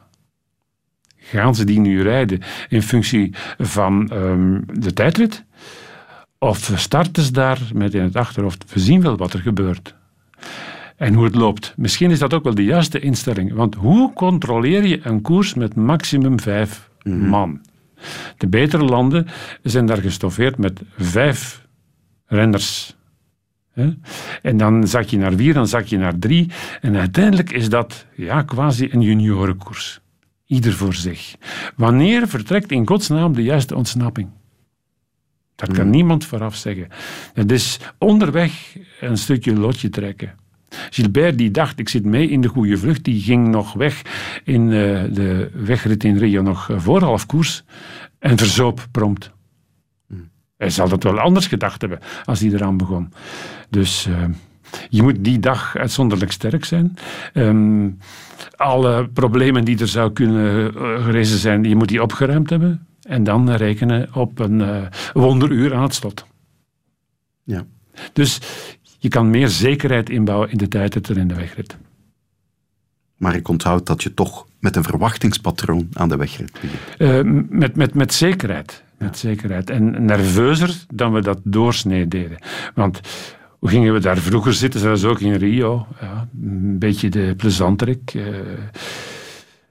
Gaan 1.17 1.55
ze 1.55 1.63
die 1.63 1.79
nu 1.79 2.01
rijden 2.01 2.39
in 2.69 2.81
functie 2.81 3.33
van 3.57 4.11
um, 4.13 4.63
de 4.73 4.93
tijdrit? 4.93 5.45
Of 6.37 6.71
starten 6.75 7.23
ze 7.23 7.31
daar 7.31 7.59
met 7.73 7.93
in 7.93 8.03
het 8.03 8.15
achterhoofd, 8.15 8.73
we 8.73 8.79
zien 8.79 9.01
wel 9.01 9.17
wat 9.17 9.33
er 9.33 9.39
gebeurt. 9.39 9.95
En 10.95 11.13
hoe 11.13 11.23
het 11.23 11.35
loopt. 11.35 11.73
Misschien 11.77 12.11
is 12.11 12.19
dat 12.19 12.33
ook 12.33 12.43
wel 12.43 12.55
de 12.55 12.63
juiste 12.63 12.99
instelling. 12.99 13.53
Want 13.53 13.75
hoe 13.75 14.13
controleer 14.13 14.85
je 14.85 14.99
een 15.03 15.21
koers 15.21 15.53
met 15.53 15.75
maximum 15.75 16.39
vijf 16.39 16.89
mm-hmm. 17.03 17.27
man? 17.27 17.61
De 18.37 18.47
betere 18.47 18.83
landen 18.83 19.27
zijn 19.63 19.85
daar 19.85 19.97
gestoffeerd 19.97 20.57
met 20.57 20.81
vijf 20.97 21.67
renners. 22.31 22.95
En 24.41 24.57
dan 24.57 24.87
zak 24.87 25.03
je 25.03 25.17
naar 25.17 25.33
vier, 25.33 25.53
dan 25.53 25.67
zak 25.67 25.85
je 25.85 25.97
naar 25.97 26.19
drie. 26.19 26.51
En 26.81 26.95
uiteindelijk 26.95 27.51
is 27.51 27.69
dat 27.69 28.05
ja, 28.15 28.41
quasi 28.41 28.87
een 28.91 29.01
juniorenkoers. 29.01 29.99
Ieder 30.45 30.73
voor 30.73 30.93
zich. 30.93 31.35
Wanneer 31.75 32.27
vertrekt 32.27 32.71
in 32.71 32.87
godsnaam 32.87 33.33
de 33.33 33.43
juiste 33.43 33.75
ontsnapping? 33.75 34.29
Dat 35.55 35.71
kan 35.71 35.89
niemand 35.89 36.25
vooraf 36.25 36.55
zeggen. 36.55 36.87
Het 37.33 37.51
is 37.51 37.79
onderweg 37.97 38.77
een 38.99 39.17
stukje 39.17 39.53
lotje 39.53 39.89
trekken. 39.89 40.35
Gilbert 40.89 41.37
die 41.37 41.51
dacht, 41.51 41.79
ik 41.79 41.89
zit 41.89 42.05
mee 42.05 42.29
in 42.29 42.41
de 42.41 42.47
goede 42.47 42.77
vlucht, 42.77 43.03
die 43.03 43.21
ging 43.21 43.47
nog 43.47 43.73
weg 43.73 44.01
in 44.43 44.61
uh, 44.61 45.03
de 45.13 45.49
wegrit 45.53 46.03
in 46.03 46.17
Rio 46.17 46.41
nog 46.41 46.69
voor 46.75 47.01
half 47.01 47.25
koers 47.25 47.63
en 48.19 48.37
verzoop 48.37 48.87
prompt. 48.91 49.31
Hij 50.61 50.69
zal 50.69 50.89
dat 50.89 51.03
wel 51.03 51.19
anders 51.19 51.47
gedacht 51.47 51.81
hebben 51.81 51.99
als 52.25 52.39
hij 52.39 52.49
eraan 52.49 52.77
begon. 52.77 53.13
Dus 53.69 54.07
uh, 54.07 54.15
je 54.89 55.01
moet 55.01 55.23
die 55.23 55.39
dag 55.39 55.77
uitzonderlijk 55.77 56.31
sterk 56.31 56.65
zijn. 56.65 56.97
Um, 57.33 57.97
alle 58.55 59.07
problemen 59.07 59.65
die 59.65 59.79
er 59.79 59.87
zou 59.87 60.11
kunnen 60.11 60.73
gerezen 61.03 61.37
zijn, 61.37 61.63
je 61.63 61.75
moet 61.75 61.87
die 61.87 62.01
opgeruimd 62.01 62.49
hebben. 62.49 62.87
En 63.01 63.23
dan 63.23 63.51
rekenen 63.51 64.09
op 64.13 64.39
een 64.39 64.59
uh, 64.59 64.81
wonderuur 65.13 65.75
aan 65.75 65.83
het 65.83 65.93
slot. 65.93 66.25
Ja. 67.43 67.65
Dus 68.13 68.39
je 68.97 69.07
kan 69.07 69.29
meer 69.29 69.47
zekerheid 69.47 70.09
inbouwen 70.09 70.51
in 70.51 70.57
de 70.57 70.67
tijd 70.67 71.09
en 71.09 71.17
in 71.17 71.27
de 71.27 71.35
wegrit. 71.35 71.77
Maar 73.17 73.35
ik 73.35 73.47
onthoud 73.47 73.85
dat 73.85 74.03
je 74.03 74.13
toch 74.13 74.45
met 74.59 74.75
een 74.75 74.83
verwachtingspatroon 74.83 75.89
aan 75.93 76.09
de 76.09 76.17
wegrit 76.17 76.51
begint. 76.51 77.25
Uh, 77.25 77.45
met, 77.49 77.75
met, 77.75 77.93
met 77.93 78.13
zekerheid. 78.13 78.83
Ja. 79.01 79.07
Met 79.07 79.17
zekerheid. 79.17 79.69
En 79.69 80.05
nerveuzer 80.05 80.85
dan 80.93 81.13
we 81.13 81.21
dat 81.21 81.39
doorsnee 81.43 82.07
deden. 82.07 82.37
Want 82.73 82.99
hoe 83.59 83.69
gingen 83.69 83.93
we 83.93 83.99
daar 83.99 84.17
vroeger 84.17 84.53
zitten, 84.53 84.79
zoals 84.79 85.03
ook 85.03 85.19
in 85.19 85.33
Rio? 85.33 85.87
Ja, 86.01 86.27
een 86.41 86.79
beetje 86.79 87.09
de 87.09 87.33
plezanterik. 87.37 88.13
Uh, 88.13 88.25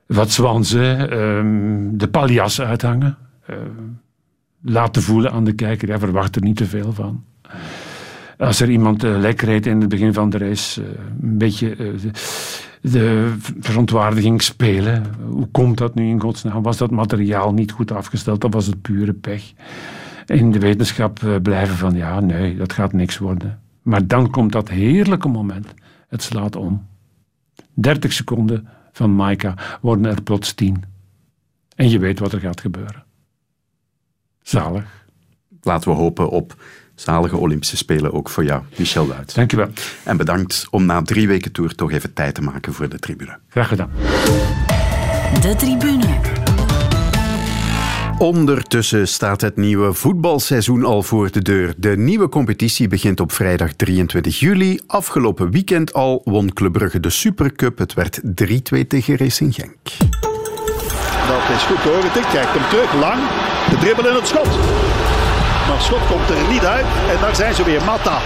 wat 0.07 0.31
zwansen, 0.31 1.19
um, 1.19 1.99
de 1.99 2.09
paljas 2.09 2.61
uithangen. 2.61 3.17
Uh, 3.51 3.57
laten 4.63 5.03
voelen 5.03 5.33
aan 5.33 5.45
de 5.45 5.53
kijker, 5.53 5.89
hij 5.89 5.99
verwacht 5.99 6.37
er 6.37 6.43
niet 6.43 6.57
te 6.57 6.67
veel 6.67 6.93
van. 6.93 7.25
Als 8.39 8.61
er 8.61 8.71
iemand 8.71 9.05
uh, 9.05 9.19
lek 9.19 9.41
reed 9.41 9.67
in 9.67 9.81
het 9.81 9.89
begin 9.89 10.15
van 10.15 10.31
de 10.31 10.39
race, 10.39 10.83
een 11.23 11.39
beetje 11.39 11.77
de, 12.81 13.35
verontwaardiging 13.61 14.43
spelen. 14.43 15.15
Hoe 15.29 15.49
komt 15.51 15.79
dat 15.79 15.95
nu 15.95 16.09
in 16.09 16.21
godsnaam? 16.21 16.63
Was 16.63 16.77
dat 16.77 16.91
materiaal 16.91 17.53
niet 17.53 17.73
goed 17.73 17.93
afgesteld 17.93 18.45
of 18.45 18.53
was 18.53 18.67
het 18.67 18.83
pure 18.83 19.13
pech? 19.13 19.53
In 20.27 20.51
de 20.53 20.59
wetenschap 20.59 21.41
blijven 21.43 21.77
van 21.77 21.95
ja, 21.95 22.21
nee, 22.21 22.57
dat 22.57 22.73
gaat 22.73 22.93
niks 22.93 23.19
worden. 23.19 23.61
Maar 23.83 24.07
dan 24.07 24.31
komt 24.31 24.53
dat 24.53 24.69
heerlijke 24.69 25.29
moment. 25.29 25.75
Het 26.09 26.23
slaat 26.23 26.57
om. 26.57 26.87
30 27.75 28.13
seconden 28.13 28.69
van 28.93 29.15
Maika 29.15 29.55
worden 29.81 30.05
er 30.05 30.23
plots 30.23 30.53
tien. 30.53 30.85
En 31.75 31.91
je 31.91 31.99
weet 31.99 32.19
wat 32.19 32.33
er 32.33 32.41
gaat 32.41 32.61
gebeuren. 32.61 33.05
Zalig. 34.43 35.07
Laten 35.61 35.91
we 35.91 35.97
hopen 35.97 36.31
op 36.31 36.63
zalige 37.01 37.37
Olympische 37.37 37.77
Spelen 37.77 38.13
ook 38.13 38.29
voor 38.29 38.45
jou, 38.45 38.63
Michel 38.77 39.07
Luit. 39.07 39.35
Dank 39.35 39.51
je 39.51 39.57
wel. 39.57 39.69
En 40.03 40.17
bedankt 40.17 40.67
om 40.71 40.87
na 40.87 41.03
drie 41.03 41.29
weken 41.29 41.53
tour 41.53 41.75
toch 41.75 41.93
even 41.93 42.13
tijd 42.13 42.35
te 42.35 42.43
maken 42.43 42.73
voor 42.73 42.89
de 42.89 42.99
tribune. 42.99 43.39
Graag 43.49 43.69
gedaan. 43.69 43.91
De 45.41 45.55
tribune. 45.57 46.07
Ondertussen 48.19 49.09
staat 49.09 49.41
het 49.41 49.57
nieuwe 49.57 49.93
voetbalseizoen 49.93 50.85
al 50.85 51.03
voor 51.03 51.31
de 51.31 51.43
deur. 51.43 51.75
De 51.77 51.97
nieuwe 51.97 52.29
competitie 52.29 52.89
begint 52.89 53.21
op 53.21 53.33
vrijdag 53.33 53.73
23 53.73 54.39
juli. 54.39 54.81
Afgelopen 54.87 55.51
weekend 55.51 55.93
al 55.93 56.21
won 56.25 56.53
Club 56.53 56.73
Brugge 56.73 57.01
de 57.01 57.11
Supercup. 57.11 57.79
Het 57.79 57.95
werd 57.95 58.21
3-2 58.23 58.87
tegen 58.89 59.17
Racing 59.17 59.55
Genk. 59.55 59.77
Dat 61.27 61.57
is 61.57 61.63
goed 61.63 61.77
hoor. 61.77 62.05
Ik 62.05 62.27
krijgt 62.29 62.53
hem 62.53 62.69
terug, 62.69 62.95
lang. 62.95 63.21
De 63.71 63.77
dribbel 63.79 64.09
in 64.09 64.15
het 64.15 64.27
schot. 64.27 64.49
Maar 65.71 65.81
schot 65.81 66.07
komt 66.11 66.31
er 66.31 66.49
niet 66.49 66.67
uit. 66.67 66.87
En 67.11 67.19
daar 67.21 67.35
zijn 67.35 67.55
ze 67.55 67.65
weer. 67.65 67.83
Matta. 67.83 68.17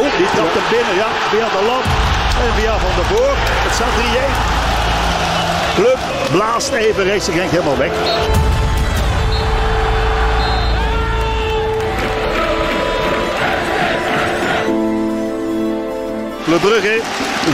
Oh, 0.00 0.16
die 0.18 0.28
trapt 0.34 0.54
hem 0.58 0.68
binnen. 0.70 0.94
Ja, 0.94 1.08
via 1.30 1.46
de 1.56 1.62
lamp. 1.66 1.84
En 2.44 2.52
via 2.58 2.78
Van 2.78 2.94
de 2.96 3.04
Voor. 3.14 3.34
Het 3.64 3.74
staat 3.74 3.94
3-1. 3.98 4.62
Club 5.74 5.98
blaast 6.30 6.72
even 6.72 7.06
Racing 7.06 7.36
Genk 7.36 7.50
helemaal 7.50 7.76
weg. 7.76 7.92
Le 16.44 16.56
Brugge 16.56 17.00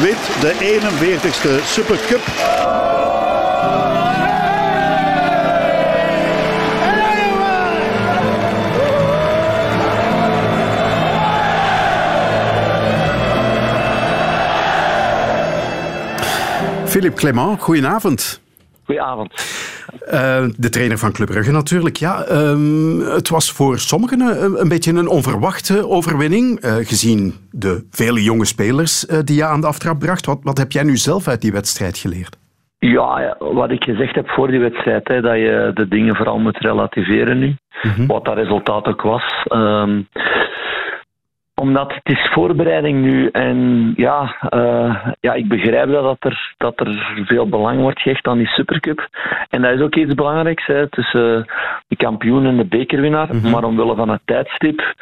wint 0.01 0.19
de 0.41 0.81
41ste 0.81 1.65
Supercup. 1.65 2.21
Philippe 16.89 17.17
Clement, 17.17 17.61
goedenavond. 17.61 18.43
Goedenavond. 18.85 19.33
Uh, 20.13 20.47
de 20.57 20.69
trainer 20.69 20.99
van 20.99 21.13
Club 21.13 21.29
Brugge 21.29 21.53
natuurlijk. 21.53 21.97
Ja, 21.97 22.25
um, 22.31 23.01
het 23.01 23.29
was 23.29 23.53
voor 23.53 23.79
sommigen 23.79 24.21
een, 24.21 24.61
een, 24.61 24.69
beetje 24.69 24.93
een 24.93 25.09
onverwachte 25.09 25.89
overwinning, 25.89 26.65
uh, 26.65 26.75
gezien 26.75 27.35
de 27.51 27.87
vele 27.91 28.23
jonge 28.23 28.45
spelers 28.45 29.07
uh, 29.07 29.19
die 29.25 29.37
je 29.37 29.45
aan 29.45 29.61
de 29.61 29.67
aftrap 29.67 29.99
bracht. 29.99 30.27
Wat, 30.27 30.39
wat 30.43 30.59
heb 30.59 30.73
jij 30.73 30.83
nu 30.83 30.97
zelf 30.97 31.29
uit 31.29 31.41
die 31.41 31.53
wedstrijd 31.53 31.99
geleerd? 31.99 32.39
Ja, 32.79 33.37
wat 33.39 33.71
ik 33.71 33.85
gezegd 33.85 34.15
heb 34.15 34.29
voor 34.29 34.49
die 34.49 34.61
wedstrijd, 34.61 35.09
hè, 35.09 35.21
dat 35.21 35.35
je 35.35 35.71
de 35.75 35.89
dingen 35.89 36.17
vooral 36.17 36.39
moet 36.39 36.59
relativeren 36.59 37.39
nu. 37.39 37.57
Mm 37.83 37.91
-hmm. 37.91 38.07
Wat 38.07 38.25
dat 38.25 38.35
resultaat 38.35 38.87
ook 38.87 39.03
was. 39.03 39.47
Um, 39.53 40.09
omdat 41.59 41.95
het 41.95 42.17
is 42.17 42.29
voorbereiding 42.33 43.01
nu 43.01 43.29
en 43.29 43.93
ja, 43.97 44.37
uh, 44.55 45.07
ja 45.21 45.33
ik 45.33 45.49
begrijp 45.49 45.91
dat, 45.91 46.03
dat, 46.03 46.17
er, 46.21 46.55
dat 46.57 46.81
er 46.81 47.23
veel 47.27 47.49
belang 47.49 47.81
wordt 47.81 48.01
gehecht 48.01 48.27
aan 48.27 48.39
die 48.39 48.47
Supercup. 48.47 49.09
En 49.51 49.63
dat 49.63 49.73
is 49.73 49.81
ook 49.81 49.95
iets 49.95 50.15
belangrijks 50.15 50.67
hè, 50.67 50.89
tussen 50.89 51.47
de 51.89 51.97
kampioen 51.97 52.47
en 52.47 52.57
de 52.57 52.65
bekerwinnaar. 52.65 53.29
Mm 53.33 53.41
-hmm. 53.41 53.51
Maar 53.51 53.65
omwille 53.65 53.95
van 53.95 54.09
het 54.09 54.21
tijdstip 54.25 54.95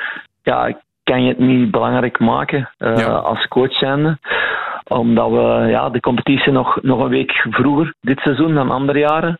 ja, 0.42 0.78
kan 1.04 1.22
je 1.22 1.28
het 1.28 1.38
niet 1.38 1.70
belangrijk 1.70 2.18
maken 2.18 2.70
uh, 2.78 2.96
ja. 2.96 3.06
als 3.06 3.48
coach 3.48 3.72
zijnde 3.72 4.18
omdat 4.88 5.30
we 5.30 5.66
ja, 5.68 5.90
de 5.90 6.00
competitie 6.00 6.52
nog, 6.52 6.82
nog 6.82 7.00
een 7.00 7.08
week 7.08 7.32
vroeger 7.50 7.94
dit 8.00 8.18
seizoen 8.18 8.54
dan 8.54 8.70
andere 8.70 8.98
jaren. 8.98 9.38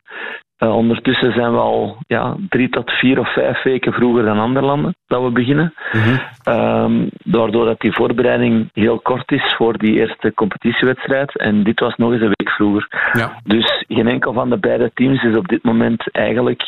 Uh, 0.59 0.77
ondertussen 0.77 1.33
zijn 1.33 1.53
we 1.53 1.59
al 1.59 1.97
ja, 2.07 2.37
drie 2.49 2.69
tot 2.69 2.91
vier 2.91 3.19
of 3.19 3.33
vijf 3.33 3.63
weken 3.63 3.93
vroeger 3.93 4.25
dan 4.25 4.39
andere 4.39 4.67
landen 4.67 4.97
dat 5.07 5.23
we 5.23 5.31
beginnen. 5.31 5.75
Mm 5.93 6.01
-hmm. 6.01 6.55
um, 6.55 7.09
daardoor 7.25 7.65
dat 7.65 7.81
die 7.81 7.93
voorbereiding 7.93 8.69
heel 8.73 8.99
kort 8.99 9.33
is 9.33 9.55
voor 9.57 9.79
die 9.79 9.99
eerste 9.99 10.35
competitiewedstrijd. 10.35 11.39
En 11.39 11.63
dit 11.63 11.81
was 11.81 11.97
nog 11.97 12.13
eens 12.13 12.21
een 12.21 12.35
week 12.37 12.51
vroeger. 12.51 13.11
Ja. 13.13 13.41
Dus 13.45 13.85
geen 13.89 14.09
enkel 14.09 14.33
van 14.33 14.51
de 14.51 14.59
beide 14.59 14.91
teams 14.95 15.23
is 15.23 15.37
op 15.37 15.49
dit 15.49 15.63
moment 15.63 16.13
eigenlijk 16.13 16.63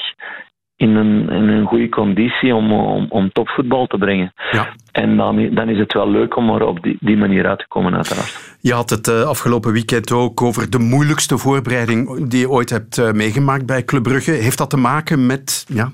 in 0.79 0.97
een, 0.97 1.31
in 1.31 1.49
een 1.49 1.67
goede 1.67 1.89
conditie 1.89 2.55
om, 2.55 2.73
om, 2.73 3.07
om 3.09 3.33
topvoetbal 3.33 3.87
te 3.87 3.99
brengen. 3.99 4.33
Ja. 4.51 4.69
En 4.93 5.17
dan, 5.17 5.55
dan 5.55 5.69
is 5.69 5.79
het 5.79 5.93
wel 5.93 6.11
leuk 6.11 6.37
om 6.37 6.51
er 6.51 6.67
op 6.67 6.83
die, 6.83 6.97
die 7.01 7.17
manier 7.17 7.47
uit 7.47 7.59
te 7.59 7.65
komen, 7.69 7.95
uiteraard. 7.95 8.57
Je 8.61 8.73
had 8.73 8.91
het 8.91 9.09
uh, 9.09 9.23
afgelopen 9.23 9.73
weekend 9.73 10.13
ook 10.13 10.43
over 10.43 10.71
de 10.71 10.79
moeilijkste 10.79 11.39
voorbereiding 11.39 12.29
die 12.29 12.41
je 12.41 12.51
ooit 12.51 12.71
hebt 12.71 12.99
uh, 12.99 13.13
meegemaakt 13.13 13.67
bij 13.67 13.85
Club 13.85 14.03
Brugge. 14.03 14.31
Heeft 14.31 14.59
dat 14.59 14.71
te 14.71 14.77
maken 14.77 15.27
met 15.27 15.67
ja, 15.69 15.91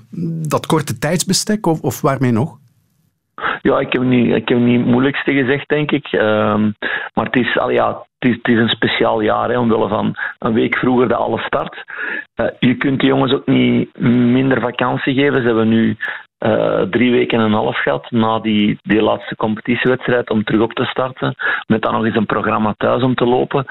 dat 0.49 0.67
korte 0.67 0.99
tijdsbestek 0.99 1.67
of, 1.67 1.81
of 1.81 2.01
waarmee 2.01 2.33
nog? 2.33 2.59
Ja, 3.61 3.79
ik 3.79 3.93
heb 3.93 4.03
niet, 4.03 4.35
ik 4.35 4.49
heb 4.49 4.59
niet 4.59 4.79
het 4.79 4.89
moeilijkste 4.89 5.33
gezegd, 5.33 5.69
denk 5.69 5.91
ik. 5.91 6.13
Um, 6.13 6.75
maar 7.15 7.25
het 7.25 7.37
is, 7.37 7.59
al 7.59 7.71
ja, 7.71 7.89
het 8.19 8.31
is, 8.31 8.37
het 8.37 8.49
is, 8.49 8.59
een 8.59 8.69
speciaal 8.69 9.21
jaar, 9.21 9.49
hè, 9.49 9.59
omwille 9.59 9.89
van 9.89 10.15
een 10.39 10.53
week 10.53 10.77
vroeger 10.77 11.09
de 11.09 11.15
alle 11.15 11.39
start. 11.39 11.85
Uh, 12.41 12.47
je 12.59 12.75
kunt 12.75 13.01
de 13.01 13.07
jongens 13.07 13.33
ook 13.33 13.47
niet 13.47 13.99
minder 13.99 14.61
vakantie 14.61 15.15
geven. 15.15 15.41
Ze 15.41 15.47
hebben 15.47 15.69
nu 15.69 15.97
uh, 16.47 16.81
drie 16.81 17.11
weken 17.11 17.39
en 17.39 17.45
een 17.45 17.53
half 17.53 17.79
gehad 17.79 18.11
na 18.11 18.39
die, 18.39 18.79
die 18.83 19.03
laatste 19.03 19.37
competitiewedstrijd 19.37 20.31
om 20.31 20.45
terug 20.45 20.61
op 20.61 20.73
te 20.73 20.85
starten. 20.85 21.35
Met 21.67 21.83
dan 21.83 21.93
nog 21.93 22.05
eens 22.05 22.17
een 22.17 22.27
programma 22.27 22.75
thuis 22.77 23.03
om 23.03 23.15
te 23.15 23.27
lopen. 23.27 23.65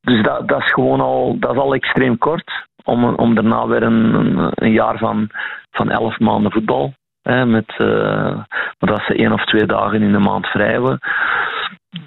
Dus 0.00 0.22
dat, 0.22 0.48
dat 0.48 0.60
is 0.60 0.72
gewoon 0.72 1.00
al, 1.00 1.36
dat 1.38 1.52
is 1.52 1.58
al 1.58 1.74
extreem 1.74 2.18
kort. 2.18 2.66
Om, 2.84 3.04
om 3.04 3.34
daarna 3.34 3.66
weer 3.66 3.82
een, 3.82 4.14
een, 4.14 4.50
een 4.54 4.72
jaar 4.72 4.98
van, 4.98 5.28
van 5.70 5.90
elf 5.90 6.18
maanden 6.18 6.52
voetbal 6.52 6.92
Hè, 7.30 7.46
met, 7.46 7.74
uh, 7.78 8.38
dat 8.78 9.02
ze 9.06 9.14
één 9.14 9.32
of 9.32 9.44
twee 9.44 9.66
dagen 9.66 10.02
in 10.02 10.12
de 10.12 10.18
maand 10.18 10.46
vrij 10.46 10.70
hebben. 10.70 10.98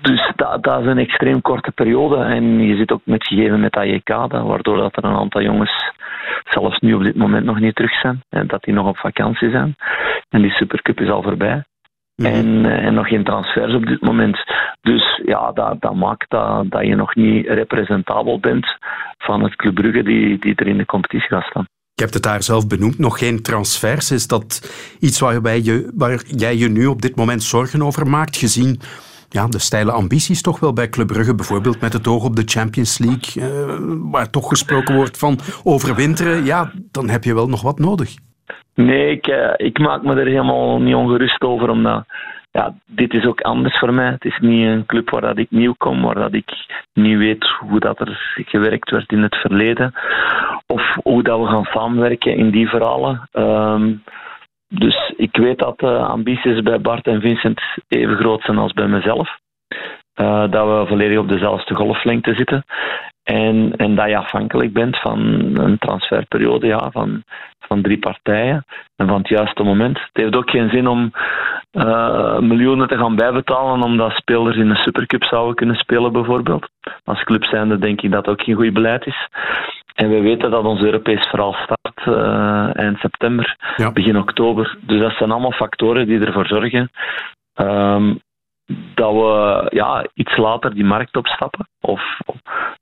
Dus 0.01 0.31
dat, 0.35 0.63
dat, 0.63 0.79
is 0.79 0.85
een 0.85 0.97
extreem 0.97 1.41
korte 1.41 1.71
periode. 1.71 2.15
En 2.15 2.59
je 2.59 2.75
zit 2.75 2.91
ook 2.91 3.01
met 3.03 3.27
gegeven 3.27 3.59
met 3.59 3.71
dat 3.71 3.83
JK, 3.83 4.09
waardoor 4.31 4.77
dat 4.77 4.95
er 4.95 5.03
een 5.03 5.15
aantal 5.15 5.41
jongens 5.41 5.91
zelfs 6.43 6.79
nu 6.79 6.93
op 6.93 7.03
dit 7.03 7.15
moment 7.15 7.45
nog 7.45 7.59
niet 7.59 7.75
terug 7.75 7.99
zijn. 7.99 8.21
Hè, 8.29 8.45
dat 8.45 8.63
die 8.63 8.73
nog 8.73 8.87
op 8.87 8.97
vakantie 8.97 9.49
zijn. 9.49 9.75
En 10.29 10.41
die 10.41 10.51
Supercup 10.51 10.99
is 10.99 11.09
al 11.09 11.23
voorbij. 11.23 11.63
Mm 12.15 12.25
-hmm. 12.25 12.33
en, 12.33 12.45
uh, 12.65 12.85
en, 12.85 12.93
nog 12.93 13.07
geen 13.07 13.23
transfers 13.23 13.73
op 13.73 13.85
dit 13.85 14.01
moment. 14.01 14.43
Dus 14.81 15.21
ja, 15.25 15.51
dat, 15.51 15.81
dat 15.81 15.95
maakt 15.95 16.29
dat, 16.29 16.71
dat 16.71 16.85
je 16.85 16.95
nog 16.95 17.15
niet 17.15 17.47
representabel 17.47 18.39
bent 18.39 18.77
van 19.17 19.43
het 19.43 19.55
Club 19.55 19.75
Brugge 19.75 20.03
die, 20.03 20.39
die 20.39 20.55
er 20.55 20.67
in 20.67 20.77
de 20.77 20.85
competitie 20.85 21.29
gaat 21.29 21.45
staan. 21.45 21.67
Je 21.93 22.07
hebt 22.07 22.13
het 22.13 22.23
daar 22.23 22.43
zelf 22.43 22.67
benoemd, 22.67 22.97
nog 22.97 23.17
geen 23.17 23.41
transfers. 23.41 24.11
Is 24.11 24.27
dat 24.27 24.71
iets 24.99 25.19
waarbij 25.19 25.61
je, 25.61 25.91
waar 25.95 26.23
jij 26.27 26.57
je 26.57 26.69
nu 26.69 26.85
op 26.85 27.01
dit 27.01 27.15
moment 27.15 27.43
zorgen 27.43 27.81
over 27.81 28.07
maakt, 28.07 28.37
gezien 28.37 28.79
ja, 29.31 29.47
de 29.47 29.59
steile 29.59 29.91
ambities 29.91 30.41
toch 30.41 30.59
wel 30.59 30.73
bij 30.73 30.89
Club 30.89 31.07
Brugge, 31.07 31.35
bijvoorbeeld 31.35 31.81
met 31.81 31.93
het 31.93 32.07
oog 32.07 32.25
op 32.25 32.35
de 32.35 32.43
Champions 32.45 32.99
League, 32.99 33.43
uh, 33.43 33.75
waar 34.11 34.29
toch 34.29 34.47
gesproken 34.47 34.95
wordt 34.95 35.17
van 35.17 35.39
overwinteren, 35.63 36.45
ja, 36.45 36.71
dan 36.91 37.09
heb 37.09 37.23
je 37.23 37.33
wel 37.33 37.47
nog 37.47 37.61
wat 37.61 37.79
nodig. 37.79 38.15
Nee, 38.75 39.11
ik, 39.11 39.27
uh, 39.27 39.53
ik 39.57 39.79
maak 39.79 40.03
me 40.03 40.15
er 40.15 40.25
helemaal 40.25 40.79
niet 40.79 40.95
ongerust 40.95 41.41
over, 41.41 41.69
omdat 41.69 42.05
ja, 42.51 42.73
dit 42.85 43.13
is 43.13 43.25
ook 43.25 43.41
anders 43.41 43.79
voor 43.79 43.93
mij. 43.93 44.09
Het 44.11 44.25
is 44.25 44.37
niet 44.39 44.67
een 44.67 44.85
club 44.85 45.09
waar 45.09 45.21
dat 45.21 45.37
ik 45.37 45.51
nieuw 45.51 45.73
kom, 45.77 46.01
waar 46.01 46.15
dat 46.15 46.33
ik 46.33 46.49
niet 46.93 47.17
weet 47.17 47.47
hoe 47.59 47.79
dat 47.79 47.99
er 47.99 48.33
gewerkt 48.35 48.89
werd 48.89 49.11
in 49.11 49.21
het 49.21 49.35
verleden. 49.35 49.93
Of 50.67 50.95
hoe 51.03 51.23
dat 51.23 51.39
we 51.39 51.45
gaan 51.45 51.65
samenwerken 51.65 52.35
in 52.35 52.51
die 52.51 52.69
verhalen. 52.69 53.29
Um, 53.33 54.03
dus 54.67 55.13
ik 55.17 55.37
weet 55.37 55.59
dat 55.59 55.79
de 55.79 55.97
ambities 55.97 56.61
bij 56.61 56.81
Bart 56.81 57.07
en 57.07 57.21
Vincent 57.21 57.61
even 57.87 58.15
groot 58.15 58.41
zijn 58.41 58.57
als 58.57 58.73
bij 58.73 58.87
mezelf. 58.87 59.39
Uh, 60.21 60.51
dat 60.51 60.67
we 60.67 60.87
volledig 60.87 61.17
op 61.17 61.29
dezelfde 61.29 61.75
golflengte 61.75 62.33
zitten. 62.33 62.63
En, 63.23 63.73
en 63.75 63.95
dat 63.95 64.09
je 64.09 64.17
afhankelijk 64.17 64.73
bent 64.73 64.99
van 64.99 65.19
een 65.53 65.77
transferperiode 65.77 66.67
ja, 66.67 66.91
van, 66.91 67.23
van 67.71 67.81
drie 67.81 67.99
partijen 67.99 68.65
en 68.95 69.07
van 69.07 69.17
het 69.17 69.27
juiste 69.27 69.63
moment. 69.63 69.99
Het 69.99 70.09
heeft 70.21 70.35
ook 70.35 70.49
geen 70.49 70.69
zin 70.69 70.87
om 70.87 71.11
uh, 71.71 72.39
miljoenen 72.39 72.87
te 72.87 72.97
gaan 72.97 73.15
bijbetalen 73.15 73.83
omdat 73.83 74.11
spelers 74.11 74.57
in 74.57 74.69
de 74.69 74.75
Supercup 74.75 75.23
zouden 75.23 75.55
kunnen 75.55 75.75
spelen 75.75 76.11
bijvoorbeeld. 76.11 76.69
Als 77.03 77.23
club 77.23 77.43
zijnde 77.43 77.77
denk 77.77 78.01
ik 78.01 78.11
dat 78.11 78.27
ook 78.27 78.41
geen 78.41 78.55
goed 78.55 78.73
beleid 78.73 79.05
is. 79.05 79.27
En 79.93 80.09
we 80.09 80.19
weten 80.19 80.51
dat 80.51 80.63
ons 80.63 80.81
Europees 80.81 81.27
verhaal 81.27 81.53
start 81.53 82.07
uh, 82.07 82.77
eind 82.77 82.97
september, 82.97 83.55
ja. 83.75 83.91
begin 83.91 84.17
oktober. 84.17 84.77
Dus 84.81 84.99
dat 84.99 85.13
zijn 85.17 85.31
allemaal 85.31 85.51
factoren 85.51 86.07
die 86.07 86.25
ervoor 86.25 86.47
zorgen 86.47 86.91
um, 87.55 88.19
dat 88.95 89.13
we 89.13 89.67
ja, 89.69 90.05
iets 90.13 90.37
later 90.37 90.73
die 90.73 90.85
markt 90.85 91.15
opstappen 91.17 91.67
of, 91.81 92.01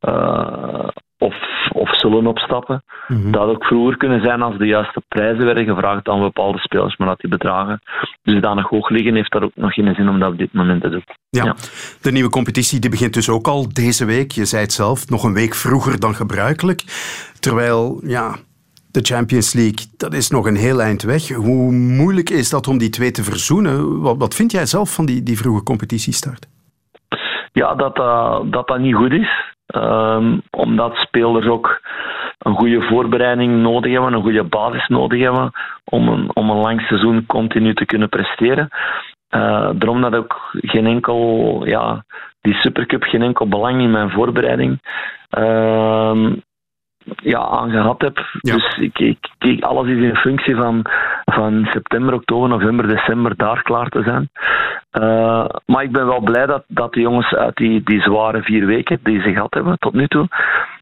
uh, 0.08 0.88
of, 1.20 1.36
of 1.72 2.00
zullen 2.00 2.28
opstappen. 2.28 2.84
Mm-hmm. 3.08 3.32
Dat 3.32 3.42
had 3.42 3.50
ook 3.50 3.66
vroeger 3.66 3.98
kunnen 3.98 4.22
zijn 4.24 4.42
als 4.42 4.58
de 4.58 4.66
juiste 4.66 5.02
prijzen 5.08 5.46
werden 5.46 5.66
gevraagd 5.66 6.08
aan 6.08 6.20
bepaalde 6.20 6.60
spelers, 6.60 6.98
maar 6.98 7.08
dat 7.08 7.20
die 7.20 7.30
bedragen 7.30 7.82
dusdanig 8.24 8.70
hoog 8.70 8.90
liggen, 8.90 9.16
heeft 9.16 9.32
daar 9.32 9.44
ook 9.44 9.56
nog 9.56 9.74
geen 9.74 9.96
zin 9.96 10.10
om 10.10 10.20
dat 10.20 10.32
op 10.32 10.38
dit 10.38 10.54
moment 10.54 10.82
te 10.82 10.90
doen. 10.90 11.04
Ja. 11.30 11.44
ja. 11.44 11.56
De 12.02 12.12
nieuwe 12.12 12.30
competitie 12.30 12.80
die 12.80 12.90
begint 12.90 13.14
dus 13.14 13.30
ook 13.30 13.48
al 13.48 13.74
deze 13.74 14.06
week. 14.06 14.32
Je 14.32 14.46
zei 14.46 14.62
het 14.62 14.74
zelf, 14.74 15.10
nog 15.10 15.24
een 15.24 15.34
week 15.34 15.56
vroeger 15.56 16.00
dan 16.00 16.16
gebruikelijk. 16.16 16.82
Terwijl, 17.40 18.02
ja, 18.04 18.36
de 18.92 19.02
Champions 19.02 19.54
League, 19.54 19.86
dat 19.98 20.14
is 20.14 20.30
nog 20.30 20.46
een 20.46 20.56
heel 20.56 20.82
eind 20.82 21.02
weg. 21.02 21.28
Hoe 21.28 21.72
moeilijk 21.72 22.30
is 22.30 22.50
dat 22.50 22.68
om 22.68 22.78
die 22.78 22.90
twee 22.90 23.12
te 23.12 23.24
verzoenen? 23.24 24.02
Wat, 24.02 24.18
wat 24.18 24.36
vind 24.36 24.52
jij 24.52 24.66
zelf 24.66 24.94
van 24.94 25.06
die, 25.06 25.24
die 25.24 25.38
vroege 25.38 25.64
competitiestart? 25.64 26.48
Ja, 27.52 27.76
dat 27.76 27.98
uh, 27.98 28.40
dat, 28.52 28.68
dat 28.68 28.80
niet 28.80 28.96
goed 28.96 29.12
is. 29.12 29.58
Um, 29.76 30.42
omdat 30.52 30.96
spelers 30.96 31.48
ook 31.48 31.82
een 32.38 32.56
goede 32.56 32.82
voorbereiding 32.82 33.62
nodig 33.62 33.92
hebben, 33.92 34.14
een 34.14 34.22
goede 34.22 34.44
basis 34.44 34.88
nodig 34.88 35.22
hebben 35.22 35.52
om 35.84 36.08
een, 36.08 36.32
om 36.34 36.50
een 36.50 36.58
lang 36.58 36.82
seizoen 36.82 37.26
continu 37.26 37.74
te 37.74 37.86
kunnen 37.86 38.10
presteren. 38.10 38.68
Uh, 39.36 39.70
daarom 39.74 40.02
dat 40.02 40.16
ook 40.16 40.50
geen 40.52 40.86
enkel, 40.86 41.62
ja, 41.66 42.04
die 42.42 42.54
Supercup 42.54 43.04
geen 43.04 43.22
enkel 43.22 43.48
belang 43.48 43.82
in 43.82 43.92
mijn 43.92 44.10
voorbereiding. 44.10 44.80
Uh, 45.38 46.32
ja, 47.16 47.40
aan 47.40 47.72
gehad 47.72 48.02
heb. 48.02 48.18
Ja. 48.40 48.54
Dus 48.54 48.78
ik, 48.78 49.00
ik, 49.00 49.18
ik, 49.40 49.64
alles 49.64 49.88
is 49.88 50.04
in 50.04 50.16
functie 50.16 50.56
van, 50.56 50.86
van 51.26 51.68
september, 51.72 52.14
oktober, 52.14 52.50
november, 52.50 52.88
december 52.88 53.36
daar 53.36 53.64
klaar 53.64 53.90
te 53.90 54.04
zijn. 54.04 54.30
Uh, 54.92 55.46
maar 55.66 55.84
ik 55.84 55.92
ben 55.92 56.06
wel 56.06 56.22
blij 56.22 56.46
dat, 56.46 56.64
dat 56.68 56.94
de 56.94 57.00
jongens 57.00 57.34
uit 57.34 57.56
die, 57.56 57.82
die 57.84 58.02
zware 58.02 58.42
vier 58.42 58.66
weken 58.66 59.00
die 59.04 59.22
ze 59.22 59.32
gehad 59.32 59.54
hebben 59.54 59.78
tot 59.78 59.94
nu 59.94 60.08
toe, 60.08 60.28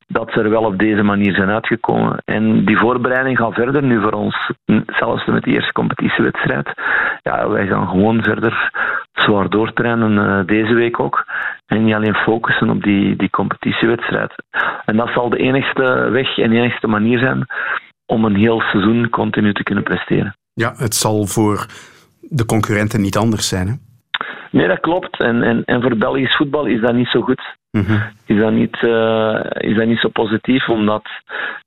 dat 0.08 0.32
ze 0.32 0.40
er 0.40 0.50
wel 0.50 0.64
op 0.64 0.78
deze 0.78 1.04
manier 1.04 1.36
zijn 1.36 1.50
uitgekomen. 1.50 2.22
En 2.26 2.66
die 2.66 2.78
voorbereiding 2.78 3.38
gaat 3.38 3.54
verder 3.54 3.84
nu 3.84 4.02
voor 4.02 4.12
ons, 4.12 4.52
zelfs 4.86 5.26
met 5.26 5.44
de 5.44 5.52
eerste 5.52 5.72
competitiewedstrijd. 5.72 6.70
Ja, 7.22 7.50
wij 7.50 7.68
gaan 7.68 7.88
gewoon 7.88 8.24
verder 8.24 8.72
zwaar 9.14 9.50
doortrainen 9.50 10.12
uh, 10.12 10.46
deze 10.46 10.74
week 10.74 11.00
ook. 11.00 11.26
En 11.66 11.84
niet 11.84 11.94
alleen 11.94 12.16
focussen 12.16 12.70
op 12.70 12.84
die, 12.84 13.16
die 13.16 13.30
competitiewedstrijd. 13.30 14.34
En 14.86 14.98
dat 14.98 15.10
zal 15.10 15.30
de 15.30 15.38
enigste 15.38 16.10
weg 16.12 16.38
en 16.38 16.50
de 16.50 16.56
enigste 16.56 16.88
manier 16.88 17.20
zijn 17.20 17.46
om 18.06 18.26
een 18.26 18.36
heel 18.36 18.62
seizoen 18.62 19.10
continu 19.10 19.54
te 19.54 19.64
kunnen 19.64 19.84
presteren. 19.84 20.36
Ja, 20.54 20.74
het 20.76 20.96
zal 20.96 21.26
voor 21.26 21.66
de 22.22 22.46
concurrenten 22.46 23.02
niet 23.02 23.18
anders 23.18 23.48
zijn. 23.48 23.87
Nee, 24.52 24.68
dat 24.68 24.80
klopt. 24.80 25.20
En, 25.20 25.44
en, 25.44 25.64
en 25.66 25.82
voor 25.82 25.98
Belgisch 25.98 26.36
voetbal 26.36 26.66
is 26.66 26.82
dat 26.82 26.94
niet 26.94 27.08
zo 27.08 27.22
goed. 27.22 27.56
Mhm. 27.72 27.98
Is, 28.26 28.38
dat 28.38 28.52
niet, 28.52 28.82
uh, 28.82 29.40
is 29.50 29.76
dat 29.76 29.86
niet 29.86 30.00
zo 30.00 30.10
positief, 30.10 30.70
omdat 30.70 31.10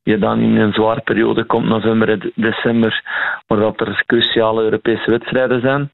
je 0.03 0.19
dan 0.19 0.39
in 0.39 0.57
een 0.57 0.73
zware 0.73 1.01
periode 1.01 1.45
komt, 1.45 1.67
november 1.67 2.33
december, 2.35 3.03
waar 3.47 3.59
dat 3.59 3.81
er 3.81 4.03
cruciale 4.07 4.63
Europese 4.63 5.11
wedstrijden 5.11 5.61
zijn. 5.61 5.91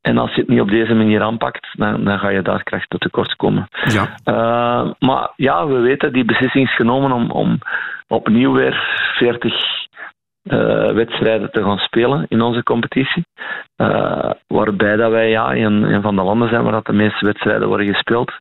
En 0.00 0.18
als 0.18 0.34
je 0.34 0.40
het 0.40 0.50
niet 0.50 0.60
op 0.60 0.70
deze 0.70 0.94
manier 0.94 1.22
aanpakt, 1.22 1.68
dan, 1.72 2.04
dan 2.04 2.18
ga 2.18 2.28
je 2.28 2.42
daar 2.42 2.62
kracht 2.62 2.90
tot 2.90 3.00
tekort 3.00 3.36
komen. 3.36 3.68
Ja. 3.84 4.08
Uh, 4.24 4.90
maar 4.98 5.32
ja, 5.36 5.66
we 5.66 5.78
weten, 5.78 6.12
die 6.12 6.24
beslissing 6.24 6.66
is 6.68 6.74
genomen 6.74 7.12
om, 7.12 7.30
om 7.30 7.58
opnieuw 8.08 8.52
weer 8.52 8.74
40 9.18 9.52
uh, 9.52 9.81
wedstrijden 10.94 11.50
te 11.50 11.62
gaan 11.62 11.78
spelen 11.78 12.26
in 12.28 12.40
onze 12.40 12.62
competitie. 12.62 13.24
Uh, 13.76 14.30
waarbij 14.46 14.96
dat 14.96 15.10
wij 15.10 15.30
ja, 15.30 15.52
in 15.52 15.82
een 15.82 16.02
van 16.02 16.16
de 16.16 16.22
landen 16.22 16.48
zijn 16.48 16.62
waar 16.62 16.72
dat 16.72 16.86
de 16.86 16.92
meeste 16.92 17.26
wedstrijden 17.26 17.68
worden 17.68 17.86
gespeeld. 17.86 18.32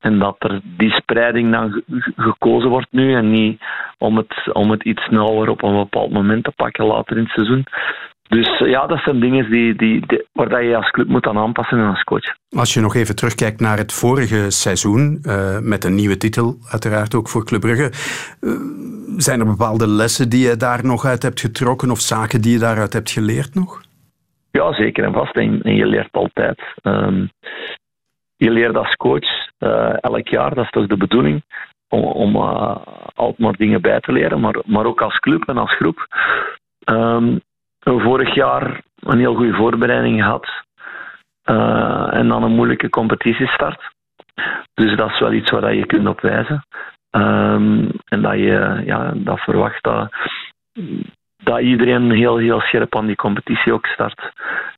En 0.00 0.18
dat 0.18 0.36
er 0.38 0.60
die 0.62 0.90
spreiding 0.90 1.52
dan 1.52 1.82
gekozen 2.16 2.70
wordt 2.70 2.92
nu 2.92 3.14
en 3.14 3.30
niet 3.30 3.60
om 3.98 4.16
het, 4.16 4.52
om 4.52 4.70
het 4.70 4.84
iets 4.84 5.08
nauwer 5.08 5.48
op 5.48 5.62
een 5.62 5.76
bepaald 5.76 6.10
moment 6.10 6.44
te 6.44 6.52
pakken 6.56 6.84
later 6.84 7.16
in 7.16 7.22
het 7.22 7.32
seizoen. 7.32 7.64
Dus 8.28 8.58
ja, 8.58 8.86
dat 8.86 8.98
zijn 8.98 9.20
dingen 9.20 9.50
die, 9.50 9.74
die, 9.74 10.06
die, 10.06 10.26
waar 10.32 10.48
dat 10.48 10.62
je 10.62 10.76
als 10.76 10.90
club 10.90 11.08
moet 11.08 11.26
aan 11.26 11.38
aanpassen 11.38 11.78
en 11.78 11.88
als 11.88 12.02
coach. 12.02 12.34
Als 12.56 12.74
je 12.74 12.80
nog 12.80 12.94
even 12.94 13.16
terugkijkt 13.16 13.60
naar 13.60 13.78
het 13.78 13.92
vorige 13.92 14.50
seizoen, 14.50 15.18
uh, 15.22 15.58
met 15.58 15.84
een 15.84 15.94
nieuwe 15.94 16.16
titel, 16.16 16.56
uiteraard 16.70 17.14
ook 17.14 17.28
voor 17.28 17.44
Club 17.44 17.60
Brugge. 17.60 17.92
Uh, 18.40 18.52
zijn 19.16 19.40
er 19.40 19.46
bepaalde 19.46 19.88
lessen 19.88 20.28
die 20.28 20.48
je 20.48 20.56
daar 20.56 20.84
nog 20.84 21.04
uit 21.04 21.22
hebt 21.22 21.40
getrokken 21.40 21.90
of 21.90 22.00
zaken 22.00 22.40
die 22.40 22.52
je 22.52 22.58
daaruit 22.58 22.92
hebt 22.92 23.10
geleerd 23.10 23.54
nog? 23.54 23.80
Ja, 24.50 24.72
zeker 24.72 25.04
en 25.04 25.12
vast. 25.12 25.36
En, 25.36 25.62
en 25.62 25.74
je 25.74 25.86
leert 25.86 26.12
altijd. 26.12 26.60
Um, 26.82 27.30
je 28.36 28.50
leert 28.50 28.76
als 28.76 28.94
coach 28.94 29.28
uh, 29.58 29.94
elk 30.00 30.28
jaar, 30.28 30.54
dat 30.54 30.64
is 30.64 30.70
toch 30.70 30.86
de 30.86 30.96
bedoeling, 30.96 31.42
om, 31.88 32.02
om 32.02 32.36
altijd 32.36 33.38
maar 33.38 33.56
dingen 33.56 33.80
bij 33.80 34.00
te 34.00 34.12
leren, 34.12 34.40
maar, 34.40 34.56
maar 34.64 34.86
ook 34.86 35.02
als 35.02 35.18
club 35.18 35.48
en 35.48 35.56
als 35.56 35.76
groep. 35.76 36.06
Um, 36.84 37.40
vorig 37.94 38.34
jaar 38.34 38.80
een 39.00 39.18
heel 39.18 39.34
goede 39.34 39.54
voorbereiding 39.54 40.22
gehad. 40.22 40.48
Uh, 41.50 42.08
en 42.10 42.28
dan 42.28 42.42
een 42.42 42.54
moeilijke 42.54 42.88
competitiestart. 42.88 43.94
Dus 44.74 44.96
dat 44.96 45.10
is 45.10 45.18
wel 45.18 45.32
iets 45.32 45.50
waar 45.50 45.74
je 45.74 45.86
kunt 45.86 46.08
op 46.08 46.20
wijzen. 46.20 46.64
Um, 47.10 47.90
en 48.04 48.22
dat 48.22 48.32
je 48.32 48.82
ja, 48.84 49.12
dat 49.14 49.40
verwacht 49.40 49.82
dat, 49.82 50.12
dat 51.36 51.60
iedereen 51.60 52.10
heel, 52.10 52.36
heel 52.36 52.60
scherp 52.60 52.96
aan 52.96 53.06
die 53.06 53.16
competitie 53.16 53.72
ook 53.72 53.86
start. 53.86 54.32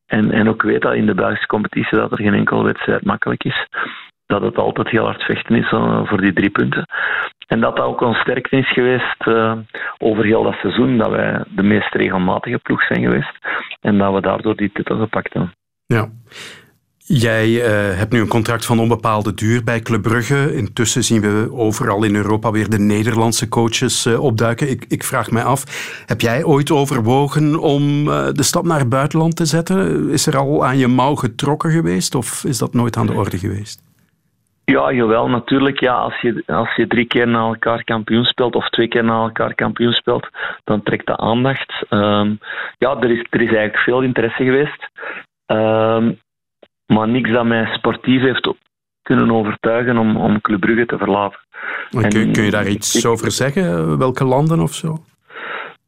En, 0.07 0.31
en 0.31 0.49
ook 0.49 0.63
weet 0.63 0.83
dat 0.83 0.95
in 0.95 1.07
de 1.07 1.15
Belgische 1.15 1.47
competitie 1.47 1.99
dat 1.99 2.11
er 2.11 2.19
geen 2.19 2.35
enkele 2.35 2.63
wedstrijd 2.63 3.05
makkelijk 3.05 3.45
is. 3.45 3.67
Dat 4.29 4.43
het 4.43 4.59
altijd 4.59 4.89
heel 4.89 5.05
hard 5.05 5.22
vechten 5.22 5.57
is 5.57 5.72
uh, 5.72 6.07
voor 6.07 6.20
die 6.20 6.33
drie 6.33 6.51
punten. 6.51 6.85
En 7.47 7.61
dat 7.61 7.76
dat 7.76 7.87
ook 7.87 8.01
een 8.01 8.14
sterkte 8.14 8.57
is 8.57 8.72
geweest 8.72 9.26
uh, 9.26 9.53
over 9.99 10.24
heel 10.24 10.43
dat 10.43 10.55
seizoen, 10.55 10.99
dat 10.99 11.11
wij 11.11 11.45
de 11.49 11.62
meest 11.62 11.95
regelmatige 11.95 12.59
ploeg 12.59 12.83
zijn 12.83 13.03
geweest 13.03 13.39
en 13.81 13.99
dat 13.99 14.14
we 14.14 14.20
daardoor 14.20 14.57
die 14.57 14.70
titel 14.72 14.99
gepakt 14.99 15.33
hebben. 15.33 15.53
Ja. 15.87 16.09
Jij 16.99 17.49
uh, 17.49 17.62
hebt 17.99 18.12
nu 18.12 18.20
een 18.20 18.29
contract 18.29 18.66
van 18.66 18.79
onbepaalde 18.79 19.35
duur 19.35 19.64
bij 19.64 19.81
Club 19.81 20.03
Brugge. 20.03 20.55
Intussen 20.55 21.05
zien 21.05 21.20
we 21.20 21.49
overal 21.53 22.05
in 22.05 22.14
Europa 22.14 22.51
weer 22.51 22.68
de 22.70 22.79
Nederlandse 22.79 23.49
coaches 23.49 24.07
opduiken. 24.07 24.70
Ik, 24.70 24.85
ik, 24.89 25.05
vraag 25.05 25.31
mij 25.31 25.45
af, 25.45 25.64
heb 26.07 26.20
jij 26.20 26.45
ooit 26.45 26.70
overwogen 26.70 27.61
om 27.61 28.05
de 28.05 28.43
stap 28.43 28.64
naar 28.64 28.79
het 28.79 28.89
buitenland 28.89 29.37
te 29.37 29.45
zetten? 29.45 30.11
Is 30.11 30.26
er 30.26 30.37
al 30.37 30.66
aan 30.66 30.79
je 30.79 30.89
mouw 30.89 31.14
getrokken 31.14 31.70
geweest 31.70 32.14
of 32.14 32.45
is 32.45 32.59
dat 32.59 32.74
nooit 32.74 32.97
aan 32.97 33.07
de 33.07 33.12
orde 33.12 33.39
geweest? 33.39 33.88
Ja, 34.73 34.93
jawel, 34.93 35.29
natuurlijk. 35.29 35.81
Ja, 35.81 35.95
als, 35.95 36.21
je, 36.21 36.43
als 36.47 36.75
je 36.77 36.87
drie 36.87 37.07
keer 37.07 37.29
na 37.29 37.39
elkaar 37.39 37.85
kampioen 37.85 38.25
speelt 38.25 38.55
of 38.55 38.69
twee 38.69 38.89
keer 38.89 39.05
na 39.05 39.23
elkaar 39.23 39.55
kampioen 39.55 39.93
speelt, 39.93 40.29
dan 40.64 40.83
trekt 40.83 41.07
dat 41.07 41.19
aandacht. 41.19 41.85
Um, 41.91 42.39
ja, 42.79 42.97
er 43.01 43.11
is, 43.11 43.27
er 43.31 43.41
is 43.41 43.49
eigenlijk 43.49 43.79
veel 43.79 44.03
interesse 44.03 44.45
geweest. 44.45 44.89
Um, 45.47 46.19
maar 46.87 47.09
niks 47.09 47.31
dat 47.31 47.45
mij 47.45 47.66
sportief 47.66 48.23
heeft 48.23 48.55
kunnen 49.03 49.31
overtuigen 49.31 49.99
om, 49.99 50.16
om 50.16 50.41
Club 50.41 50.61
Brugge 50.61 50.87
te 50.87 50.99
verlaten. 50.99 51.39
En, 51.91 52.09
kun, 52.09 52.33
kun, 52.33 52.45
je 52.45 52.51
daar 52.51 52.69
iets 52.69 52.95
ik, 52.95 53.11
over 53.11 53.31
zeggen? 53.31 53.99
Welke 53.99 54.25
landen 54.25 54.61
of 54.61 54.73
zo? 54.73 54.97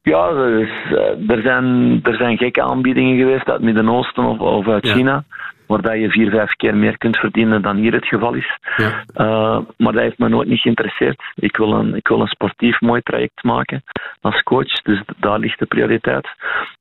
Ja, 0.03 0.29
er, 0.29 0.61
is, 0.61 0.97
eh, 0.97 1.37
er, 1.37 1.43
zijn, 1.43 2.01
er 2.03 2.17
zijn 2.17 2.39
gekke 2.39 2.63
aanbiedingen 2.63 3.17
geweest 3.17 3.47
uit 3.47 3.57
het 3.57 3.63
Midden-Oosten 3.63 4.25
of, 4.25 4.39
of 4.39 4.69
uit 4.69 4.87
ja. 4.87 4.95
China 4.95 5.25
waar 5.71 5.83
dat 5.83 6.01
je 6.01 6.11
vier, 6.11 6.31
vijf 6.31 6.53
keer 6.53 6.77
meer 6.77 6.99
kunt 6.99 7.17
verdienen 7.17 7.63
dan 7.63 7.77
hier 7.77 7.93
het 7.93 8.07
geval 8.07 8.35
is. 8.35 8.59
Ja. 8.77 9.05
Uh, 9.15 9.59
maar 9.77 9.93
dat 9.93 10.03
heeft 10.03 10.19
me 10.19 10.29
nooit 10.29 10.49
niet 10.49 10.61
geïnteresseerd. 10.61 11.23
Ik 11.35 11.57
wil, 11.57 11.73
een, 11.73 11.95
ik 11.95 12.09
wil 12.09 12.21
een 12.21 12.27
sportief 12.27 12.81
mooi 12.81 13.01
traject 13.03 13.43
maken 13.43 13.83
als 14.21 14.43
coach, 14.43 14.83
dus 14.83 15.03
daar 15.17 15.39
ligt 15.39 15.59
de 15.59 15.67
prioriteit. 15.67 16.29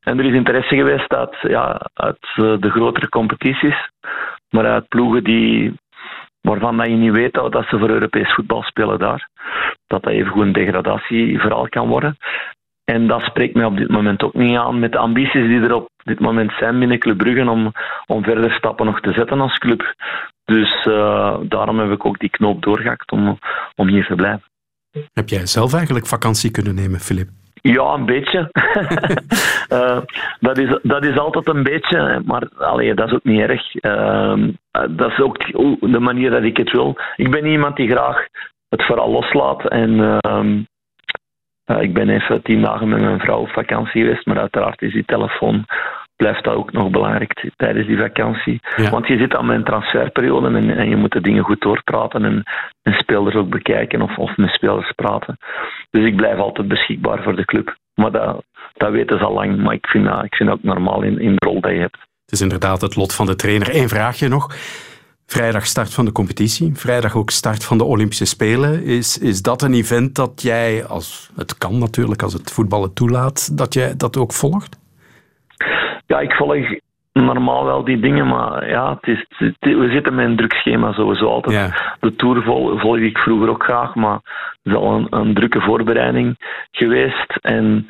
En 0.01 0.19
er 0.19 0.25
is 0.25 0.33
interesse 0.33 0.75
geweest 0.75 1.13
uit, 1.13 1.35
ja, 1.41 1.81
uit 1.93 2.27
de 2.35 2.69
grotere 2.69 3.09
competities, 3.09 3.89
maar 4.49 4.65
uit 4.65 4.87
ploegen 4.87 5.23
die, 5.23 5.73
waarvan 6.41 6.77
dat 6.77 6.87
je 6.87 6.95
niet 6.95 7.11
weet 7.11 7.33
dat 7.33 7.65
ze 7.69 7.79
voor 7.79 7.89
Europees 7.89 8.33
voetbal 8.33 8.63
spelen 8.63 8.99
daar. 8.99 9.29
Dat 9.87 10.03
dat 10.03 10.13
even 10.13 10.31
goed 10.31 10.41
een 10.41 10.53
degradatieverhaal 10.53 11.69
kan 11.69 11.87
worden. 11.87 12.17
En 12.85 13.07
dat 13.07 13.21
spreekt 13.21 13.55
mij 13.55 13.65
op 13.65 13.77
dit 13.77 13.89
moment 13.89 14.23
ook 14.23 14.33
niet 14.33 14.57
aan 14.57 14.79
met 14.79 14.91
de 14.91 14.97
ambities 14.97 15.47
die 15.47 15.61
er 15.61 15.73
op 15.73 15.89
dit 16.09 16.19
moment 16.19 16.51
zijn 16.59 16.79
binnen 16.79 16.99
Club 16.99 17.17
Brugge 17.17 17.49
om, 17.49 17.71
om 18.05 18.23
verder 18.23 18.51
stappen 18.51 18.85
nog 18.85 18.99
te 18.99 19.11
zetten 19.11 19.39
als 19.39 19.57
club. 19.57 19.93
Dus 20.45 20.85
uh, 20.85 21.37
daarom 21.43 21.79
heb 21.79 21.91
ik 21.91 22.05
ook 22.05 22.19
die 22.19 22.29
knoop 22.29 22.61
doorgehakt 22.61 23.11
om, 23.11 23.39
om 23.75 23.87
hier 23.87 24.05
te 24.05 24.15
blijven. 24.15 24.43
Heb 25.13 25.29
jij 25.29 25.45
zelf 25.45 25.73
eigenlijk 25.73 26.07
vakantie 26.07 26.51
kunnen 26.51 26.75
nemen, 26.75 26.99
Filip? 26.99 27.29
Ja, 27.61 27.93
een 27.93 28.05
beetje. 28.05 28.51
uh, 29.73 29.99
dat, 30.47 30.57
is, 30.57 30.79
dat 30.81 31.05
is 31.05 31.17
altijd 31.17 31.47
een 31.47 31.63
beetje, 31.63 32.21
maar 32.25 32.47
allee, 32.57 32.93
dat 32.93 33.07
is 33.07 33.13
ook 33.13 33.23
niet 33.23 33.39
erg. 33.39 33.73
Uh, 33.81 34.47
dat 34.89 35.11
is 35.11 35.19
ook 35.19 35.37
de 35.79 35.99
manier 35.99 36.29
dat 36.29 36.43
ik 36.43 36.57
het 36.57 36.71
wil. 36.71 36.97
Ik 37.15 37.31
ben 37.31 37.45
iemand 37.45 37.75
die 37.75 37.89
graag 37.89 38.25
het 38.69 38.85
vooral 38.85 39.11
loslaat 39.11 39.67
en 39.67 40.19
ehm, 40.19 40.63
uh, 41.65 41.81
ik 41.81 41.93
ben 41.93 42.09
even 42.09 42.41
tien 42.41 42.61
dagen 42.61 42.89
met 42.89 43.01
mijn 43.01 43.19
vrouw 43.19 43.39
op 43.39 43.49
vakantie 43.49 44.01
geweest, 44.01 44.25
maar 44.25 44.39
uiteraard 44.39 44.81
is 44.81 44.93
die 44.93 45.05
telefoon 45.05 45.65
blijft 46.23 46.43
dat 46.43 46.53
ook 46.53 46.71
nog 46.71 46.89
belangrijk 46.89 47.51
tijdens 47.55 47.87
die 47.87 47.97
vakantie. 47.97 48.59
Ja. 48.75 48.89
Want 48.89 49.07
je 49.07 49.17
zit 49.17 49.35
aan 49.35 49.45
mijn 49.45 49.63
transferperiode 49.63 50.47
en, 50.47 50.77
en, 50.77 50.89
je 50.89 50.95
moet 50.95 51.11
de 51.11 51.21
dingen 51.21 51.43
goed 51.43 51.61
doorpraten 51.61 52.25
en, 52.25 52.43
en 52.81 52.93
spelers 52.93 53.35
ook 53.35 53.49
bekijken 53.49 54.01
of, 54.01 54.17
of 54.17 54.37
met 54.37 54.49
spelers 54.49 54.91
praten. 54.91 55.37
Dus 55.89 56.05
ik 56.05 56.15
blijf 56.15 56.37
altijd 56.37 56.67
beschikbaar 56.67 57.23
voor 57.23 57.35
de 57.35 57.45
club. 57.45 57.75
Maar 57.93 58.11
dat, 58.11 58.43
dat 58.73 58.91
weten 58.91 59.17
ze 59.17 59.23
al 59.23 59.33
lang, 59.33 59.57
maar 59.57 59.73
ik 59.73 59.87
vind 59.87 60.05
dat, 60.05 60.23
ik 60.23 60.35
vind 60.35 60.49
dat 60.49 60.57
ook 60.57 60.63
normaal 60.63 61.01
in, 61.01 61.19
in 61.19 61.35
de 61.35 61.45
rol 61.45 61.61
die 61.61 61.73
je 61.73 61.79
hebt. 61.79 61.97
Het 62.25 62.31
is 62.31 62.41
inderdaad 62.41 62.81
het 62.81 62.95
lot 62.95 63.15
van 63.15 63.25
de 63.25 63.35
trainer. 63.35 63.75
Eén 63.75 63.89
vraagje 63.89 64.27
nog. 64.27 64.55
Vrijdag 65.25 65.65
start 65.65 65.93
van 65.93 66.05
de 66.05 66.11
competitie, 66.11 66.75
vrijdag 66.75 67.15
ook 67.15 67.29
start 67.29 67.63
van 67.63 67.77
de 67.77 67.83
Olympische 67.83 68.25
Spelen. 68.25 68.83
Is, 68.83 69.17
is 69.17 69.41
dat 69.41 69.61
een 69.61 69.73
event 69.73 70.15
dat 70.15 70.41
jij, 70.41 70.85
als 70.85 71.31
het 71.35 71.57
kan 71.57 71.77
natuurlijk, 71.77 72.21
als 72.21 72.33
het 72.33 72.51
voetbal 72.51 72.81
het 72.81 72.95
toelaat, 72.95 73.57
dat 73.57 73.73
jij 73.73 73.93
dat 73.97 74.17
ook 74.17 74.33
volgt? 74.33 74.79
Ja, 76.09 76.19
ik 76.19 76.33
volg 76.33 76.67
normaal 77.13 77.65
wel 77.65 77.83
die 77.83 77.99
dingen, 77.99 78.27
maar 78.27 78.69
ja, 78.69 78.93
het 78.93 79.07
is, 79.07 79.25
het, 79.37 79.55
we 79.59 79.89
zitten 79.91 80.15
met 80.15 80.25
een 80.25 80.35
druk 80.35 80.53
schema 80.53 80.91
sowieso 80.91 81.25
altijd. 81.25 81.55
Ja. 81.55 81.95
De 81.99 82.15
Tour 82.15 82.43
vol, 82.43 82.77
volg 82.77 82.97
ik 82.97 83.17
vroeger 83.17 83.49
ook 83.49 83.63
graag, 83.63 83.95
maar 83.95 84.13
het 84.13 84.59
is 84.63 84.73
al 84.73 84.93
een, 84.93 85.07
een, 85.09 85.33
drukke 85.33 85.61
voorbereiding 85.61 86.35
geweest. 86.71 87.37
En 87.41 87.87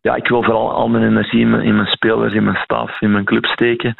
ja, 0.00 0.14
ik 0.14 0.28
wil 0.28 0.42
vooral 0.42 0.72
al 0.72 0.88
mijn 0.88 1.04
energie 1.04 1.40
in 1.40 1.50
mijn, 1.50 1.62
in 1.62 1.74
mijn 1.74 1.86
spelers, 1.86 2.34
in 2.34 2.44
mijn 2.44 2.62
staf, 2.62 3.00
in 3.00 3.12
mijn 3.12 3.24
club 3.24 3.46
steken. 3.46 3.94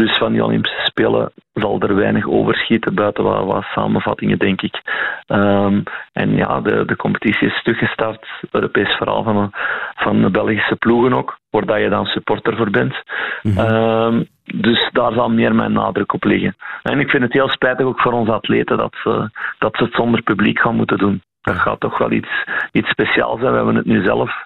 Dus 0.00 0.16
van 0.18 0.32
die 0.32 0.44
Olympische 0.44 0.80
Spelen 0.84 1.32
zal 1.52 1.80
er 1.80 1.94
weinig 1.94 2.26
overschieten 2.26 2.94
buiten 2.94 3.24
wat, 3.24 3.44
wat 3.44 3.64
samenvattingen, 3.74 4.38
denk 4.38 4.62
ik. 4.62 4.82
Um, 5.26 5.82
en 6.12 6.36
ja, 6.36 6.60
de, 6.60 6.84
de 6.84 6.96
competitie 6.96 7.46
is 7.46 7.62
teruggestart. 7.62 8.26
Europees 8.50 8.88
verhaal 8.88 9.22
van, 9.22 9.50
van 9.94 10.22
de 10.22 10.30
Belgische 10.30 10.76
ploegen 10.76 11.12
ook, 11.12 11.38
waar 11.50 11.66
dat 11.66 11.80
je 11.80 11.88
dan 11.88 12.04
supporter 12.06 12.56
voor 12.56 12.70
bent. 12.70 12.94
Mhm. 13.42 13.58
Um, 13.58 14.26
dus 14.44 14.88
daar 14.92 15.12
zal 15.12 15.30
meer 15.30 15.54
mijn 15.54 15.72
nadruk 15.72 16.12
op 16.12 16.24
liggen. 16.24 16.56
En 16.82 17.00
ik 17.00 17.10
vind 17.10 17.22
het 17.22 17.32
heel 17.32 17.48
spijtig 17.48 17.86
ook 17.86 18.00
voor 18.00 18.12
onze 18.12 18.32
atleten 18.32 18.76
dat 18.76 18.96
ze, 19.02 19.30
dat 19.58 19.76
ze 19.76 19.84
het 19.84 19.94
zonder 19.94 20.22
publiek 20.22 20.60
gaan 20.60 20.76
moeten 20.76 20.98
doen. 20.98 21.22
Dat 21.40 21.56
gaat 21.56 21.80
toch 21.80 21.98
wel 21.98 22.10
iets, 22.10 22.44
iets 22.72 22.88
speciaals 22.88 23.40
zijn. 23.40 23.50
We 23.50 23.56
hebben 23.56 23.76
het 23.76 23.86
nu 23.86 24.02
zelf 24.04 24.44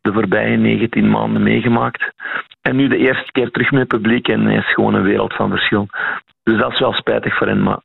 de 0.00 0.12
voorbije 0.12 0.56
19 0.56 1.10
maanden 1.10 1.42
meegemaakt. 1.42 2.12
En 2.68 2.76
nu 2.76 2.88
de 2.88 2.96
eerste 2.96 3.32
keer 3.32 3.50
terug 3.50 3.70
met 3.70 3.88
publiek 3.88 4.28
en 4.28 4.46
is 4.46 4.72
gewoon 4.74 4.94
een 4.94 5.02
wereld 5.02 5.34
van 5.34 5.50
verschil. 5.50 5.86
Dus 6.42 6.58
dat 6.58 6.72
is 6.72 6.78
wel 6.78 6.92
spijtig 6.92 7.36
voor 7.36 7.46
hen, 7.46 7.62
maar 7.62 7.80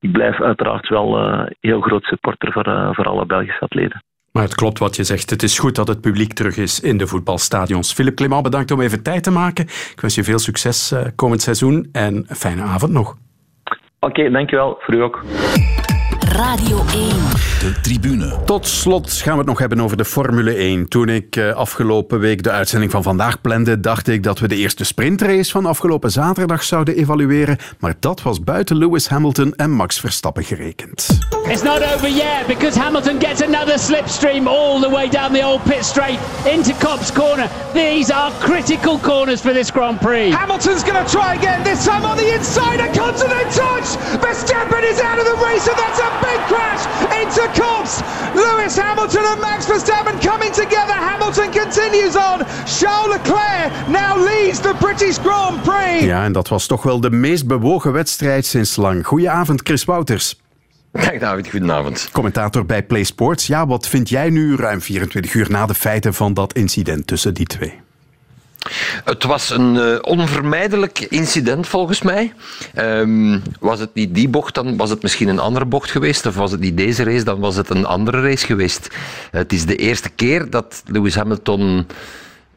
ik 0.00 0.12
blijf 0.12 0.40
uiteraard 0.40 0.88
wel 0.88 1.18
uh, 1.18 1.46
heel 1.60 1.80
groot 1.80 2.04
supporter 2.04 2.52
voor, 2.52 2.68
uh, 2.68 2.88
voor 2.92 3.04
alle 3.04 3.26
Belgische 3.26 3.60
atleten. 3.60 4.02
Maar 4.32 4.42
het 4.42 4.54
klopt 4.54 4.78
wat 4.78 4.96
je 4.96 5.04
zegt. 5.04 5.30
Het 5.30 5.42
is 5.42 5.58
goed 5.58 5.74
dat 5.74 5.88
het 5.88 6.00
publiek 6.00 6.32
terug 6.32 6.56
is 6.56 6.80
in 6.80 6.96
de 6.98 7.06
voetbalstadions. 7.06 7.92
Philip 7.92 8.16
Clement, 8.16 8.42
bedankt 8.42 8.70
om 8.70 8.80
even 8.80 9.02
tijd 9.02 9.22
te 9.22 9.30
maken. 9.30 9.64
Ik 9.64 10.00
wens 10.00 10.14
je 10.14 10.24
veel 10.24 10.38
succes 10.38 10.92
uh, 10.92 11.00
komend 11.16 11.42
seizoen 11.42 11.88
en 11.92 12.14
een 12.14 12.36
fijne 12.36 12.62
avond 12.62 12.92
nog. 12.92 13.16
Oké, 14.00 14.30
dankjewel. 14.30 14.76
Voor 14.80 14.94
u 14.94 15.02
ook. 15.02 15.24
Radio 16.20 16.76
1. 16.76 17.55
De 17.66 17.80
tribune. 17.80 18.36
Tot 18.44 18.66
slot 18.66 19.12
gaan 19.12 19.32
we 19.32 19.38
het 19.38 19.46
nog 19.46 19.58
hebben 19.58 19.80
over 19.80 19.96
de 19.96 20.04
Formule 20.04 20.54
1. 20.54 20.88
Toen 20.88 21.08
ik 21.08 21.36
eh, 21.36 21.52
afgelopen 21.52 22.18
week 22.18 22.42
de 22.42 22.50
uitzending 22.50 22.90
van 22.90 23.02
vandaag 23.02 23.40
plande, 23.40 23.80
dacht 23.80 24.08
ik 24.08 24.22
dat 24.22 24.38
we 24.38 24.48
de 24.48 24.56
eerste 24.56 24.84
sprintrace 24.84 25.50
van 25.50 25.66
afgelopen 25.66 26.10
zaterdag 26.10 26.62
zouden 26.62 26.96
evalueren. 26.96 27.56
Maar 27.78 27.94
dat 28.00 28.22
was 28.22 28.44
buiten 28.44 28.76
Lewis 28.76 29.08
Hamilton 29.08 29.54
en 29.54 29.70
Max 29.70 30.00
Verstappen 30.00 30.44
gerekend. 30.44 31.18
It's 31.48 31.62
not 31.62 31.82
over 31.94 32.10
yet 32.10 32.46
because 32.46 32.78
Hamilton 32.78 33.20
gets 33.20 33.42
another 33.42 33.78
slipstream 33.78 34.46
all 34.46 34.80
the 34.80 34.90
way 34.90 35.08
down 35.08 35.32
the 35.32 35.44
old 35.44 35.62
pit 35.62 35.84
straight 35.84 36.18
into 36.44 36.72
Cobb's 36.78 37.12
corner. 37.12 37.48
These 37.72 38.14
are 38.14 38.32
critical 38.38 38.98
corners 38.98 39.40
for 39.40 39.52
this 39.52 39.70
Grand 39.70 40.00
Prix. 40.00 40.30
Hamilton's 40.30 40.84
going 40.84 41.04
to 41.04 41.10
try 41.10 41.34
again, 41.34 41.62
this 41.64 41.84
time 41.84 42.04
on 42.04 42.16
the 42.16 42.34
inside 42.34 42.80
and 42.80 42.94
comes 42.94 43.22
to 43.22 43.28
the 43.28 43.44
touch. 43.50 43.88
Verstappen 44.22 44.82
is 44.82 45.00
out 45.00 45.18
of 45.18 45.24
the 45.24 45.36
race 45.46 45.68
and 45.68 45.78
that's 45.78 46.00
a 46.00 46.10
big 46.20 46.40
crash 46.50 46.82
into 47.22 47.55
Cobbs. 47.58 48.00
Lewis 48.34 48.76
Hamilton 48.78 49.24
and 49.24 49.40
Max 49.40 49.66
Verstappen 49.66 50.18
coming 50.20 50.52
together. 50.52 50.94
Hamilton 50.94 51.50
continues 51.50 52.16
on. 52.16 52.44
Charles 52.66 53.08
Leclerc 53.08 53.88
now 53.88 54.24
leads 54.24 54.60
the 54.60 54.74
British 54.78 55.18
Grand 55.18 55.62
Prix. 55.62 56.04
Ja, 56.04 56.24
en 56.24 56.32
dat 56.32 56.48
was 56.48 56.66
toch 56.66 56.82
wel 56.82 57.00
de 57.00 57.10
meest 57.10 57.46
bewogen 57.46 57.92
wedstrijd 57.92 58.46
sinds 58.46 58.76
lang. 58.76 59.06
Goedenavond, 59.06 59.60
Chris 59.62 59.84
Wouters. 59.84 60.40
Dag 60.92 61.18
David, 61.18 61.48
goedenavond. 61.50 62.08
Commentator 62.12 62.66
bij 62.66 62.82
Play 62.82 63.04
Sports. 63.04 63.46
Ja, 63.46 63.66
wat 63.66 63.88
vind 63.88 64.08
jij 64.08 64.30
nu 64.30 64.56
ruim 64.56 64.80
24 64.80 65.34
uur 65.34 65.50
na 65.50 65.66
de 65.66 65.74
feiten 65.74 66.14
van 66.14 66.34
dat 66.34 66.52
incident 66.52 67.06
tussen 67.06 67.34
die 67.34 67.46
twee? 67.46 67.85
Het 69.04 69.24
was 69.24 69.50
een 69.50 69.74
uh, 69.74 69.98
onvermijdelijk 70.00 70.98
incident 70.98 71.66
volgens 71.66 72.02
mij. 72.02 72.32
Um, 72.78 73.42
was 73.60 73.80
het 73.80 73.94
niet 73.94 74.14
die 74.14 74.28
bocht, 74.28 74.54
dan 74.54 74.76
was 74.76 74.90
het 74.90 75.02
misschien 75.02 75.28
een 75.28 75.38
andere 75.38 75.64
bocht 75.64 75.90
geweest. 75.90 76.26
Of 76.26 76.34
was 76.34 76.50
het 76.50 76.60
niet 76.60 76.76
deze 76.76 77.04
race, 77.04 77.24
dan 77.24 77.40
was 77.40 77.56
het 77.56 77.70
een 77.70 77.84
andere 77.84 78.20
race 78.20 78.46
geweest. 78.46 78.88
Het 79.30 79.52
is 79.52 79.66
de 79.66 79.76
eerste 79.76 80.08
keer 80.08 80.50
dat 80.50 80.82
Lewis 80.86 81.14
Hamilton 81.14 81.86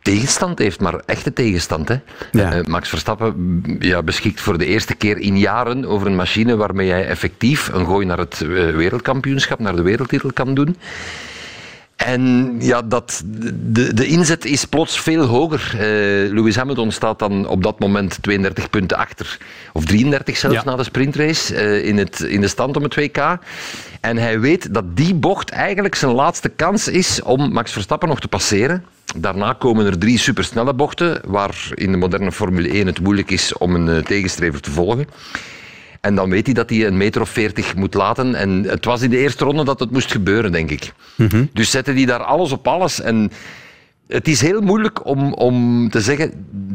tegenstand 0.01 0.59
heeft, 0.59 0.79
maar 0.79 1.01
echte 1.05 1.33
tegenstand. 1.33 1.87
Hè? 1.87 1.95
Ja. 2.31 2.57
Uh, 2.57 2.65
Max 2.65 2.89
Verstappen 2.89 3.63
ja, 3.79 4.03
beschikt 4.03 4.41
voor 4.41 4.57
de 4.57 4.65
eerste 4.65 4.95
keer 4.95 5.17
in 5.17 5.37
jaren 5.37 5.85
over 5.85 6.07
een 6.07 6.15
machine 6.15 6.55
waarmee 6.55 6.89
hij 6.89 7.07
effectief 7.07 7.67
een 7.73 7.85
gooi 7.85 8.05
naar 8.05 8.17
het 8.17 8.41
uh, 8.43 8.75
wereldkampioenschap, 8.75 9.59
naar 9.59 9.75
de 9.75 9.81
wereldtitel 9.81 10.33
kan 10.33 10.53
doen. 10.53 10.75
En 12.06 12.56
ja, 12.60 12.82
dat, 12.82 13.24
de, 13.26 13.93
de 13.93 14.08
inzet 14.08 14.45
is 14.45 14.66
plots 14.66 15.00
veel 15.00 15.26
hoger. 15.26 15.72
Uh, 15.74 15.82
Lewis 16.34 16.56
Hamilton 16.56 16.91
staat 16.91 17.20
dan 17.20 17.47
op 17.47 17.64
dat 17.64 17.80
moment 17.80 18.18
32 18.22 18.70
punten 18.70 18.97
achter. 18.97 19.38
Of 19.74 19.86
33 19.86 20.38
zelfs 20.38 20.56
ja. 20.56 20.64
na 20.64 20.76
de 20.76 20.84
sprintrace 20.84 21.54
uh, 21.54 21.86
in, 21.86 21.97
het, 21.97 22.20
in 22.20 22.41
de 22.41 22.47
stand 22.47 22.78
om 22.78 22.84
het 22.84 22.95
WK. 22.95 23.38
En 24.02 24.18
hij 24.18 24.39
weet 24.39 24.74
dat 24.74 24.97
die 24.97 25.14
bocht 25.14 25.50
eigenlijk 25.50 25.95
zijn 25.95 26.12
laatste 26.12 26.50
kans 26.50 26.88
is 26.88 27.22
om 27.22 27.52
Max 27.52 27.72
Verstappen 27.72 28.10
nog 28.10 28.20
te 28.20 28.28
passeren. 28.28 28.86
Daarna 29.16 29.54
komen 29.54 29.86
er 29.86 29.97
drie 29.97 30.18
supersnelle 30.18 30.74
bochten, 30.74 31.22
waar 31.26 31.72
in 31.74 31.91
de 31.91 31.97
moderne 31.97 32.32
Formule 32.32 32.70
1 32.70 32.88
het 32.88 33.02
moeilijk 33.02 33.32
is 33.32 33.54
om 33.54 33.76
een 33.76 33.88
uh, 33.88 34.04
tegenstrever 34.04 34.62
te 34.62 34.72
volgen. 34.72 35.08
En 36.02 36.16
dan 36.16 36.30
weet 36.30 36.45
hij 36.45 36.54
dat 36.54 36.70
hij 36.70 36.86
een 36.86 36.97
meter 36.97 37.22
of 37.22 37.30
veertig 37.30 37.76
moet 37.76 37.93
laten. 37.93 38.36
En 38.36 38.64
het 38.64 38.86
was 38.86 39.02
in 39.02 39.10
de 39.10 39.18
eerste 39.18 39.43
ronde 39.43 39.64
dat 39.64 39.80
het 39.80 39.91
moest 39.91 40.12
gebeuren, 40.12 40.52
denk 40.52 40.70
ik. 40.70 40.93
Mm 41.16 41.28
-hmm. 41.30 41.50
Dus 41.54 41.72
zette 41.72 41.91
hij 41.91 42.06
daar 42.06 42.24
alles 42.24 42.52
op 42.52 42.68
alles. 42.68 43.02
En 43.02 43.32
het 44.10 44.28
is 44.28 44.41
heel 44.41 44.62
moeilijk 44.62 45.05
om, 45.05 45.34
om 45.34 45.89
te 45.89 46.01
zeggen, 46.01 46.32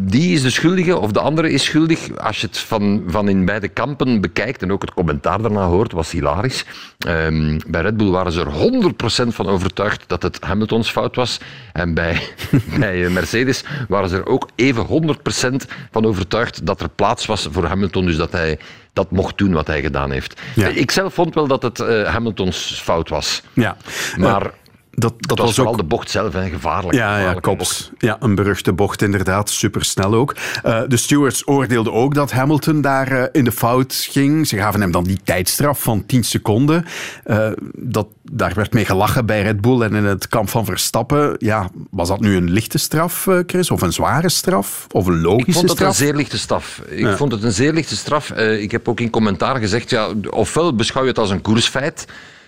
die 0.09 0.33
is 0.33 0.43
de 0.43 0.51
schuldige 0.51 0.99
of 0.99 1.13
de 1.13 1.21
andere 1.21 1.51
is 1.51 1.65
schuldig. 1.65 2.17
Als 2.17 2.41
je 2.41 2.47
het 2.47 2.59
van, 2.59 3.03
van 3.07 3.29
in 3.29 3.45
beide 3.45 3.69
kampen 3.69 4.21
bekijkt 4.21 4.63
en 4.63 4.73
ook 4.73 4.83
het 4.83 4.95
commentaar 4.95 5.43
daarna 5.43 5.67
hoort, 5.67 5.93
was 5.93 6.11
hilarisch. 6.11 6.65
Um, 7.09 7.59
bij 7.67 7.81
Red 7.81 7.97
Bull 7.97 8.11
waren 8.11 8.33
ze 8.33 8.41
er 8.41 9.27
100% 9.27 9.35
van 9.35 9.47
overtuigd 9.47 10.05
dat 10.07 10.23
het 10.23 10.39
Hamiltons 10.41 10.91
fout 10.91 11.17
was. 11.17 11.41
En 11.73 11.95
bij, 11.95 12.21
bij 12.79 13.09
Mercedes 13.09 13.65
waren 13.89 14.09
ze 14.09 14.17
er 14.17 14.27
ook 14.27 14.49
even 14.55 15.17
100% 15.53 15.55
van 15.91 16.05
overtuigd 16.05 16.67
dat 16.67 16.81
er 16.81 16.89
plaats 16.89 17.27
was 17.27 17.49
voor 17.51 17.65
Hamilton. 17.65 18.07
Dus 18.07 18.17
dat 18.17 18.33
hij 18.33 18.59
dat 18.93 19.11
mocht 19.11 19.39
doen 19.39 19.53
wat 19.53 19.67
hij 19.67 19.81
gedaan 19.81 20.11
heeft. 20.11 20.41
Ja. 20.55 20.69
Ik 20.69 20.91
zelf 20.91 21.15
vond 21.15 21.35
wel 21.35 21.47
dat 21.47 21.63
het 21.63 21.79
uh, 21.79 22.05
Hamiltons 22.05 22.81
fout 22.83 23.09
was. 23.09 23.43
Ja. 23.53 23.77
Maar... 24.17 24.43
Uh, 24.43 24.51
dat, 24.97 25.15
dat 25.19 25.39
was, 25.39 25.47
was 25.47 25.55
vooral 25.55 25.73
ook... 25.73 25.81
de 25.81 25.87
bocht 25.87 26.11
zelf, 26.11 26.33
hè. 26.33 26.49
gevaarlijk. 26.49 26.95
Ja, 26.95 27.19
ja, 27.19 27.35
Kops. 27.35 27.91
Ja, 27.99 28.17
een 28.21 28.35
beruchte 28.35 28.73
bocht 28.73 29.03
inderdaad, 29.03 29.51
supersnel 29.51 30.15
ook. 30.15 30.35
Uh, 30.65 30.81
de 30.89 30.97
stewards 30.97 31.47
oordeelden 31.47 31.93
ook 31.93 32.15
dat 32.15 32.33
Hamilton 32.33 32.81
daar 32.81 33.13
uh, 33.13 33.25
in 33.33 33.45
de 33.45 33.53
fout 33.53 34.07
ging. 34.11 34.47
Ze 34.47 34.57
gaven 34.57 34.81
hem 34.81 34.91
dan 34.91 35.05
die 35.05 35.19
tijdstraf 35.25 35.83
van 35.83 36.07
10 36.07 36.25
seconden. 36.25 36.85
Uh, 37.27 37.49
dat, 37.77 38.07
daar 38.23 38.55
werd 38.55 38.73
mee 38.73 38.85
gelachen 38.85 39.27
bij 39.27 39.43
Red 39.43 39.61
Bull 39.61 39.81
en 39.81 39.95
in 39.95 40.05
het 40.05 40.29
kamp 40.29 40.49
van 40.49 40.65
Verstappen. 40.65 41.35
Ja, 41.39 41.71
was 41.91 42.09
dat 42.09 42.21
nu 42.21 42.37
een 42.37 42.51
lichte 42.51 42.79
straf, 42.79 43.29
Chris? 43.47 43.71
Of 43.71 43.83
een 43.83 43.93
zware 43.93 44.29
straf? 44.29 44.87
Of 44.91 45.07
een 45.07 45.21
logische 45.21 45.53
straf? 45.53 45.63
Ik 45.63 45.69
vond 45.69 45.79
het 45.79 45.89
een 45.89 45.95
zeer 45.95 46.15
lichte 46.15 46.39
straf. 46.39 46.83
Ik 46.89 46.99
ja. 46.99 47.17
vond 47.17 47.33
het 47.33 47.43
een 47.43 47.53
zeer 47.53 47.73
lichte 47.73 47.97
straf. 47.97 48.31
ik 48.31 48.71
heb 48.71 48.89
ook 48.89 49.01
in 49.01 49.11
commentaar 49.11 49.57
gezegd, 49.57 49.91
ja, 49.91 50.09
ofwel 50.31 50.75
beschouw 50.75 51.03
je 51.03 51.09
het 51.09 51.19
als 51.19 51.31
een 51.31 51.43
koersfeit. 51.43 52.07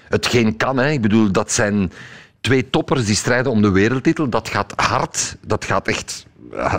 Hetgeen 0.09 0.57
kan, 0.57 0.76
hè. 0.76 0.90
ik 0.90 1.01
bedoel, 1.01 1.32
dat 1.32 1.53
zijn 1.53 1.92
twee 2.47 2.70
toppers 2.70 3.05
die 3.05 3.14
strijden 3.14 3.53
om 3.53 3.62
de 3.62 3.70
wereldtitel. 3.70 4.28
Dat 4.28 4.49
gaat 4.49 4.72
hard. 4.76 5.36
Dat 5.47 5.64
gaat 5.64 5.88
echt 5.88 6.26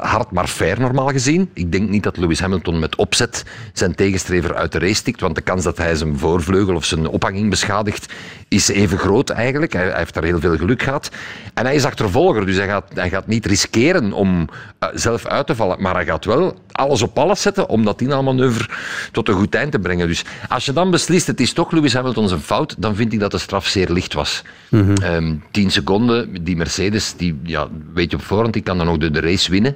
hard, 0.01 0.32
maar 0.32 0.47
fair 0.47 0.80
normaal 0.80 1.07
gezien. 1.07 1.49
Ik 1.53 1.72
denk 1.72 1.89
niet 1.89 2.03
dat 2.03 2.18
Lewis 2.18 2.39
Hamilton 2.39 2.80
met 2.80 2.95
opzet 2.95 3.43
zijn 3.74 3.95
tegenstrever 3.95 4.55
uit 4.55 4.72
de 4.72 4.80
race 4.80 4.93
stikt, 4.93 5.22
want 5.22 5.36
de 5.36 5.41
kans 5.41 5.63
dat 5.63 5.78
hij 5.78 5.95
zijn 5.95 6.18
voorvleugel 6.18 6.76
of 6.76 6.86
zijn 6.86 7.07
ophanging 7.07 7.49
beschadigt 7.49 8.13
is 8.47 8.68
even 8.68 8.97
groot 8.97 9.30
eigenlijk. 9.30 9.74
Hij, 9.74 9.86
hij 9.86 9.97
heeft 9.97 10.13
daar 10.13 10.24
heel 10.24 10.39
veel 10.39 10.57
geluk 10.57 10.84
gehad. 10.84 11.11
En 11.53 11.65
hij 11.65 11.76
is 11.76 11.86
achtervolger, 11.86 12.45
dus 12.45 12.55
hij 12.55 12.68
gaat, 12.68 12.91
hij 12.93 13.09
gaat 13.09 13.28
niet 13.28 13.45
riskeren 13.45 14.13
om 14.13 14.39
uh, 14.80 14.89
zelf 14.93 15.26
uit 15.26 15.47
te 15.47 15.55
vallen, 15.55 15.82
maar 15.82 15.93
hij 15.93 16.05
gaat 16.05 16.26
wel 16.26 16.57
alles 16.72 17.01
op 17.01 17.20
alles 17.20 17.41
zetten 17.41 17.70
om 17.70 17.86
dat 17.86 18.01
inhaalmanoeuvre 18.01 18.70
tot 19.11 19.28
een 19.28 19.36
goed 19.36 19.55
eind 19.55 19.72
te 19.72 19.80
brengen. 19.80 20.07
Dus 20.07 20.26
als 20.47 20.65
je 20.65 20.74
dan 20.74 20.91
beslist, 20.91 21.28
het 21.28 21.39
is 21.39 21.53
toch 21.53 21.72
Lewis 21.72 21.93
Hamilton 21.93 22.28
zijn 22.28 22.39
fout, 22.39 22.76
dan 22.78 22.95
vind 22.95 23.13
ik 23.13 23.20
dat 23.20 23.32
de 23.32 23.38
straf 23.38 23.68
zeer 23.68 23.91
licht 23.91 24.13
was. 24.13 24.43
Mhm. 24.70 24.84
Mm 24.84 24.95
-hmm. 24.95 25.13
um, 25.13 25.43
tien 25.58 25.72
seconden, 25.72 26.43
die 26.43 26.55
Mercedes, 26.55 27.14
die, 27.16 27.39
ja, 27.43 27.68
weet 27.93 28.12
je 28.12 28.18
op 28.18 28.24
voorhand, 28.24 28.53
die 28.53 28.62
kan 28.62 28.78
dan 28.78 28.86
nog 28.86 28.97
de, 28.97 29.12
de 29.12 29.20
race 29.20 29.51
winnen. 29.51 29.76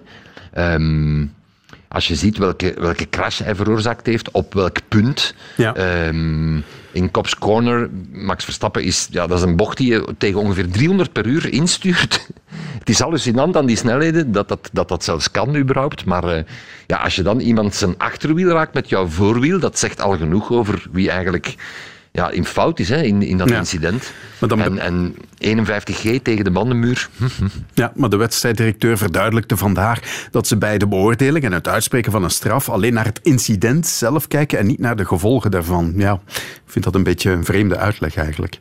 Um, 0.58 1.34
als 1.88 2.08
je 2.08 2.16
ziet 2.16 2.38
welke, 2.38 2.74
welke 2.80 3.10
crash 3.10 3.40
hij 3.40 3.56
veroorzaakt 3.56 4.06
heeft, 4.06 4.32
op 4.32 4.54
welk 4.54 4.78
punt. 4.88 5.36
Ja. 5.58 6.08
Um, 6.08 6.64
in 6.92 7.12
Cops 7.12 7.38
Corner, 7.38 7.90
Max 8.12 8.44
Verstappen 8.44 8.84
is, 8.84 9.08
ja, 9.12 9.28
dat 9.28 9.38
is 9.38 9.44
een 9.44 9.56
bocht 9.56 9.78
die 9.78 9.92
je 9.92 10.16
tegen 10.18 10.40
ongeveer 10.40 10.70
300 10.70 11.12
per 11.12 11.26
uur 11.26 11.54
instuurt. 11.54 12.28
Het 12.80 12.90
is 12.90 13.00
hallucinant 13.00 13.58
aan 13.58 13.66
die 13.66 13.78
snelheden 13.78 14.32
dat 14.32 14.48
dat, 14.48 14.70
dat, 14.72 14.88
dat 14.88 15.04
zelfs 15.04 15.32
kan 15.32 15.56
überhaupt. 15.56 16.06
Maar 16.06 16.38
uh, 16.38 16.44
ja, 16.88 16.98
als 16.98 17.16
je 17.16 17.22
dan 17.22 17.40
iemand 17.40 17.76
zijn 17.76 17.98
achterwiel 17.98 18.50
raakt 18.50 18.74
met 18.74 18.90
jouw 18.90 19.08
voorwiel, 19.08 19.60
dat 19.60 19.80
zegt 19.80 20.02
al 20.02 20.18
genoeg 20.18 20.52
over 20.52 20.88
wie 20.92 21.10
eigenlijk 21.10 21.56
ja, 22.12 22.30
in 22.30 22.46
fout 22.46 22.80
is 22.80 22.90
hè, 22.90 23.02
in, 23.02 23.22
in 23.22 23.38
dat 23.38 23.50
ja. 23.50 23.58
incident. 23.58 24.12
Dan 24.40 24.62
en, 24.62 24.80
en 24.80 25.16
51G 25.66 26.22
tegen 26.22 26.44
de 26.44 26.52
bandenmuur. 26.52 27.10
Ja, 27.74 27.92
maar 27.96 28.10
de 28.10 28.18
wedstrijddirecteur 28.18 28.98
verduidelijkte 28.98 29.58
vandaag 29.58 30.28
dat 30.32 30.48
ze 30.48 30.58
bij 30.58 30.78
de 30.78 30.88
beoordeling 30.88 31.46
en 31.46 31.52
het 31.52 31.68
uitspreken 31.68 32.12
van 32.12 32.24
een 32.24 32.30
straf 32.30 32.70
alleen 32.70 32.94
naar 32.94 33.06
het 33.06 33.20
incident 33.24 33.88
zelf 33.88 34.28
kijken 34.28 34.60
en 34.60 34.68
niet 34.68 34.80
naar 34.80 34.96
de 34.96 35.06
gevolgen 35.06 35.52
daarvan. 35.52 35.94
Ja, 35.98 36.20
ik 36.28 36.62
vind 36.66 36.86
dat 36.86 36.96
een 36.96 37.04
beetje 37.04 37.32
een 37.32 37.46
vreemde 37.46 37.78
uitleg 37.78 38.16
eigenlijk. 38.16 38.58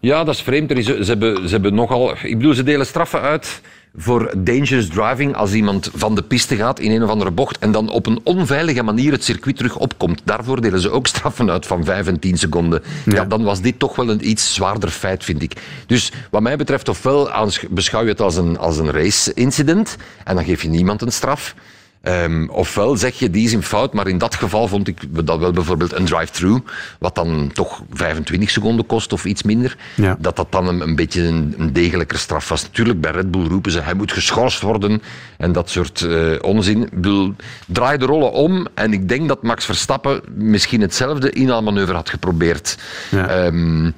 Ja, 0.00 0.24
dat 0.24 0.34
is 0.34 0.42
vreemd. 0.42 0.70
Is, 0.70 0.86
ze, 0.86 1.04
hebben, 1.04 1.48
ze 1.48 1.54
hebben 1.54 1.74
nogal... 1.74 2.16
Ik 2.22 2.36
bedoel, 2.36 2.54
ze 2.54 2.62
delen 2.62 2.86
straffen 2.86 3.20
uit 3.20 3.60
voor 4.00 4.32
dangerous 4.36 4.88
driving 4.88 5.34
als 5.34 5.52
iemand 5.52 5.90
van 5.94 6.14
de 6.14 6.22
piste 6.22 6.56
gaat 6.56 6.80
in 6.80 6.90
een 6.90 7.02
of 7.02 7.10
andere 7.10 7.30
bocht 7.30 7.58
en 7.58 7.72
dan 7.72 7.88
op 7.88 8.06
een 8.06 8.20
onveilige 8.22 8.82
manier 8.82 9.12
het 9.12 9.24
circuit 9.24 9.56
terug 9.56 9.76
opkomt. 9.76 10.20
Daarvoor 10.24 10.60
delen 10.60 10.80
ze 10.80 10.90
ook 10.90 11.06
straffen 11.16 11.50
uit 11.50 11.66
van 11.66 11.84
5 11.84 12.06
en 12.06 12.18
10 12.18 12.38
seconden. 12.38 12.82
Ja. 13.04 13.14
ja 13.14 13.24
dan 13.24 13.42
was 13.42 13.60
dit 13.60 13.78
toch 13.78 13.96
wel 13.96 14.08
een 14.08 14.28
iets 14.28 14.54
zwaarder 14.54 14.90
feit, 14.90 15.24
vind 15.24 15.42
ik. 15.42 15.52
Dus 15.86 16.12
wat 16.30 16.42
mij 16.42 16.56
betreft, 16.56 16.88
ofwel 16.88 17.30
beschouw 17.70 18.02
je 18.02 18.08
het 18.08 18.20
als 18.20 18.36
een, 18.36 18.58
als 18.58 18.78
een 18.78 18.90
race-incident 18.90 19.96
en 20.24 20.34
dan 20.34 20.44
geef 20.44 20.62
je 20.62 20.68
niemand 20.68 21.02
een 21.02 21.12
straf. 21.12 21.54
Um, 22.02 22.50
ofwel 22.50 22.96
zeg 22.96 23.18
je 23.18 23.30
die 23.30 23.44
is 23.44 23.52
in 23.52 23.62
fout, 23.62 23.92
maar 23.92 24.08
in 24.08 24.18
dat 24.18 24.34
geval 24.34 24.68
vond 24.68 24.88
ik 24.88 25.26
dat 25.26 25.38
wel 25.38 25.50
bijvoorbeeld 25.50 25.92
een 25.92 26.04
drive-through, 26.04 26.66
wat 26.98 27.14
dan 27.14 27.50
toch 27.52 27.82
25 27.92 28.50
seconden 28.50 28.86
kost 28.86 29.12
of 29.12 29.24
iets 29.24 29.42
minder, 29.42 29.76
ja. 29.94 30.16
dat 30.18 30.36
dat 30.36 30.52
dan 30.52 30.68
een, 30.68 30.80
een 30.80 30.96
beetje 30.96 31.22
een, 31.22 31.54
een 31.58 31.72
degelijker 31.72 32.18
straf 32.18 32.48
was. 32.48 32.62
Natuurlijk, 32.62 33.00
bij 33.00 33.10
Red 33.10 33.30
Bull 33.30 33.46
roepen 33.46 33.72
ze 33.72 33.80
hij 33.80 33.94
moet 33.94 34.12
geschorst 34.12 34.60
worden 34.60 35.02
en 35.36 35.52
dat 35.52 35.70
soort 35.70 36.00
uh, 36.00 36.36
onzin. 36.40 36.82
Ik 36.82 36.90
bedoel, 36.90 37.34
draai 37.66 37.98
de 37.98 38.04
rollen 38.04 38.32
om 38.32 38.66
en 38.74 38.92
ik 38.92 39.08
denk 39.08 39.28
dat 39.28 39.42
Max 39.42 39.64
Verstappen 39.64 40.20
misschien 40.34 40.80
hetzelfde 40.80 41.30
inhaalmanoeuvre 41.30 41.94
had 41.94 42.10
geprobeerd. 42.10 42.78
Ja. 43.10 43.44
Um, 43.46 43.94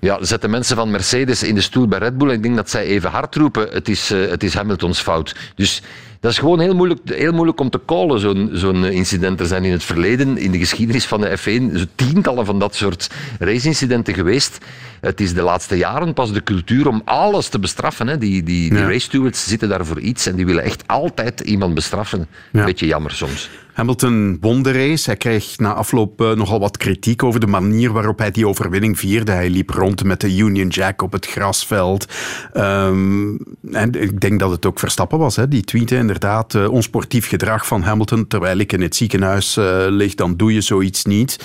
ja, 0.00 0.24
zetten 0.24 0.50
mensen 0.50 0.76
van 0.76 0.90
Mercedes 0.90 1.42
in 1.42 1.54
de 1.54 1.60
stoel 1.60 1.88
bij 1.88 1.98
Red 1.98 2.18
Bull 2.18 2.28
en 2.28 2.34
ik 2.34 2.42
denk 2.42 2.56
dat 2.56 2.70
zij 2.70 2.84
even 2.84 3.10
hard 3.10 3.34
roepen, 3.34 3.68
het 3.70 3.88
is, 3.88 4.10
uh, 4.10 4.30
het 4.30 4.42
is 4.42 4.54
Hamiltons 4.54 5.00
fout. 5.00 5.36
Dus 5.54 5.82
dat 6.20 6.30
is 6.30 6.38
gewoon 6.38 6.60
heel 6.60 6.74
moeilijk, 6.74 7.00
heel 7.04 7.32
moeilijk 7.32 7.60
om 7.60 7.70
te 7.70 7.80
callen, 7.86 8.20
zo'n 8.20 8.50
zo'n 8.52 8.84
incident. 8.84 9.40
Er 9.40 9.46
zijn 9.46 9.64
in 9.64 9.72
het 9.72 9.84
verleden, 9.84 10.38
in 10.38 10.50
de 10.50 10.58
geschiedenis 10.58 11.06
van 11.06 11.20
de 11.20 11.38
F1, 11.38 11.76
zo 11.76 11.84
tientallen 11.94 12.46
van 12.46 12.58
dat 12.58 12.74
soort 12.74 13.10
raceincidenten 13.38 14.14
geweest. 14.14 14.58
Het 15.00 15.20
is 15.20 15.34
de 15.34 15.42
laatste 15.42 15.76
jaren 15.76 16.14
pas 16.14 16.32
de 16.32 16.42
cultuur 16.42 16.88
om 16.88 17.02
alles 17.04 17.48
te 17.48 17.58
bestraffen. 17.58 18.06
Hè. 18.06 18.18
Die, 18.18 18.42
die, 18.42 18.70
die 18.70 18.84
race 18.84 18.98
stewards 18.98 19.48
zitten 19.48 19.68
daar 19.68 19.86
voor 19.86 20.00
iets 20.00 20.26
en 20.26 20.36
die 20.36 20.46
willen 20.46 20.62
echt 20.62 20.82
altijd 20.86 21.40
iemand 21.40 21.74
bestraffen. 21.74 22.26
Ja. 22.52 22.64
Beetje 22.64 22.86
jammer 22.86 23.10
soms. 23.10 23.50
Hamilton 23.76 24.36
won 24.40 24.62
de 24.62 24.72
race. 24.72 25.04
Hij 25.10 25.16
kreeg 25.16 25.58
na 25.58 25.74
afloop 25.74 26.20
eh, 26.20 26.32
nogal 26.32 26.60
wat 26.60 26.76
kritiek 26.76 27.22
over 27.22 27.40
de 27.40 27.46
manier 27.46 27.92
waarop 27.92 28.18
hij 28.18 28.30
die 28.30 28.48
overwinning 28.48 28.98
vierde. 28.98 29.32
Hij 29.32 29.50
liep 29.50 29.70
rond 29.70 30.04
met 30.04 30.20
de 30.20 30.36
Union 30.36 30.68
Jack 30.68 31.02
op 31.02 31.12
het 31.12 31.26
grasveld. 31.26 32.06
Ehm, 32.52 33.34
en 33.72 33.92
ik 33.92 34.20
denk 34.20 34.40
dat 34.40 34.50
het 34.50 34.66
ook 34.66 34.78
Verstappen 34.78 35.18
was. 35.18 35.36
Hè? 35.36 35.48
Die 35.48 35.62
tweette 35.62 35.96
inderdaad 35.96 36.54
eh, 36.54 36.70
onsportief 36.70 37.28
gedrag 37.28 37.66
van 37.66 37.82
Hamilton. 37.82 38.26
Terwijl 38.26 38.58
ik 38.58 38.72
in 38.72 38.80
het 38.80 38.96
ziekenhuis 38.96 39.56
eh, 39.56 39.84
lig, 39.88 40.14
dan 40.14 40.36
doe 40.36 40.52
je 40.52 40.60
zoiets 40.60 41.04
niet. 41.04 41.38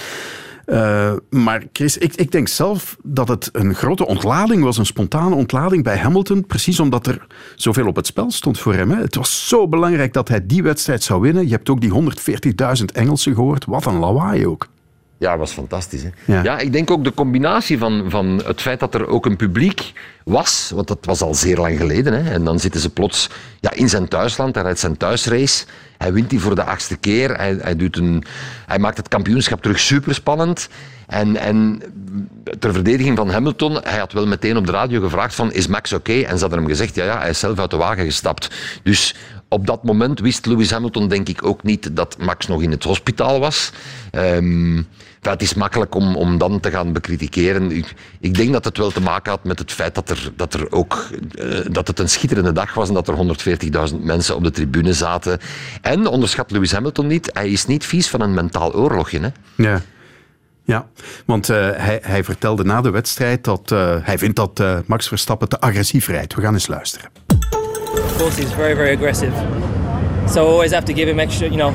Uh, 0.66 1.14
maar 1.30 1.64
Chris, 1.74 1.97
ik, 1.97 2.16
ik, 2.16 2.32
denk 2.32 2.47
zelf 2.47 2.97
dat 3.03 3.28
het 3.28 3.49
een 3.51 3.76
grote 3.76 4.05
ontlading 4.05 4.64
was, 4.64 4.78
een 4.78 4.86
spontane 4.86 5.36
ontlading 5.36 5.84
bij 5.84 5.97
Hamilton, 5.97 6.45
precies 6.45 6.80
omdat 6.80 7.07
er 7.07 7.28
zoveel 7.55 7.88
op 7.88 7.95
het 7.95 8.07
spel 8.07 8.32
stond 8.32 8.59
voor 8.59 8.74
hem. 8.74 8.91
Hè. 8.91 9.01
Het 9.01 9.16
was 9.16 9.47
zo 9.47 9.68
belangrijk 9.68 10.14
dat 10.14 10.28
hij 10.28 10.45
die 10.45 10.64
wedstrijd 10.64 11.03
zou 11.03 11.22
winnen. 11.22 11.43
Je 11.43 11.53
hebt 11.53 11.70
ook 11.70 11.82
die 11.82 12.14
140.000 12.80 12.86
Engelsen 12.93 13.34
gehoord. 13.34 13.66
Wat 13.66 13.86
een 13.86 13.99
lawaai 13.99 14.47
ook. 14.47 14.68
Ja, 15.22 15.38
was 15.38 15.52
fantastisch. 15.52 16.04
Hè? 16.04 16.10
Ja. 16.26 16.44
ja. 16.44 16.60
ik 16.60 16.74
denk 16.74 16.92
ook 16.92 17.04
de 17.04 17.14
combinatie 17.14 17.78
van, 17.78 18.06
van 18.10 18.42
het 18.46 18.62
feit 18.62 18.80
dat 18.80 18.94
er 18.94 19.08
ook 19.08 19.26
een 19.26 19.36
publiek 19.36 19.94
was, 20.24 20.72
want 20.76 20.88
dat 20.88 20.98
was 21.02 21.22
al 21.22 21.36
zeer 21.36 21.58
lang 21.58 21.78
geleden. 21.78 22.14
Hè? 22.24 22.32
En 22.32 22.44
dan 22.44 22.60
zitten 22.60 22.82
ze 22.82 22.90
plots 22.90 23.30
ja, 23.60 23.72
in 23.74 23.90
zijn 23.90 24.08
thuisland, 24.08 24.56
hij 24.56 24.64
rijdt 24.64 24.80
zijn 24.80 24.98
thuisrace. 24.98 25.66
Hij 25.98 26.14
wint 26.14 26.30
die 26.30 26.40
voor 26.40 26.56
de 26.56 26.64
achtste 26.64 26.98
keer. 26.98 27.38
Hij, 27.38 27.58
hij, 27.62 27.76
doet 27.76 27.98
een, 27.98 28.24
hij 28.66 28.80
maakt 28.80 28.98
het 28.98 29.08
kampioenschap 29.08 29.62
terug 29.62 29.80
superspannend. 29.80 30.70
En, 31.08 31.38
en 31.38 31.82
ter 32.60 32.74
verdediging 32.74 33.18
van 33.18 33.30
Hamilton, 33.30 33.78
hij 33.84 34.00
had 34.00 34.14
wel 34.14 34.28
meteen 34.28 34.58
op 34.58 34.66
de 34.66 34.72
radio 34.72 35.02
gevraagd 35.02 35.36
van 35.36 35.54
is 35.54 35.68
Max 35.68 35.94
oké? 35.94 36.12
Okay? 36.12 36.24
En 36.24 36.36
ze 36.36 36.42
hadden 36.42 36.60
hem 36.60 36.68
gezegd, 36.68 36.96
ja, 36.96 37.06
ja, 37.06 37.20
hij 37.20 37.30
is 37.30 37.40
zelf 37.40 37.60
uit 37.60 37.72
de 37.72 37.78
wagen 37.78 38.06
gestapt. 38.06 38.50
Dus 38.84 39.16
op 39.54 39.68
dat 39.68 39.84
moment 39.84 40.20
wist 40.20 40.45
Lewis 40.45 40.72
Hamilton 40.72 41.08
denk 41.08 41.30
ik 41.30 41.45
ook 41.45 41.64
niet 41.64 41.95
dat 41.95 42.18
Max 42.18 42.47
nog 42.47 42.62
in 42.62 42.72
het 42.72 42.84
hospitaal 42.84 43.39
was. 43.39 43.72
Um, 44.12 44.88
het 45.22 45.41
is 45.41 45.54
makkelijk 45.54 45.95
om, 45.95 46.16
om 46.16 46.38
dan 46.38 46.60
te 46.60 46.72
gaan 46.72 46.93
bekritikeren. 46.93 47.72
Ik, 47.72 47.93
ik, 48.20 48.34
denk 48.34 48.52
dat 48.52 48.66
het 48.66 48.78
wel 48.78 48.91
te 48.91 49.02
maken 49.02 49.32
had 49.32 49.43
met 49.43 49.60
het 49.60 49.72
feit 49.72 49.95
dat, 49.95 50.10
er, 50.10 50.32
dat, 50.36 50.54
er 50.54 50.72
ook, 50.72 51.08
uh, 51.36 51.60
dat 51.72 51.88
het 51.88 51.99
een 51.99 52.10
schitterende 52.10 52.52
dag 52.52 52.74
was 52.74 52.88
en 52.88 52.93
dat 52.93 53.08
er 53.08 53.36
140.000 53.91 53.95
mensen 53.99 54.36
op 54.36 54.43
de 54.43 54.52
tribune 54.52 54.93
zaten. 54.93 55.39
En 55.82 56.08
onderschat 56.08 56.52
Lewis 56.52 56.72
Hamilton 56.72 57.08
niet, 57.08 57.30
hij 57.34 57.49
is 57.49 57.66
niet 57.66 57.86
vies 57.86 58.10
van 58.10 58.22
een 58.22 58.34
mentaal 58.34 58.74
oorlogje. 58.74 59.20
Hè? 59.20 59.30
Ja. 59.56 59.82
Ja, 60.64 60.88
want 61.26 61.49
uh, 61.49 61.56
hij, 61.58 61.99
hij, 62.02 62.24
vertelde 62.24 62.64
na 62.64 62.82
de 62.82 62.89
wedstrijd 62.89 63.43
dat 63.43 63.72
uh, 63.72 63.95
hij 64.02 64.18
vindt 64.18 64.36
dat 64.36 64.64
Max 64.86 65.08
Verstappen 65.08 65.49
te 65.49 65.60
agressief 65.60 66.08
rijdt. 66.08 66.36
We 66.36 66.41
gaan 66.41 66.54
eens 66.54 66.68
luisteren. 66.68 67.10
Course 68.22 68.38
he's 68.38 68.52
very 68.52 68.76
very 68.76 68.94
aggressive. 68.94 69.34
So 70.30 70.46
I 70.46 70.52
always 70.52 70.72
have 70.74 70.86
to 70.86 70.94
give 70.94 71.10
him 71.10 71.20
extra, 71.20 71.48
you 71.50 71.58
know, 71.58 71.72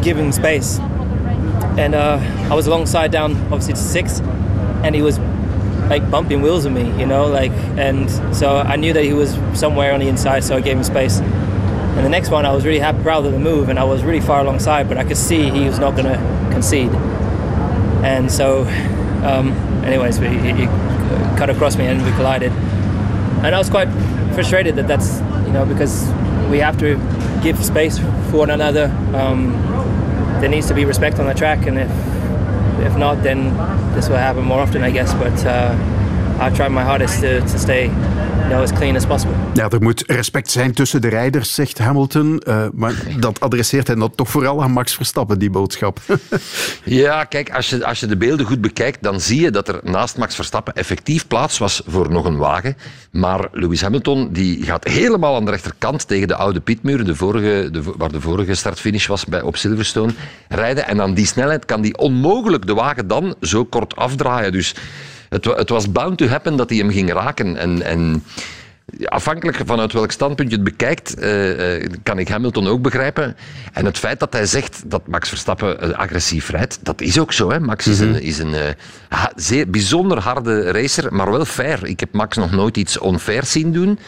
give 0.00 0.16
him 0.16 0.30
space. 0.30 0.78
And 1.76 1.92
I 1.96 2.54
was 2.54 2.68
alongside 2.68 3.10
down 3.10 3.32
obviously 3.52 3.72
to 3.72 3.80
six 3.80 4.20
and 4.84 4.94
he 4.94 5.02
was 5.02 5.18
like 5.90 6.08
bumping 6.08 6.40
wheels 6.40 6.66
with 6.66 6.72
me, 6.72 6.96
you 7.00 7.04
know, 7.04 7.26
like 7.26 7.50
and 7.76 8.08
so 8.32 8.58
I 8.58 8.76
knew 8.76 8.92
that 8.92 9.02
he 9.02 9.12
was 9.12 9.36
somewhere 9.58 9.92
on 9.92 9.98
the 9.98 10.06
inside 10.06 10.44
so 10.44 10.56
I 10.56 10.60
gave 10.60 10.76
him 10.76 10.84
space. 10.84 11.18
And 11.18 12.04
the 12.04 12.10
next 12.10 12.30
one 12.30 12.46
I 12.46 12.52
was 12.52 12.64
really 12.64 12.78
happy 12.78 13.02
proud 13.02 13.26
of 13.26 13.32
the 13.32 13.40
move 13.40 13.68
and 13.68 13.76
I 13.76 13.84
was 13.84 14.04
really 14.04 14.20
far 14.20 14.42
alongside 14.42 14.88
but 14.88 14.98
I 14.98 15.02
could 15.02 15.16
see 15.16 15.50
he 15.50 15.64
was 15.64 15.80
not 15.80 15.96
going 15.96 16.06
to 16.06 16.50
concede. 16.52 16.92
And 18.04 18.30
so, 18.30 18.60
um, 19.24 19.50
anyways, 19.84 20.20
we, 20.20 20.28
he 20.28 20.66
cut 21.36 21.50
across 21.50 21.76
me 21.76 21.86
and 21.86 22.04
we 22.04 22.12
collided. 22.12 22.52
And 23.44 23.54
I 23.54 23.58
was 23.58 23.70
quite 23.70 23.88
frustrated 24.34 24.76
that 24.76 24.88
that's, 24.88 25.20
you 25.46 25.52
know, 25.52 25.64
because 25.64 26.08
we 26.50 26.58
have 26.58 26.78
to 26.78 26.96
give 27.42 27.62
space 27.64 27.98
for 27.98 28.38
one 28.38 28.50
another. 28.50 28.86
Um, 29.14 29.52
there 30.40 30.48
needs 30.48 30.68
to 30.68 30.74
be 30.74 30.84
respect 30.84 31.18
on 31.18 31.26
the 31.26 31.34
track, 31.34 31.66
and 31.66 31.78
if 31.78 31.90
if 32.86 32.96
not, 32.96 33.22
then 33.22 33.56
this 33.94 34.08
will 34.08 34.16
happen 34.16 34.44
more 34.44 34.60
often, 34.60 34.82
I 34.82 34.90
guess. 34.90 35.12
But 35.14 35.44
uh, 35.46 35.74
I 36.40 36.50
tried 36.50 36.70
my 36.70 36.82
hardest 36.82 37.20
to, 37.20 37.40
to 37.40 37.58
stay 37.58 37.90
you 38.46 38.48
know, 38.48 38.62
as 38.62 38.72
clean 38.72 38.96
as 38.96 39.06
possible. 39.06 39.36
Ja, 39.54 39.68
er 39.68 39.82
moet 39.82 40.02
respect 40.06 40.50
zijn 40.50 40.72
tussen 40.72 41.00
de 41.00 41.08
rijders, 41.08 41.54
zegt 41.54 41.78
Hamilton. 41.78 42.42
Uh, 42.48 42.66
maar 42.72 42.94
dat 43.18 43.40
adresseert 43.40 43.86
hij 43.86 43.96
dan 43.96 44.14
toch 44.14 44.28
vooral 44.28 44.62
aan 44.62 44.70
Max 44.70 44.94
Verstappen, 44.94 45.38
die 45.38 45.50
boodschap. 45.50 46.00
ja, 46.84 47.24
kijk, 47.24 47.50
als 47.50 47.70
je, 47.70 47.86
als 47.86 48.00
je 48.00 48.06
de 48.06 48.16
beelden 48.16 48.46
goed 48.46 48.60
bekijkt, 48.60 49.02
dan 49.02 49.20
zie 49.20 49.40
je 49.40 49.50
dat 49.50 49.68
er 49.68 49.80
naast 49.82 50.16
Max 50.16 50.34
Verstappen 50.34 50.74
effectief 50.74 51.26
plaats 51.26 51.58
was 51.58 51.82
voor 51.86 52.10
nog 52.10 52.24
een 52.24 52.36
wagen. 52.36 52.76
Maar 53.10 53.48
Lewis 53.52 53.82
Hamilton 53.82 54.28
die 54.32 54.62
gaat 54.62 54.84
helemaal 54.84 55.36
aan 55.36 55.44
de 55.44 55.50
rechterkant 55.50 56.08
tegen 56.08 56.28
de 56.28 56.36
oude 56.36 56.60
pitmuur, 56.60 57.04
de 57.04 57.14
vorige, 57.14 57.68
de, 57.72 57.82
waar 57.96 58.12
de 58.12 58.20
vorige 58.20 58.54
start-finish 58.54 59.06
was 59.06 59.24
bij, 59.24 59.42
op 59.42 59.56
Silverstone, 59.56 60.12
rijden. 60.48 60.86
En 60.86 61.00
aan 61.00 61.14
die 61.14 61.26
snelheid 61.26 61.64
kan 61.64 61.80
die 61.80 61.98
onmogelijk 61.98 62.66
de 62.66 62.74
wagen 62.74 63.08
dan 63.08 63.34
zo 63.40 63.64
kort 63.64 63.96
afdraaien. 63.96 64.52
Dus 64.52 64.74
het, 65.44 65.58
het, 65.58 65.68
was 65.68 65.92
bound 65.92 66.18
to 66.18 66.26
happen 66.26 66.56
dat 66.56 66.70
hij 66.70 66.78
hem 66.78 66.90
ging 66.90 67.12
raken. 67.12 67.56
En, 67.56 67.82
en 67.82 68.24
afhankelijk 69.04 69.60
vanuit 69.66 69.92
welk 69.92 70.10
standpunt 70.10 70.50
je 70.50 70.54
het 70.54 70.64
bekijkt, 70.64 71.22
uh, 71.22 71.78
uh, 71.78 71.86
kan 72.02 72.18
ik 72.18 72.28
Hamilton 72.28 72.66
ook 72.66 72.82
begrijpen. 72.82 73.36
En 73.72 73.84
het 73.84 73.98
feit 73.98 74.20
dat 74.20 74.32
hij 74.32 74.46
zegt 74.46 74.90
dat 74.90 75.06
Max 75.06 75.28
Verstappen 75.28 75.88
uh, 75.88 75.98
agressief 75.98 76.50
rijdt, 76.50 76.78
dat 76.82 77.00
is 77.00 77.18
ook 77.18 77.32
zo. 77.32 77.50
Hè. 77.50 77.60
Max 77.60 77.86
is 77.86 77.98
een, 77.98 78.22
is 78.22 78.38
een 78.38 78.54
ha, 79.08 79.32
zeer 79.36 79.70
bijzonder 79.70 80.18
harde 80.18 80.70
racer, 80.70 81.14
maar 81.14 81.30
wel 81.30 81.44
fair. 81.44 81.86
Ik 81.86 82.00
heb 82.00 82.12
Max 82.12 82.36
nog 82.36 82.50
nooit 82.50 82.76
iets 82.76 82.98
onfair 82.98 83.44
zien 83.44 83.72
doen. 83.72 83.98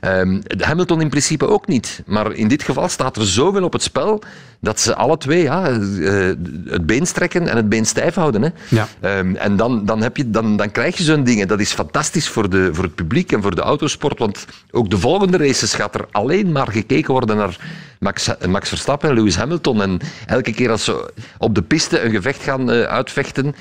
Um, 0.00 0.42
Hamilton 0.58 1.00
in 1.00 1.08
principe 1.08 1.46
ook 1.48 1.66
niet. 1.66 2.02
Maar 2.06 2.32
in 2.32 2.48
dit 2.48 2.62
geval 2.62 2.88
staat 2.88 3.16
er 3.16 3.26
zoveel 3.26 3.64
op 3.64 3.72
het 3.72 3.82
spel 3.82 4.22
dat 4.64 4.80
ze 4.80 4.94
alle 4.94 5.18
twee 5.18 5.42
ja, 5.42 5.70
uh, 5.70 6.32
het 6.66 6.86
been 6.86 7.06
strekken 7.06 7.48
en 7.48 7.56
het 7.56 7.68
been 7.68 7.86
stijf 7.86 8.14
houden. 8.14 8.42
Hè. 8.42 8.48
Ja. 8.68 9.18
Um, 9.18 9.36
en 9.36 9.56
dan, 9.56 9.84
dan, 9.84 10.02
heb 10.02 10.16
je, 10.16 10.30
dan, 10.30 10.56
dan 10.56 10.70
krijg 10.70 10.96
je 10.96 11.02
zo'n 11.02 11.24
dingen. 11.24 11.48
Dat 11.48 11.60
is 11.60 11.72
fantastisch 11.72 12.28
voor, 12.28 12.50
de, 12.50 12.70
voor 12.72 12.84
het 12.84 12.94
publiek 12.94 13.32
en 13.32 13.42
voor 13.42 13.54
de 13.54 13.62
autosport. 13.62 14.18
Want 14.18 14.46
ook 14.70 14.90
de 14.90 14.98
volgende 14.98 15.36
races 15.36 15.74
gaat 15.74 15.94
er 15.94 16.06
alleen 16.10 16.52
maar 16.52 16.68
gekeken 16.68 17.12
worden 17.12 17.36
naar 17.36 17.56
Max, 17.98 18.30
Max 18.48 18.68
Verstappen 18.68 19.08
en 19.08 19.14
Lewis 19.14 19.36
Hamilton. 19.36 19.82
En 19.82 20.00
elke 20.26 20.52
keer 20.52 20.70
als 20.70 20.84
ze 20.84 21.12
op 21.38 21.54
de 21.54 21.62
piste 21.62 22.00
een 22.00 22.10
gevecht 22.10 22.42
gaan 22.42 22.70
uh, 22.70 22.82
uitvechten 22.82 23.54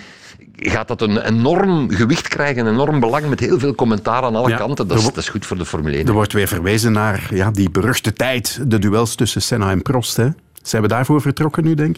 gaat 0.56 0.88
dat 0.88 1.02
een 1.02 1.18
enorm 1.18 1.90
gewicht 1.92 2.28
krijgen, 2.28 2.66
een 2.66 2.74
enorm 2.74 3.00
belang 3.00 3.30
met 3.30 3.40
heel 3.40 3.60
veel 3.60 3.76
commentaar 3.76 4.24
aan 4.24 4.36
alle 4.36 4.50
ja, 4.50 4.58
kanten. 4.58 4.88
Dat 4.88 4.98
is, 4.98 5.04
dat 5.04 5.18
is, 5.18 5.30
goed 5.30 5.46
voor 5.46 5.58
de 5.58 5.66
Formule 5.66 5.96
1. 5.96 6.08
Er 6.08 6.14
wordt 6.14 6.34
weer 6.34 6.48
verwezen 6.48 6.92
naar 6.92 7.28
ja, 7.30 7.52
die 7.52 7.70
beruchte 7.70 8.14
tijd, 8.14 8.60
de 8.68 8.80
duels 8.80 9.16
tussen 9.16 9.42
Senna 9.42 9.72
en 9.72 9.82
Prost. 9.82 10.18
Hè? 10.18 10.28
Zijn 10.64 10.82
we 10.82 10.88
daarvoor 10.88 11.22
vertrokken 11.22 11.64
nu, 11.64 11.74
denk? 11.74 11.98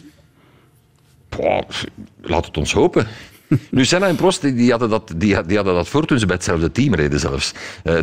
Boah, 1.30 1.62
laat 2.22 2.46
het 2.46 2.58
ons 2.58 2.74
hopen. 2.74 3.08
Nu, 3.70 3.86
Senna 3.86 4.08
en 4.08 4.16
Prost 4.16 4.42
die 4.42 4.70
hadden, 4.70 4.90
dat, 4.90 5.14
die, 5.16 5.36
hadden 5.36 5.64
dat 5.64 5.88
voor 5.88 6.06
toen 6.06 6.20
ze 6.20 6.26
bij 6.26 6.36
hetzelfde 6.36 6.72
team 6.72 6.96
reden 6.96 7.20
zelfs. 7.20 7.54
Uh, 7.84 7.94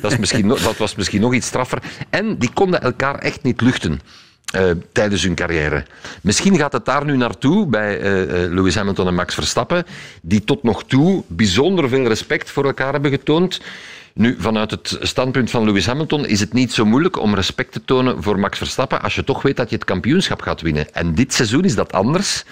dat, 0.00 0.12
is 0.12 0.18
misschien, 0.18 0.48
dat 0.48 0.76
was 0.76 0.94
misschien 0.94 1.20
nog 1.20 1.34
iets 1.34 1.46
straffer. 1.46 1.82
En 2.10 2.38
die 2.38 2.50
konden 2.52 2.82
elkaar 2.82 3.18
echt 3.18 3.42
niet 3.42 3.60
luchten. 3.60 4.00
Uh, 4.56 4.70
tijdens 4.92 5.22
hun 5.22 5.34
carrière. 5.34 5.84
Misschien 6.22 6.56
gaat 6.56 6.72
het 6.72 6.84
daar 6.84 7.04
nu 7.04 7.16
naartoe 7.16 7.66
bij 7.66 8.00
uh, 8.00 8.54
Lewis 8.54 8.74
Hamilton 8.74 9.06
en 9.06 9.14
Max 9.14 9.34
Verstappen, 9.34 9.84
die 10.22 10.44
tot 10.44 10.62
nog 10.62 10.84
toe 10.84 11.22
bijzonder 11.26 11.88
veel 11.88 12.06
respect 12.06 12.50
voor 12.50 12.64
elkaar 12.64 12.92
hebben 12.92 13.10
getoond. 13.10 13.60
Nu, 14.14 14.36
vanuit 14.38 14.70
het 14.70 14.98
standpunt 15.00 15.50
van 15.50 15.64
Lewis 15.64 15.86
Hamilton 15.86 16.26
is 16.26 16.40
het 16.40 16.52
niet 16.52 16.72
zo 16.72 16.84
moeilijk 16.84 17.18
om 17.18 17.34
respect 17.34 17.72
te 17.72 17.84
tonen 17.84 18.22
voor 18.22 18.38
Max 18.38 18.58
Verstappen 18.58 19.02
als 19.02 19.14
je 19.14 19.24
toch 19.24 19.42
weet 19.42 19.56
dat 19.56 19.68
je 19.70 19.74
het 19.74 19.84
kampioenschap 19.84 20.40
gaat 20.40 20.60
winnen. 20.60 20.94
En 20.94 21.14
dit 21.14 21.34
seizoen 21.34 21.64
is 21.64 21.74
dat 21.74 21.92
anders. 21.92 22.44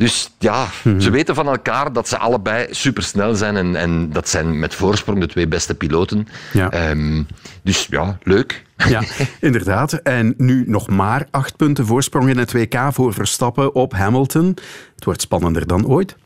Dus 0.00 0.30
ja, 0.38 0.66
ze 0.98 1.10
weten 1.10 1.34
van 1.34 1.46
elkaar 1.46 1.92
dat 1.92 2.08
ze 2.08 2.18
allebei 2.18 2.66
supersnel 2.70 3.34
zijn 3.34 3.56
en, 3.56 3.76
en 3.76 4.12
dat 4.12 4.28
zijn 4.28 4.58
met 4.58 4.74
voorsprong 4.74 5.20
de 5.20 5.26
twee 5.26 5.48
beste 5.48 5.74
piloten. 5.74 6.28
Ja. 6.52 6.90
Um, 6.90 7.26
dus 7.62 7.86
ja, 7.90 8.18
leuk. 8.22 8.64
Ja, 8.88 9.02
inderdaad. 9.40 9.92
En 9.92 10.34
nu 10.36 10.64
nog 10.66 10.88
maar 10.88 11.26
acht 11.30 11.56
punten 11.56 11.86
voorsprong 11.86 12.28
in 12.28 12.38
het 12.38 12.52
WK 12.52 12.76
voor 12.90 13.14
Verstappen 13.14 13.74
op 13.74 13.92
Hamilton. 13.92 14.56
Het 14.94 15.04
wordt 15.04 15.20
spannender 15.20 15.66
dan 15.66 15.86
ooit. 15.86 16.16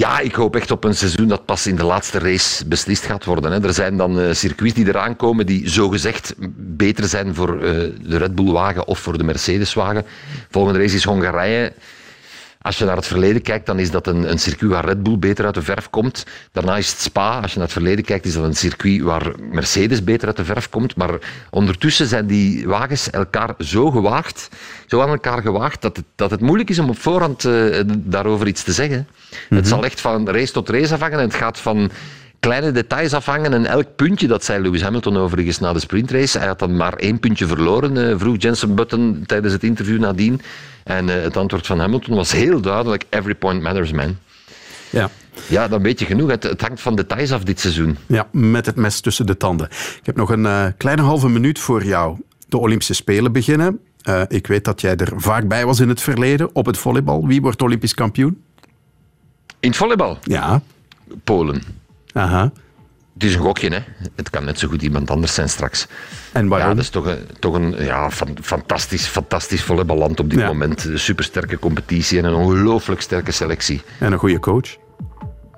Ja, 0.00 0.18
ik 0.18 0.34
hoop 0.34 0.56
echt 0.56 0.70
op 0.70 0.84
een 0.84 0.94
seizoen 0.94 1.28
dat 1.28 1.44
pas 1.44 1.66
in 1.66 1.76
de 1.76 1.84
laatste 1.84 2.18
race 2.18 2.66
beslist 2.66 3.04
gaat 3.04 3.24
worden. 3.24 3.52
Hè. 3.52 3.66
Er 3.66 3.74
zijn 3.74 3.96
dan 3.96 4.20
uh, 4.20 4.32
circuits 4.32 4.74
die 4.74 4.86
eraan 4.88 5.16
komen 5.16 5.46
die 5.46 5.68
zogezegd 5.68 6.34
beter 6.56 7.04
zijn 7.04 7.34
voor 7.34 7.54
uh, 7.54 7.60
de 8.02 8.16
Red 8.16 8.34
Bull-wagen 8.34 8.86
of 8.86 8.98
voor 8.98 9.18
de 9.18 9.24
Mercedes-wagen. 9.24 10.04
Volgende 10.50 10.78
race 10.78 10.94
is 10.94 11.04
Hongarije. 11.04 11.72
Als 12.62 12.78
je 12.78 12.84
naar 12.84 12.96
het 12.96 13.06
verleden 13.06 13.42
kijkt, 13.42 13.66
dan 13.66 13.78
is 13.78 13.90
dat 13.90 14.06
een, 14.06 14.30
een 14.30 14.38
circuit 14.38 14.72
waar 14.72 14.84
Red 14.84 15.02
Bull 15.02 15.18
beter 15.18 15.44
uit 15.44 15.54
de 15.54 15.62
verf 15.62 15.90
komt. 15.90 16.26
Daarna 16.52 16.76
is 16.76 16.90
het 16.90 17.00
Spa. 17.00 17.40
Als 17.40 17.50
je 17.50 17.58
naar 17.58 17.66
het 17.66 17.76
verleden 17.76 18.04
kijkt, 18.04 18.26
is 18.26 18.34
dat 18.34 18.44
een 18.44 18.54
circuit 18.54 19.00
waar 19.00 19.32
Mercedes 19.52 20.04
beter 20.04 20.26
uit 20.26 20.36
de 20.36 20.44
verf 20.44 20.68
komt. 20.68 20.96
Maar 20.96 21.18
ondertussen 21.50 22.06
zijn 22.06 22.26
die 22.26 22.66
wagens 22.66 23.10
elkaar 23.10 23.54
zo 23.58 23.90
gewaagd, 23.90 24.48
zo 24.86 25.00
aan 25.00 25.08
elkaar 25.08 25.42
gewaagd, 25.42 25.82
dat 25.82 25.96
het, 25.96 26.06
dat 26.14 26.30
het 26.30 26.40
moeilijk 26.40 26.70
is 26.70 26.78
om 26.78 26.88
op 26.88 26.98
voorhand 26.98 27.44
uh, 27.44 27.80
daarover 27.86 28.46
iets 28.46 28.62
te 28.62 28.72
zeggen. 28.72 29.08
Het 29.48 29.68
zal 29.68 29.84
echt 29.84 30.00
van 30.00 30.28
race 30.28 30.52
tot 30.52 30.68
race 30.68 30.94
afhangen. 30.94 31.18
En 31.18 31.24
het 31.24 31.34
gaat 31.34 31.58
van 31.58 31.90
kleine 32.40 32.72
details 32.72 33.12
afhangen. 33.12 33.52
En 33.52 33.66
elk 33.66 33.86
puntje, 33.96 34.26
dat 34.26 34.44
zei 34.44 34.62
Lewis 34.62 34.82
Hamilton 34.82 35.16
overigens 35.16 35.58
na 35.58 35.72
de 35.72 35.80
sprintrace, 35.80 36.38
hij 36.38 36.46
had 36.46 36.58
dan 36.58 36.76
maar 36.76 36.94
één 36.94 37.20
puntje 37.20 37.46
verloren, 37.46 37.96
uh, 37.96 38.18
vroeg 38.18 38.36
Jensen 38.38 38.74
Button 38.74 39.22
tijdens 39.26 39.52
het 39.52 39.62
interview 39.62 39.98
nadien. 39.98 40.40
En 40.84 41.08
uh, 41.08 41.14
het 41.14 41.36
antwoord 41.36 41.66
van 41.66 41.78
Hamilton 41.78 42.16
was 42.16 42.32
heel 42.32 42.60
duidelijk, 42.60 43.04
every 43.08 43.34
point 43.34 43.62
matters, 43.62 43.92
man. 43.92 44.16
Ja. 44.90 45.10
Ja, 45.46 45.68
dan 45.68 45.82
weet 45.82 45.98
je 45.98 46.04
genoeg. 46.04 46.30
Het, 46.30 46.42
het, 46.42 46.60
hangt 46.60 46.80
van 46.80 46.96
details 46.96 47.32
af 47.32 47.42
dit 47.42 47.60
seizoen. 47.60 47.96
Ja, 48.06 48.28
met 48.32 48.66
het 48.66 48.76
mes 48.76 49.00
tussen 49.00 49.26
de 49.26 49.36
tanden. 49.36 49.66
Ik 49.70 50.00
heb 50.06 50.16
nog 50.16 50.30
een 50.30 50.44
uh, 50.44 50.66
kleine 50.76 51.02
halve 51.02 51.28
minuut 51.28 51.58
voor 51.58 51.84
jou. 51.84 52.18
De 52.48 52.58
Olympische 52.58 52.94
Spelen 52.94 53.32
beginnen. 53.32 53.80
Uh, 54.08 54.22
ik 54.28 54.46
weet 54.46 54.64
dat 54.64 54.80
jij 54.80 54.96
er 54.96 55.12
vaak 55.16 55.48
bij 55.48 55.66
was 55.66 55.80
in 55.80 55.88
het 55.88 56.00
verleden, 56.00 56.54
op 56.54 56.66
het 56.66 56.78
volleybal. 56.78 57.26
Wie 57.26 57.40
wordt 57.40 57.62
Olympisch 57.62 57.94
kampioen? 57.94 58.42
In 59.60 59.68
het 59.68 59.76
volleybal? 59.76 60.18
Ja. 60.22 60.62
Polen. 61.24 61.62
Aha. 62.12 62.52
Het 63.14 63.24
is 63.28 63.34
een 63.34 63.40
gokje, 63.40 63.68
hè. 63.70 63.78
Het 64.16 64.30
kan 64.30 64.44
net 64.44 64.58
zo 64.58 64.68
goed 64.68 64.82
iemand 64.82 65.10
anders 65.10 65.34
zijn 65.34 65.48
straks. 65.48 65.86
En 66.32 66.48
waarom? 66.48 66.68
Ja, 66.68 66.74
dat 66.74 66.84
is 66.84 66.90
toch 66.90 67.06
een, 67.06 67.18
toch 67.38 67.54
een 67.54 67.84
ja, 67.84 68.10
fan, 68.10 68.36
fantastisch, 68.42 69.06
fantastisch 69.06 69.62
volleyballand 69.62 70.20
op 70.20 70.30
dit 70.30 70.38
Ja. 70.38 70.46
moment. 70.46 70.84
Een 70.84 70.98
supersterke 70.98 71.58
competitie 71.58 72.18
en 72.18 72.24
een 72.24 72.34
ongelooflijk 72.34 73.00
sterke 73.00 73.30
selectie. 73.32 73.82
En 73.98 74.12
een 74.12 74.18
goede 74.18 74.38
coach. 74.40 74.76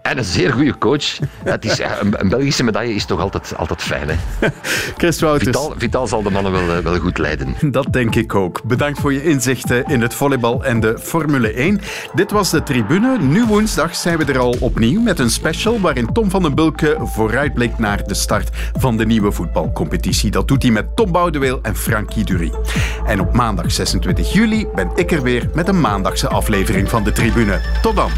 En 0.03 0.19
een 0.19 0.25
zeer 0.25 0.53
goede 0.53 0.79
coach. 0.79 1.19
Het 1.45 1.65
is, 1.65 1.77
ja, 1.77 2.01
een, 2.01 2.21
een 2.21 2.29
Belgische 2.29 2.63
medaille 2.63 2.95
is 2.95 3.05
toch 3.05 3.21
altijd, 3.21 3.57
altijd 3.57 3.83
fijn, 3.83 4.09
hè. 4.09 4.17
Chris 4.97 5.21
Wouters. 5.21 5.47
Vital, 5.47 5.75
Vital 5.79 6.07
zal 6.07 6.23
de 6.23 6.31
mannen 6.31 6.53
wel, 6.53 6.77
eh, 6.77 6.83
wel 6.83 6.99
goed 6.99 7.19
leiden. 7.19 7.55
Dat 7.71 7.93
denk 7.93 8.15
ik 8.15 8.35
ook. 8.35 8.63
Bedankt 8.65 9.01
voor 9.01 9.13
je 9.13 9.25
inzichten 9.25 9.85
in 9.85 10.01
het 10.01 10.15
volleybal 10.15 10.65
en 10.65 10.81
de 10.81 10.99
Formule 10.99 11.53
1. 11.53 11.81
Dit 12.15 12.31
was 12.31 12.51
de 12.51 12.63
tribune. 12.63 13.19
Nu 13.19 13.45
woensdag 13.45 13.97
zijn 13.97 14.19
we 14.19 14.25
er 14.25 14.39
al 14.39 14.57
opnieuw 14.61 15.01
met 15.01 15.19
een 15.19 15.31
special 15.31 15.81
waarin 15.81 16.13
Tom 16.13 16.31
van 16.31 16.43
den 16.43 16.55
Bulke 16.55 16.97
vooruitblikt 17.01 17.79
naar 17.79 18.05
de 18.07 18.15
start 18.15 18.49
van 18.79 18.97
de 18.97 19.07
nieuwe 19.07 19.33
voetbalcompetitie. 19.33 20.31
Dat 20.31 20.49
doet 20.49 20.63
hij 20.63 20.73
met 20.73 20.97
Tom 20.97 21.13
Boudeweel 21.13 21.59
en 21.63 21.77
Frankie 21.77 22.25
Dury. 22.25 22.53
En 23.07 23.21
op 23.21 23.33
maandag 23.33 23.73
26 23.73 24.33
juli 24.33 24.67
ben 24.75 24.91
ik 24.95 25.13
er 25.13 25.23
weer 25.23 25.51
met 25.55 25.69
een 25.69 25.81
maandagse 25.81 26.29
aflevering 26.29 26.89
van 26.89 27.05
de 27.05 27.13
tribune. 27.13 27.61
Tot 27.83 27.97
dan. 27.97 28.11